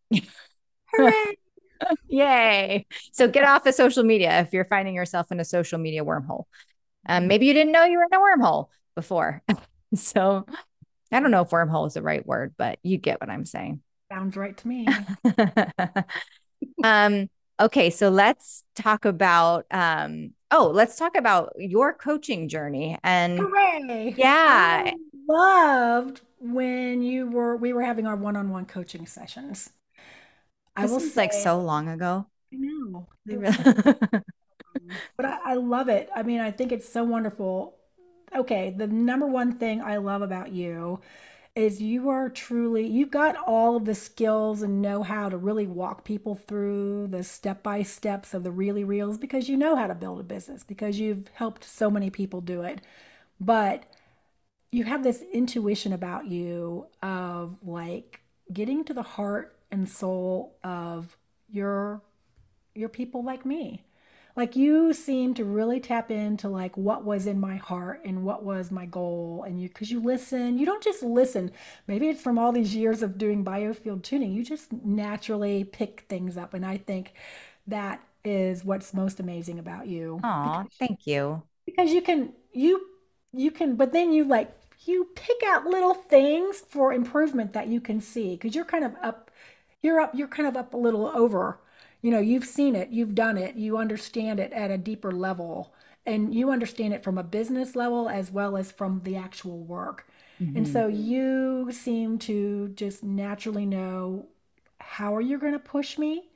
Hooray! 0.95 1.37
Yay. 2.09 2.87
So 3.13 3.29
get 3.29 3.45
off 3.45 3.67
of 3.67 3.75
social 3.75 4.03
media 4.03 4.41
if 4.41 4.53
you're 4.53 4.65
finding 4.65 4.95
yourself 4.95 5.31
in 5.31 5.41
a 5.41 5.45
social 5.45 5.79
media 5.79 6.05
wormhole. 6.05 6.45
Um, 7.07 7.29
maybe 7.29 7.47
you 7.47 7.53
didn't 7.53 7.73
know 7.73 7.85
you 7.85 7.99
were 7.99 8.07
in 8.11 8.15
a 8.15 8.19
wormhole 8.19 8.69
before. 8.95 9.43
so 9.95 10.47
I 11.17 11.21
don't 11.21 11.31
know 11.31 11.41
if 11.41 11.49
wormhole 11.49 11.87
is 11.87 11.95
the 11.95 12.03
right 12.03 12.25
word, 12.27 12.55
but 12.59 12.79
you 12.83 12.99
get 12.99 13.23
what 13.23 13.31
I'm 13.31 13.47
saying. 13.47 13.81
Sounds 14.13 14.37
right 14.37 14.55
to 14.55 14.69
me. 14.69 14.87
um, 16.85 17.31
okay, 17.59 17.89
so 17.89 18.11
let's 18.11 18.65
talk 18.75 19.07
about 19.07 19.65
um, 19.71 20.35
oh, 20.51 20.71
let's 20.75 20.97
talk 20.97 21.17
about 21.17 21.55
your 21.57 21.95
coaching 21.95 22.51
journey. 22.51 22.99
And 23.03 23.39
Hooray! 23.39 24.15
yeah. 24.19 24.93
I 24.93 24.95
loved 25.27 26.21
when 26.39 27.03
you 27.03 27.31
were 27.31 27.57
we 27.57 27.73
were 27.73 27.83
having 27.83 28.07
our 28.07 28.17
one-on-one 28.17 28.67
coaching 28.67 29.07
sessions. 29.07 29.71
I 30.77 30.87
this 30.87 31.15
say, 31.15 31.23
like 31.23 31.33
so 31.33 31.63
long 31.63 31.89
ago. 31.89 32.27
I 32.53 32.57
know. 32.59 33.09
but 35.17 35.25
I, 35.25 35.39
I 35.47 35.55
love 35.55 35.89
it. 35.89 36.11
I 36.15 36.23
mean, 36.23 36.41
I 36.41 36.51
think 36.51 36.73
it's 36.73 36.87
so 36.87 37.05
wonderful. 37.05 37.76
Okay, 38.37 38.69
the 38.71 38.87
number 38.87 39.27
one 39.27 39.53
thing 39.53 39.81
I 39.81 39.97
love 39.97 40.21
about 40.21 40.53
you 40.53 41.01
is 41.55 41.81
you 41.81 42.11
are 42.11 42.29
truly 42.29 42.87
you've 42.87 43.11
got 43.11 43.35
all 43.35 43.77
of 43.77 43.87
the 43.87 43.95
skills 43.95 44.61
and 44.61 44.83
know 44.83 45.03
how 45.03 45.31
to 45.31 45.39
really 45.39 45.67
walk 45.67 46.05
people 46.05 46.35
through 46.35 47.07
the 47.07 47.25
step 47.25 47.63
by 47.63 47.83
steps 47.83 48.35
of 48.35 48.45
the 48.45 48.51
really 48.51 48.85
reels 48.85 49.17
because 49.17 49.49
you 49.49 49.57
know 49.57 49.75
how 49.75 49.87
to 49.87 49.95
build 49.95 50.21
a 50.21 50.23
business 50.23 50.63
because 50.63 51.01
you've 51.01 51.29
helped 51.33 51.65
so 51.65 51.91
many 51.91 52.11
people 52.11 52.43
do 52.43 52.61
it. 52.61 52.83
But 53.41 53.85
you 54.71 54.85
have 54.85 55.03
this 55.03 55.23
intuition 55.33 55.95
about 55.95 56.27
you 56.27 56.89
of 57.03 57.57
like 57.65 58.21
getting 58.53 58.85
to 58.85 58.93
the 58.93 59.03
heart 59.03 59.57
and 59.71 59.89
soul 59.89 60.59
of 60.63 61.17
your 61.49 62.03
your 62.75 62.91
people 62.91 63.25
like 63.25 63.47
me 63.47 63.83
like 64.37 64.55
you 64.57 64.93
seem 64.93 65.35
to 65.35 65.45
really 65.45 65.81
tap 65.81 66.11
into 66.11 66.49
like 66.49 66.77
what 66.77 67.05
was 67.05 67.27
in 67.27 67.41
my 67.41 67.57
heart 67.57 68.03
and 68.05 68.23
what 68.25 68.45
was 68.45 68.71
my 68.71 68.87
goal 68.87 69.45
and 69.47 69.61
you 69.61 69.69
because 69.69 69.91
you 69.91 70.01
listen. 70.01 70.59
You 70.59 70.67
don't 70.67 70.83
just 70.83 71.03
listen. 71.03 71.53
Maybe 71.87 72.09
it's 72.09 72.21
from 72.23 72.39
all 72.39 72.53
these 72.53 72.75
years 72.75 73.03
of 73.03 73.19
doing 73.19 73.45
biofield 73.45 74.03
tuning. 74.03 74.33
You 74.33 74.45
just 74.45 74.73
naturally 74.73 75.65
pick 75.65 76.05
things 76.09 76.37
up 76.37 76.55
and 76.55 76.65
i 76.67 76.77
think 76.77 77.13
that 77.67 78.01
is 78.25 78.65
what's 78.65 78.93
most 78.95 79.21
amazing 79.21 79.59
about 79.59 79.87
you. 79.87 80.21
Oh 80.23 80.65
thank 80.79 81.07
you. 81.07 81.43
because 81.65 81.93
you 81.93 82.03
can 82.03 82.33
you 82.53 82.87
you 83.33 83.51
can 83.51 83.77
but 83.77 83.93
then 83.93 84.13
you 84.13 84.25
like 84.25 84.53
you 84.85 85.09
pick 85.17 85.37
out 85.47 85.67
little 85.67 85.95
things 85.95 86.61
for 86.69 86.93
improvement 86.93 87.53
that 87.53 87.69
you 87.69 87.81
can 87.81 88.01
see 88.01 88.33
because 88.33 88.55
you're 88.55 88.65
kind 88.65 88.85
of 88.85 88.95
up 89.03 89.31
you're 89.83 90.01
up 90.01 90.15
you're 90.15 90.29
kind 90.29 90.49
of 90.49 90.57
up 90.57 90.75
a 90.75 90.77
little 90.77 91.07
over 91.09 91.61
you 92.07 92.13
know 92.13 92.21
you've 92.21 92.45
seen 92.45 92.77
it 92.77 92.91
you've 92.91 93.17
done 93.17 93.37
it 93.37 93.57
you 93.57 93.77
understand 93.77 94.39
it 94.39 94.53
at 94.53 94.71
a 94.71 94.79
deeper 94.79 95.11
level 95.11 95.75
and 96.07 96.33
you 96.33 96.53
understand 96.53 96.95
it 96.95 97.03
from 97.03 97.19
a 97.19 97.23
business 97.25 97.75
level 97.75 98.09
as 98.09 98.31
well 98.31 98.57
as 98.57 98.71
from 98.71 99.01
the 99.03 99.17
actual 99.17 99.59
work 99.65 100.07
mm-hmm. 100.41 100.57
and 100.57 100.69
so 100.69 100.87
you 100.87 101.69
seem 101.73 102.17
to 102.17 102.69
just 102.77 103.03
naturally 103.03 103.67
know 103.67 104.25
how 104.79 105.17
are 105.17 105.21
you 105.21 105.37
going 105.37 105.53
to 105.53 105.59
push 105.59 105.99
me 105.99 106.29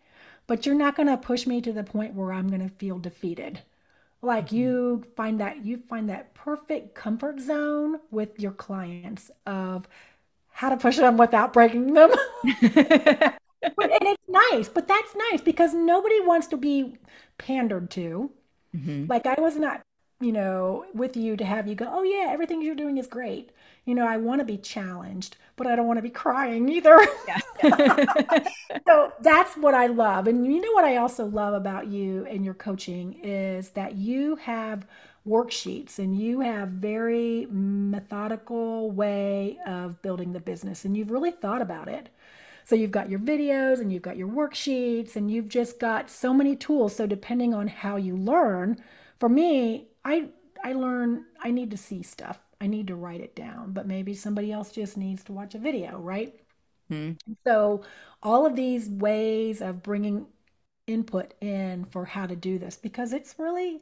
but 0.49 0.67
you're 0.67 0.75
not 0.75 0.97
going 0.97 1.07
to 1.07 1.17
push 1.17 1.47
me 1.47 1.61
to 1.61 1.73
the 1.73 1.85
point 1.85 2.15
where 2.15 2.33
i'm 2.33 2.49
going 2.49 2.69
to 2.69 2.75
feel 2.75 2.99
defeated 2.99 3.61
like 4.23 4.47
mm-hmm. 4.47 4.57
you 4.57 5.05
find 5.15 5.39
that 5.39 5.65
you 5.65 5.77
find 5.77 6.11
that 6.11 6.35
perfect 6.35 6.97
comfort 6.97 7.39
zone 7.39 8.01
with 8.11 8.41
your 8.41 8.51
clients 8.51 9.31
of 9.47 9.87
how 10.51 10.69
to 10.69 10.77
push 10.77 10.97
them 10.97 11.17
without 11.17 11.53
breaking 11.53 11.95
them 11.95 12.11
and 13.63 14.03
it's 14.03 14.20
nice, 14.31 14.69
but 14.69 14.89
that's 14.89 15.15
nice 15.31 15.41
because 15.41 15.75
nobody 15.75 16.21
wants 16.21 16.47
to 16.49 16.57
be 16.57 16.97
pandered 17.39 17.91
to. 17.91 18.31
Mm-hmm. 18.75 19.07
Like 19.09 19.27
I 19.27 19.41
was 19.41 19.57
not, 19.57 19.83
you 20.21 20.33
know, 20.33 20.85
with 20.95 21.17
you 21.17 21.37
to 21.37 21.45
have 21.45 21.67
you 21.67 21.75
go, 21.75 21.89
oh 21.91 22.03
yeah, 22.03 22.29
everything 22.31 22.63
you're 22.63 22.75
doing 22.75 22.99
is 22.99 23.07
great. 23.07 23.51
You 23.85 23.95
know, 23.95 24.07
I 24.07 24.19
want 24.19 24.41
to 24.41 24.45
be 24.45 24.59
challenged, 24.59 25.37
but 25.57 25.67
I 25.67 25.75
don't 25.75 25.87
want 25.87 25.99
to 25.99 26.03
be 26.03 26.11
crying 26.11 26.69
either. 26.69 26.99
Yeah. 27.27 28.45
so 28.87 29.13
that's 29.21 29.57
what 29.57 29.75
I 29.75 29.87
love. 29.87 30.27
And 30.27 30.47
you 30.47 30.61
know 30.61 30.73
what 30.73 30.85
I 30.85 30.97
also 30.97 31.25
love 31.25 31.55
about 31.55 31.89
you 31.89 32.27
and 32.27 32.45
your 32.45 32.55
coaching 32.55 33.15
is 33.23 33.71
that 33.71 33.97
you 33.97 34.37
have 34.37 34.87
worksheets 35.27 35.99
and 35.99 36.19
you 36.19 36.41
have 36.41 36.69
very 36.69 37.47
methodical 37.51 38.91
way 38.91 39.59
of 39.67 40.01
building 40.03 40.33
the 40.33 40.41
business 40.41 40.85
and 40.85 40.97
you've 40.97 41.11
really 41.11 41.31
thought 41.31 41.61
about 41.61 41.89
it 41.89 42.09
so 42.71 42.77
you've 42.77 42.93
got 42.93 43.11
your 43.11 43.19
videos 43.19 43.81
and 43.81 43.93
you've 43.93 44.03
got 44.03 44.17
your 44.17 44.29
worksheets 44.29 45.17
and 45.17 45.29
you've 45.29 45.49
just 45.49 45.81
got 45.81 46.09
so 46.09 46.33
many 46.33 46.55
tools. 46.55 46.95
So 46.95 47.05
depending 47.05 47.53
on 47.53 47.67
how 47.67 47.97
you 47.97 48.17
learn, 48.17 48.81
for 49.19 49.29
me, 49.29 49.89
I 50.05 50.29
I 50.63 50.75
learn 50.75 51.25
I 51.43 51.51
need 51.51 51.73
to 51.73 51.77
see 51.77 52.05
stuff. 52.05 52.39
I 52.61 52.69
need 52.69 52.87
to 52.87 52.95
write 52.95 53.23
it 53.23 53.35
down, 53.35 53.73
but 53.73 53.89
maybe 53.89 54.15
somebody 54.15 54.53
else 54.53 54.71
just 54.71 54.97
needs 54.97 55.25
to 55.25 55.33
watch 55.33 55.57
a 55.57 55.59
video, 55.59 55.99
right? 55.99 56.33
Hmm. 56.89 57.13
So 57.45 57.83
all 58.23 58.47
of 58.47 58.55
these 58.55 58.89
ways 58.89 59.61
of 59.61 59.83
bringing 59.83 60.27
input 60.87 61.35
in 61.41 61.87
for 61.87 62.05
how 62.05 62.27
to 62.27 62.37
do 62.37 62.57
this 62.59 62.77
because 62.77 63.13
it's 63.13 63.35
really 63.39 63.81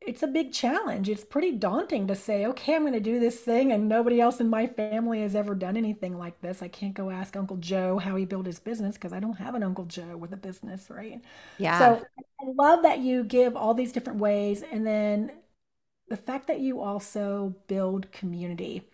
it's 0.00 0.22
a 0.22 0.26
big 0.28 0.52
challenge. 0.52 1.08
It's 1.08 1.24
pretty 1.24 1.52
daunting 1.52 2.06
to 2.06 2.14
say, 2.14 2.46
okay, 2.46 2.74
I'm 2.74 2.82
going 2.82 2.92
to 2.92 3.00
do 3.00 3.18
this 3.18 3.40
thing, 3.40 3.72
and 3.72 3.88
nobody 3.88 4.20
else 4.20 4.40
in 4.40 4.48
my 4.48 4.66
family 4.66 5.20
has 5.22 5.34
ever 5.34 5.54
done 5.54 5.76
anything 5.76 6.16
like 6.16 6.40
this. 6.40 6.62
I 6.62 6.68
can't 6.68 6.94
go 6.94 7.10
ask 7.10 7.36
Uncle 7.36 7.56
Joe 7.56 7.98
how 7.98 8.14
he 8.16 8.24
built 8.24 8.46
his 8.46 8.60
business 8.60 8.94
because 8.94 9.12
I 9.12 9.20
don't 9.20 9.38
have 9.38 9.54
an 9.54 9.62
Uncle 9.62 9.84
Joe 9.86 10.16
with 10.16 10.32
a 10.32 10.36
business, 10.36 10.90
right? 10.90 11.20
Yeah. 11.58 11.78
So 11.78 12.04
I 12.40 12.44
love 12.44 12.82
that 12.82 13.00
you 13.00 13.24
give 13.24 13.56
all 13.56 13.74
these 13.74 13.92
different 13.92 14.20
ways. 14.20 14.62
And 14.62 14.86
then 14.86 15.32
the 16.08 16.16
fact 16.16 16.46
that 16.48 16.60
you 16.60 16.80
also 16.80 17.54
build 17.68 18.12
community 18.12 18.88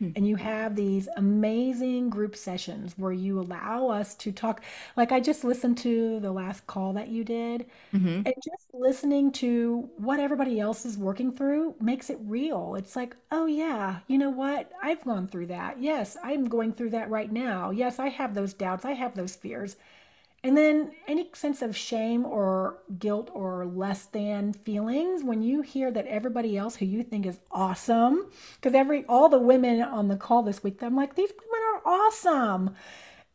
Hmm. 0.00 0.12
and 0.16 0.26
you 0.26 0.36
have 0.36 0.76
these 0.76 1.08
amazing 1.18 2.08
group 2.08 2.34
sessions 2.34 2.94
where 2.96 3.12
you 3.12 3.38
allow 3.38 3.88
us 3.88 4.14
to 4.16 4.32
talk. 4.32 4.62
Like 4.96 5.12
i 5.12 5.20
just 5.20 5.44
listened 5.44 5.76
to 5.78 6.18
the 6.20 6.32
last 6.32 6.66
call 6.66 6.94
that 6.94 7.08
you 7.08 7.22
did 7.22 7.66
mm-hmm. 7.92 8.22
and 8.24 8.34
just 8.42 8.72
listening 8.72 9.30
to 9.32 9.90
what 9.98 10.18
everybody 10.18 10.58
else 10.58 10.86
is 10.86 10.96
working 10.96 11.32
through 11.32 11.74
makes 11.80 12.08
it 12.08 12.18
real. 12.22 12.76
It's 12.76 12.96
like 12.96 13.14
oh 13.30 13.44
yeah 13.44 13.98
you 14.06 14.16
know 14.16 14.30
what? 14.30 14.72
I've 14.82 15.04
gone 15.04 15.28
through 15.28 15.46
that. 15.48 15.80
Yes 15.82 16.16
i'm 16.24 16.48
going 16.48 16.72
through 16.72 16.90
that 16.90 17.10
right 17.10 17.30
now. 17.30 17.70
Yes 17.70 17.98
i 17.98 18.08
have 18.08 18.34
those 18.34 18.54
doubts. 18.54 18.86
I 18.86 18.92
have 18.92 19.14
those 19.14 19.36
fears 19.36 19.76
and 20.42 20.56
then 20.56 20.92
any 21.06 21.28
sense 21.34 21.60
of 21.60 21.76
shame 21.76 22.24
or 22.24 22.78
guilt 22.98 23.30
or 23.34 23.66
less 23.66 24.06
than 24.06 24.52
feelings 24.52 25.22
when 25.22 25.42
you 25.42 25.60
hear 25.60 25.90
that 25.90 26.06
everybody 26.06 26.56
else 26.56 26.76
who 26.76 26.86
you 26.86 27.02
think 27.02 27.26
is 27.26 27.40
awesome, 27.50 28.30
because 28.54 28.74
every 28.74 29.04
all 29.06 29.28
the 29.28 29.38
women 29.38 29.82
on 29.82 30.08
the 30.08 30.16
call 30.16 30.42
this 30.42 30.62
week, 30.62 30.82
I'm 30.82 30.96
like, 30.96 31.14
these 31.14 31.30
women 31.30 31.68
are 31.74 31.82
awesome. 31.84 32.74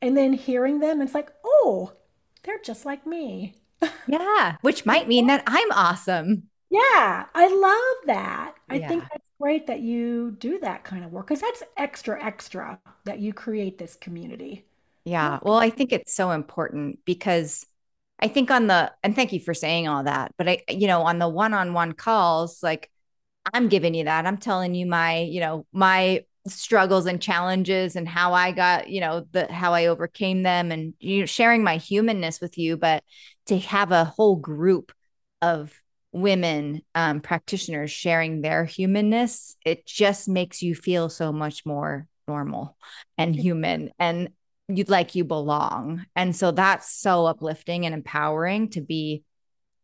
And 0.02 0.18
then 0.18 0.34
hearing 0.34 0.80
them, 0.80 1.02
it's 1.02 1.14
like, 1.14 1.32
oh, 1.46 1.94
they're 2.44 2.60
just 2.64 2.86
like 2.86 3.06
me. 3.06 3.56
Yeah, 4.08 4.58
which 4.62 4.86
might 4.86 5.08
mean 5.08 5.28
that 5.28 5.44
I'm 5.46 5.72
awesome. 5.72 6.50
Yeah, 6.70 7.26
I 7.34 7.48
love 7.48 8.08
that. 8.08 8.56
I 8.70 8.76
yeah. 8.76 8.88
think 8.88 9.04
that's 9.04 9.24
great 9.40 9.68
that 9.68 9.82
you 9.82 10.32
do 10.40 10.60
that 10.60 10.84
kind 10.84 11.06
of 11.06 11.12
work 11.12 11.28
because 11.28 11.42
that's 11.42 11.64
extra, 11.78 12.24
extra 12.24 12.80
that 13.04 13.20
you 13.20 13.32
create 13.34 13.78
this 13.78 13.96
community. 13.96 14.66
Yeah. 15.06 15.40
Well, 15.42 15.58
I 15.58 15.70
think 15.70 15.94
it's 15.94 16.14
so 16.14 16.32
important 16.32 17.00
because 17.06 17.66
I 18.20 18.28
think 18.28 18.50
on 18.50 18.68
the, 18.68 18.92
and 19.04 19.16
thank 19.16 19.34
you 19.34 19.40
for 19.40 19.54
saying 19.54 19.88
all 19.88 20.04
that, 20.04 20.32
but 20.38 20.50
I, 20.50 20.64
you 20.70 20.88
know, 20.88 21.04
on 21.04 21.20
the 21.20 21.30
one 21.30 21.54
on 21.54 21.74
one 21.74 21.94
calls, 21.94 22.64
like 22.64 22.90
I'm 23.54 23.70
giving 23.70 23.94
you 23.94 24.06
that. 24.06 24.26
I'm 24.26 24.38
telling 24.38 24.74
you 24.74 24.86
my, 24.86 25.20
you 25.20 25.42
know, 25.42 25.68
my 25.72 26.26
struggles 26.48 27.06
and 27.06 27.22
challenges 27.22 27.96
and 27.96 28.08
how 28.08 28.34
I 28.34 28.52
got, 28.52 28.90
you 28.90 29.02
know, 29.02 29.26
the, 29.32 29.52
how 29.52 29.74
I 29.74 29.88
overcame 29.88 30.44
them 30.44 30.72
and, 30.72 30.94
you 31.00 31.22
know, 31.22 31.26
sharing 31.26 31.64
my 31.64 31.78
humanness 31.78 32.42
with 32.42 32.58
you. 32.58 32.78
But 32.78 33.04
to 33.48 33.60
have 33.60 33.92
a 33.92 34.06
whole 34.06 34.36
group 34.36 34.92
of 35.42 35.74
women 36.12 36.82
um, 36.96 37.20
practitioners 37.20 37.92
sharing 37.92 38.42
their 38.42 38.66
humanness, 38.66 39.56
it 39.66 39.86
just 39.86 40.28
makes 40.28 40.64
you 40.64 40.74
feel 40.74 41.10
so 41.10 41.32
much 41.32 41.66
more 41.66 42.08
normal 42.28 42.78
and 43.18 43.36
human. 43.36 43.92
And 44.00 44.30
you 44.68 44.84
like 44.88 45.16
you 45.16 45.24
belong. 45.24 46.06
And 46.16 46.36
so 46.36 46.52
that's 46.52 46.92
so 46.92 47.26
uplifting 47.26 47.86
and 47.86 47.94
empowering 47.94 48.70
to 48.72 48.82
be 48.82 49.24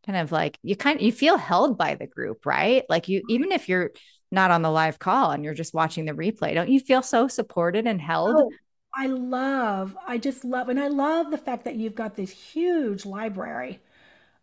kind 0.06 0.18
of 0.18 0.32
like 0.32 0.58
you 0.64 0.76
kind 0.76 0.98
of 1.00 1.04
you 1.04 1.12
feel 1.12 1.38
held 1.38 1.78
by 1.78 1.96
the 1.96 2.08
group, 2.08 2.46
right? 2.46 2.84
Like 2.90 3.08
you 3.08 3.24
even 3.30 3.52
if 3.52 3.70
you're 3.70 3.92
not 4.32 4.52
on 4.52 4.62
the 4.62 4.72
live 4.72 4.98
call 4.98 5.32
and 5.32 5.44
you're 5.44 5.54
just 5.54 5.74
watching 5.74 6.06
the 6.06 6.14
replay, 6.14 6.54
don't 6.54 6.70
you 6.70 6.80
feel 6.80 7.02
so 7.04 7.28
supported 7.28 7.86
and 7.86 8.02
held? 8.02 8.36
Oh, 8.38 8.52
I 8.96 9.08
love, 9.08 9.96
I 10.06 10.18
just 10.18 10.44
love, 10.44 10.70
and 10.70 10.80
I 10.80 10.88
love 10.88 11.32
the 11.32 11.38
fact 11.38 11.64
that 11.66 11.76
you've 11.76 11.96
got 11.96 12.16
this 12.16 12.32
huge 12.32 13.06
library 13.06 13.80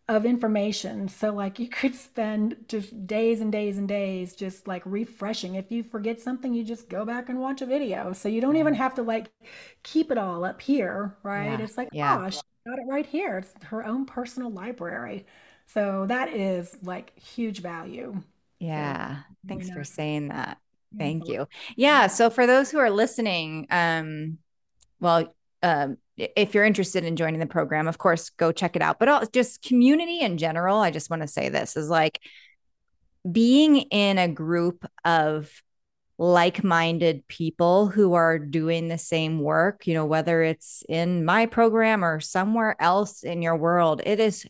of 0.08 0.24
information. 0.24 1.06
So 1.08 1.32
like 1.32 1.58
you 1.58 1.68
could 1.68 1.94
spend 1.94 2.56
just 2.66 3.06
days 3.06 3.40
and 3.40 3.52
days 3.52 3.76
and 3.76 3.86
days 3.86 4.34
just 4.34 4.66
like 4.66 4.82
refreshing. 4.86 5.56
If 5.56 5.70
you 5.70 5.82
forget 5.82 6.18
something, 6.18 6.54
you 6.54 6.64
just 6.64 6.88
go 6.88 7.04
back 7.04 7.28
and 7.28 7.38
watch 7.38 7.60
a 7.60 7.66
video. 7.66 8.14
So 8.14 8.28
you 8.28 8.40
don't 8.40 8.56
even 8.56 8.74
have 8.74 8.94
to 8.94 9.02
like 9.02 9.30
keep 9.82 10.10
it 10.10 10.16
all 10.16 10.44
up 10.44 10.62
here, 10.62 11.16
right? 11.22 11.58
Yeah. 11.58 11.62
It's 11.62 11.76
like, 11.76 11.90
yeah. 11.92 12.30
she 12.30 12.40
got 12.66 12.78
it 12.78 12.86
right 12.88 13.04
here. 13.04 13.38
It's 13.38 13.52
her 13.64 13.84
own 13.84 14.06
personal 14.06 14.50
library. 14.50 15.26
So 15.66 16.06
that 16.08 16.32
is 16.34 16.74
like 16.82 17.18
huge 17.18 17.60
value. 17.60 18.22
Yeah. 18.60 19.16
So, 19.16 19.48
Thanks 19.48 19.68
for 19.68 19.84
saying 19.84 20.28
that. 20.28 20.56
Thank 20.96 21.28
you. 21.28 21.46
Yeah. 21.76 22.06
So 22.06 22.30
for 22.30 22.46
those 22.46 22.70
who 22.70 22.78
are 22.78 22.90
listening, 22.90 23.66
um, 23.70 24.38
well, 25.00 25.34
um, 25.62 25.96
if 26.16 26.54
you're 26.54 26.64
interested 26.64 27.04
in 27.04 27.16
joining 27.16 27.40
the 27.40 27.46
program, 27.46 27.88
of 27.88 27.98
course, 27.98 28.30
go 28.30 28.52
check 28.52 28.76
it 28.76 28.82
out. 28.82 28.98
But 28.98 29.08
all, 29.08 29.24
just 29.26 29.62
community 29.62 30.20
in 30.20 30.38
general, 30.38 30.78
I 30.78 30.90
just 30.90 31.10
want 31.10 31.22
to 31.22 31.28
say 31.28 31.48
this 31.48 31.76
is 31.76 31.88
like 31.88 32.20
being 33.30 33.76
in 33.76 34.18
a 34.18 34.28
group 34.28 34.84
of 35.04 35.50
like-minded 36.18 37.26
people 37.28 37.86
who 37.86 38.14
are 38.14 38.38
doing 38.38 38.88
the 38.88 38.98
same 38.98 39.38
work, 39.38 39.86
you 39.86 39.94
know, 39.94 40.04
whether 40.04 40.42
it's 40.42 40.82
in 40.88 41.24
my 41.24 41.46
program 41.46 42.04
or 42.04 42.18
somewhere 42.18 42.74
else 42.80 43.22
in 43.22 43.40
your 43.40 43.56
world, 43.56 44.02
it 44.04 44.18
is 44.18 44.44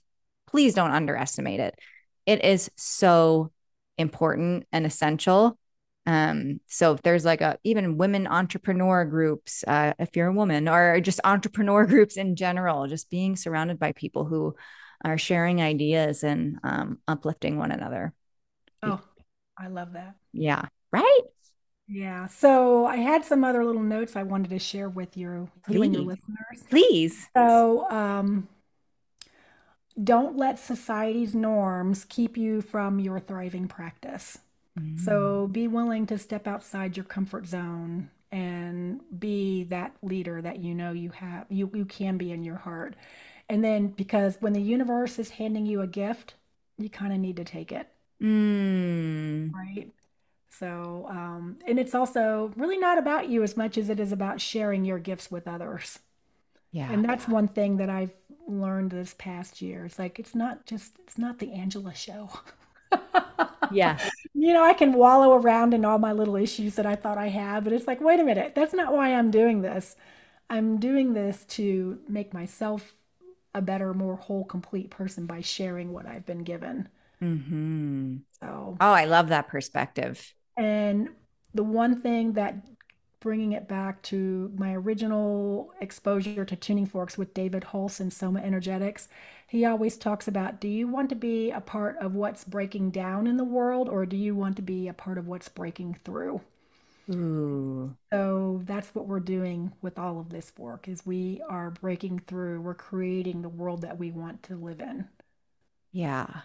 please 0.47 0.73
don't 0.73 0.93
underestimate 0.93 1.61
it. 1.61 1.79
It 2.25 2.43
is 2.43 2.71
so 2.77 3.53
important 3.99 4.67
and 4.73 4.87
essential. 4.87 5.59
Um, 6.09 6.61
so 6.67 6.95
if 6.95 7.03
there's 7.03 7.27
like 7.27 7.43
a 7.43 7.59
even 7.65 7.99
women 7.99 8.27
entrepreneur 8.27 9.05
groups, 9.05 9.63
uh, 9.69 9.93
if 9.99 10.17
you're 10.17 10.29
a 10.29 10.33
woman, 10.33 10.67
or 10.67 11.01
just 11.01 11.21
entrepreneur 11.23 11.85
groups 11.87 12.17
in 12.17 12.35
general, 12.35 12.87
just 12.87 13.11
being 13.11 13.37
surrounded 13.37 13.79
by 13.79 13.93
people 13.93 14.25
who 14.25 14.57
are 15.05 15.19
sharing 15.19 15.61
ideas 15.61 16.25
and 16.25 16.61
um, 16.65 16.99
uplifting 17.07 17.59
one 17.59 17.73
another. 17.73 18.15
Oh, 18.83 19.01
I 19.59 19.69
love 19.69 19.93
that. 19.93 20.15
Yeah. 20.33 20.63
Right. 20.91 21.21
Yeah. 21.89 22.27
So 22.29 22.87
I 22.87 22.97
had 22.97 23.27
some 23.27 23.45
other 23.45 23.63
little 23.63 23.83
notes 23.83 24.17
I 24.17 24.23
wanted 24.23 24.49
to 24.51 24.59
share 24.59 24.89
with 24.89 25.15
you, 25.15 25.51
you 25.69 25.83
and 25.83 25.93
your 25.93 26.05
listeners. 26.05 26.65
Please. 26.71 27.29
So, 27.37 27.91
um, 27.91 28.49
don't 30.03 30.37
let 30.39 30.59
society's 30.59 31.35
norms 31.35 32.07
keep 32.07 32.39
you 32.39 32.63
from 32.63 32.99
your 32.99 33.21
thriving 33.21 33.69
practice. 33.69 34.39
Mm. 34.79 34.99
So 35.01 35.49
be 35.49 35.69
willing 35.69 36.07
to 36.07 36.19
step 36.19 36.47
outside 36.47 36.97
your 36.97 37.05
comfort 37.05 37.47
zone 37.47 38.11
and 38.31 39.01
be 39.19 39.65
that 39.65 39.93
leader 40.03 40.43
that 40.43 40.59
you 40.59 40.75
know 40.75 40.93
you 40.93 41.11
have 41.11 41.47
you, 41.49 41.71
you 41.75 41.85
can 41.85 42.19
be 42.19 42.33
in 42.33 42.45
your 42.45 42.57
heart. 42.57 42.95
And 43.49 43.65
then 43.65 43.89
because 43.89 44.37
when 44.41 44.53
the 44.53 44.61
universe 44.61 45.19
is 45.19 45.31
handing 45.31 45.67
you 45.67 45.81
a 45.81 45.87
gift, 45.87 46.35
you 46.77 46.91
kind 46.91 47.13
of 47.13 47.19
need 47.19 47.37
to 47.37 47.45
take 47.45 47.73
it. 47.73 47.89
Mm. 48.23 49.53
Right. 49.53 49.91
So, 50.51 51.07
um, 51.09 51.59
and 51.67 51.79
it's 51.79 51.95
also 51.95 52.53
really 52.57 52.79
not 52.79 52.99
about 52.99 53.29
you 53.29 53.43
as 53.43 53.57
much 53.57 53.79
as 53.79 53.89
it 53.89 54.01
is 54.01 54.13
about 54.13 54.41
sharing 54.41 54.85
your 54.85 54.99
gifts 54.99 55.31
with 55.31 55.47
others. 55.47 56.01
Yeah. 56.73 56.93
And 56.93 57.05
that's 57.05 57.29
one 57.29 57.49
thing 57.49 57.77
that 57.79 57.89
I've 57.89 58.13
learned 58.47 58.91
this 58.91 59.15
past 59.17 59.63
year. 59.63 59.87
It's 59.87 59.99
like, 59.99 60.19
it's 60.19 60.35
not 60.35 60.67
just, 60.67 60.99
it's 60.99 61.17
not 61.17 61.39
the 61.39 61.53
Angela 61.53 61.95
show. 61.95 62.31
yeah. 63.71 63.99
You 64.41 64.53
know, 64.53 64.63
I 64.63 64.73
can 64.73 64.93
wallow 64.93 65.35
around 65.35 65.75
in 65.75 65.85
all 65.85 65.99
my 65.99 66.13
little 66.13 66.37
issues 66.37 66.77
that 66.77 66.87
I 66.87 66.95
thought 66.95 67.19
I 67.19 67.27
had, 67.29 67.65
but 67.65 67.73
it's 67.73 67.89
like, 67.89 68.01
wait 68.01 68.21
a 68.21 68.25
minute, 68.25 68.55
that's 68.55 68.73
not 68.73 68.93
why 68.93 69.13
I'm 69.13 69.33
doing 69.33 69.63
this. 69.63 69.97
I'm 70.49 70.79
doing 70.79 71.13
this 71.13 71.45
to 71.47 71.99
make 72.09 72.33
myself 72.33 72.95
a 73.53 73.61
better, 73.61 73.93
more 73.93 74.15
whole, 74.15 74.45
complete 74.45 74.91
person 74.91 75.27
by 75.27 75.41
sharing 75.41 75.93
what 75.93 76.07
I've 76.07 76.25
been 76.25 76.45
given. 76.45 76.89
Mm-hmm. 77.21 78.19
So, 78.41 78.77
oh, 78.81 78.93
I 78.93 79.07
love 79.07 79.29
that 79.29 79.49
perspective. 79.49 80.35
And 80.57 81.09
the 81.53 81.65
one 81.65 82.01
thing 82.01 82.35
that 82.35 82.65
bringing 83.21 83.53
it 83.53 83.67
back 83.67 84.01
to 84.03 84.53
my 84.57 84.73
original 84.73 85.73
exposure 85.81 86.45
to 86.45 86.55
tuning 86.55 86.87
forks 86.87 87.19
with 87.19 87.35
David 87.35 87.65
Hulse 87.73 87.99
and 87.99 88.13
SomaEnergetics, 88.13 89.09
he 89.49 89.65
always 89.65 89.97
talks 89.97 90.29
about 90.29 90.61
do 90.61 90.69
you 90.69 90.87
want 90.87 91.09
to 91.09 91.17
be 91.17 91.51
a 91.51 91.61
part 91.61 91.97
of 91.99 92.15
what's 92.15 92.45
breaking 92.45 92.91
down 92.93 93.27
in 93.27 93.37
the 93.37 93.43
world 93.43 93.89
or 93.89 94.07
do 94.07 94.17
you 94.17 94.35
want 94.37 94.55
to 94.55 94.63
be 94.63 94.87
a 94.87 94.95
part 94.95 95.19
of 95.19 95.27
what's 95.27 95.49
breaking 95.49 95.95
through? 96.05 96.41
Ooh. 97.11 97.97
So 98.13 98.61
that's 98.65 98.95
what 98.95 99.07
we're 99.07 99.21
doing 99.21 99.73
with 99.81 99.99
all 99.99 100.19
of 100.21 100.29
this 100.31 100.53
work 100.59 100.89
is 100.89 101.07
we 101.07 101.41
are 101.49 101.71
breaking 101.71 102.21
through, 102.21 102.61
we're 102.61 102.75
creating 102.75 103.41
the 103.43 103.49
world 103.49 103.81
that 103.83 103.99
we 103.99 104.11
want 104.11 104.43
to 104.45 104.57
live 104.57 104.81
in. 104.81 105.09
Yeah. 105.93 106.43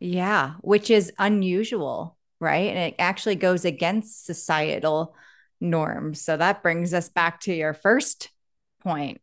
Yeah, 0.00 0.54
which 0.60 0.90
is 0.90 1.12
unusual 1.18 2.16
right? 2.40 2.68
And 2.68 2.78
it 2.78 2.96
actually 2.98 3.36
goes 3.36 3.64
against 3.64 4.26
societal 4.26 5.16
norms. 5.60 6.20
So 6.20 6.36
that 6.36 6.62
brings 6.62 6.92
us 6.92 7.08
back 7.08 7.40
to 7.40 7.54
your 7.54 7.72
first 7.72 8.28
point. 8.82 9.20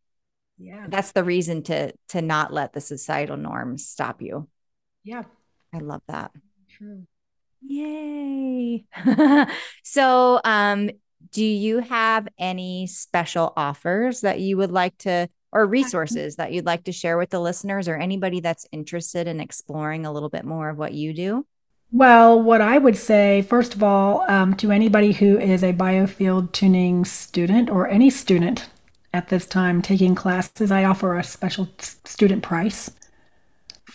Yeah. 0.61 0.85
That's 0.87 1.11
the 1.11 1.23
reason 1.23 1.63
to 1.63 1.93
to 2.09 2.21
not 2.21 2.53
let 2.53 2.73
the 2.73 2.81
societal 2.81 3.37
norms 3.37 3.85
stop 3.85 4.21
you. 4.21 4.47
Yeah. 5.03 5.23
I 5.73 5.79
love 5.79 6.03
that. 6.07 6.31
True. 6.69 7.07
Yay. 7.61 8.85
so 9.83 10.39
um 10.43 10.91
do 11.31 11.43
you 11.43 11.79
have 11.79 12.27
any 12.37 12.87
special 12.87 13.53
offers 13.57 14.21
that 14.21 14.39
you 14.39 14.57
would 14.57 14.71
like 14.71 14.97
to 14.99 15.29
or 15.51 15.65
resources 15.65 16.35
that 16.35 16.51
you'd 16.51 16.65
like 16.65 16.83
to 16.85 16.91
share 16.91 17.17
with 17.17 17.29
the 17.29 17.39
listeners 17.39 17.87
or 17.87 17.95
anybody 17.95 18.39
that's 18.39 18.67
interested 18.71 19.27
in 19.27 19.39
exploring 19.39 20.05
a 20.05 20.11
little 20.11 20.29
bit 20.29 20.45
more 20.45 20.69
of 20.69 20.77
what 20.77 20.93
you 20.93 21.13
do? 21.13 21.45
Well, 21.91 22.41
what 22.41 22.61
I 22.61 22.77
would 22.77 22.97
say, 22.97 23.41
first 23.41 23.75
of 23.75 23.83
all, 23.83 24.23
um, 24.29 24.55
to 24.55 24.71
anybody 24.71 25.11
who 25.11 25.37
is 25.37 25.61
a 25.61 25.73
biofield 25.73 26.53
tuning 26.53 27.03
student 27.03 27.69
or 27.69 27.87
any 27.87 28.09
student 28.09 28.69
at 29.13 29.29
this 29.29 29.45
time 29.45 29.81
taking 29.81 30.15
classes, 30.15 30.71
I 30.71 30.83
offer 30.83 31.17
a 31.17 31.23
special 31.23 31.67
student 31.77 32.43
price. 32.43 32.91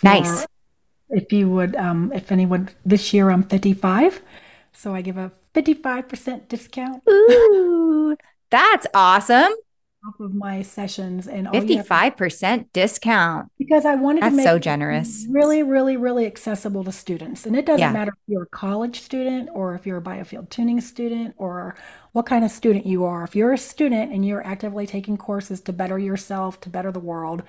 Nice. 0.02 0.46
If 1.08 1.32
you 1.32 1.48
would, 1.50 1.76
um, 1.76 2.12
if 2.14 2.32
anyone, 2.32 2.68
this 2.84 3.14
year 3.14 3.30
I'm 3.30 3.42
55, 3.42 4.20
so 4.72 4.94
I 4.94 5.00
give 5.02 5.16
a 5.16 5.32
55% 5.54 6.48
discount. 6.48 7.02
Ooh, 7.08 8.16
that's 8.50 8.86
awesome 8.92 9.54
of 10.20 10.34
my 10.34 10.62
sessions 10.62 11.26
and 11.26 11.46
55% 11.48 12.66
discount 12.72 13.50
because 13.58 13.84
I 13.84 13.94
wanted 13.94 14.22
That's 14.22 14.32
to 14.32 14.36
make 14.36 14.46
so 14.46 14.58
generous. 14.58 15.26
really, 15.28 15.62
really, 15.62 15.96
really 15.96 16.26
accessible 16.26 16.84
to 16.84 16.92
students. 16.92 17.46
And 17.46 17.56
it 17.56 17.66
doesn't 17.66 17.80
yeah. 17.80 17.92
matter 17.92 18.12
if 18.12 18.28
you're 18.28 18.44
a 18.44 18.48
college 18.48 19.00
student 19.00 19.48
or 19.52 19.74
if 19.74 19.86
you're 19.86 19.98
a 19.98 20.02
biofield 20.02 20.50
tuning 20.50 20.80
student 20.80 21.34
or 21.38 21.76
what 22.12 22.26
kind 22.26 22.44
of 22.44 22.50
student 22.50 22.86
you 22.86 23.04
are. 23.04 23.24
If 23.24 23.36
you're 23.36 23.52
a 23.52 23.58
student 23.58 24.12
and 24.12 24.24
you're 24.24 24.46
actively 24.46 24.86
taking 24.86 25.16
courses 25.16 25.60
to 25.62 25.72
better 25.72 25.98
yourself, 25.98 26.60
to 26.60 26.68
better 26.68 26.92
the 26.92 27.00
world, 27.00 27.42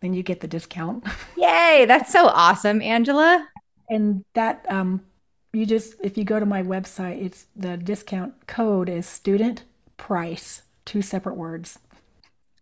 then 0.00 0.14
you 0.14 0.22
get 0.22 0.40
the 0.40 0.48
discount. 0.48 1.04
Yay, 1.36 1.84
that's 1.86 2.12
so 2.12 2.26
awesome, 2.26 2.82
Angela. 2.82 3.48
And 3.88 4.24
that 4.34 4.64
um 4.68 5.02
you 5.52 5.66
just 5.66 5.94
if 6.02 6.16
you 6.16 6.24
go 6.24 6.40
to 6.40 6.46
my 6.46 6.62
website, 6.62 7.22
it's 7.22 7.46
the 7.54 7.76
discount 7.76 8.46
code 8.46 8.88
is 8.88 9.06
student 9.06 9.64
price, 9.96 10.62
two 10.84 11.02
separate 11.02 11.36
words. 11.36 11.78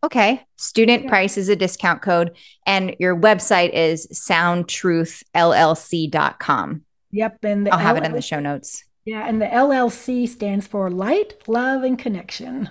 Okay. 0.03 0.43
Student 0.57 1.07
price 1.09 1.37
is 1.37 1.49
a 1.49 1.57
discount 1.57 2.03
code. 2.03 2.37
And 2.67 2.97
your 2.99 3.17
website 3.17 3.73
is 3.73 4.09
soundtruthllc.com. 4.09 6.83
Yep. 7.13 7.45
And 7.45 7.69
I'll 7.69 7.79
have 7.79 7.97
it 7.97 8.05
in 8.05 8.13
the 8.13 8.23
show 8.23 8.39
notes. 8.41 8.85
Yeah. 9.05 9.27
And 9.27 9.43
the 9.43 9.47
LLC 9.47 10.29
stands 10.29 10.67
for 10.67 10.91
Light, 10.91 11.35
Love, 11.47 11.83
and 11.83 11.99
Connection. 11.99 12.71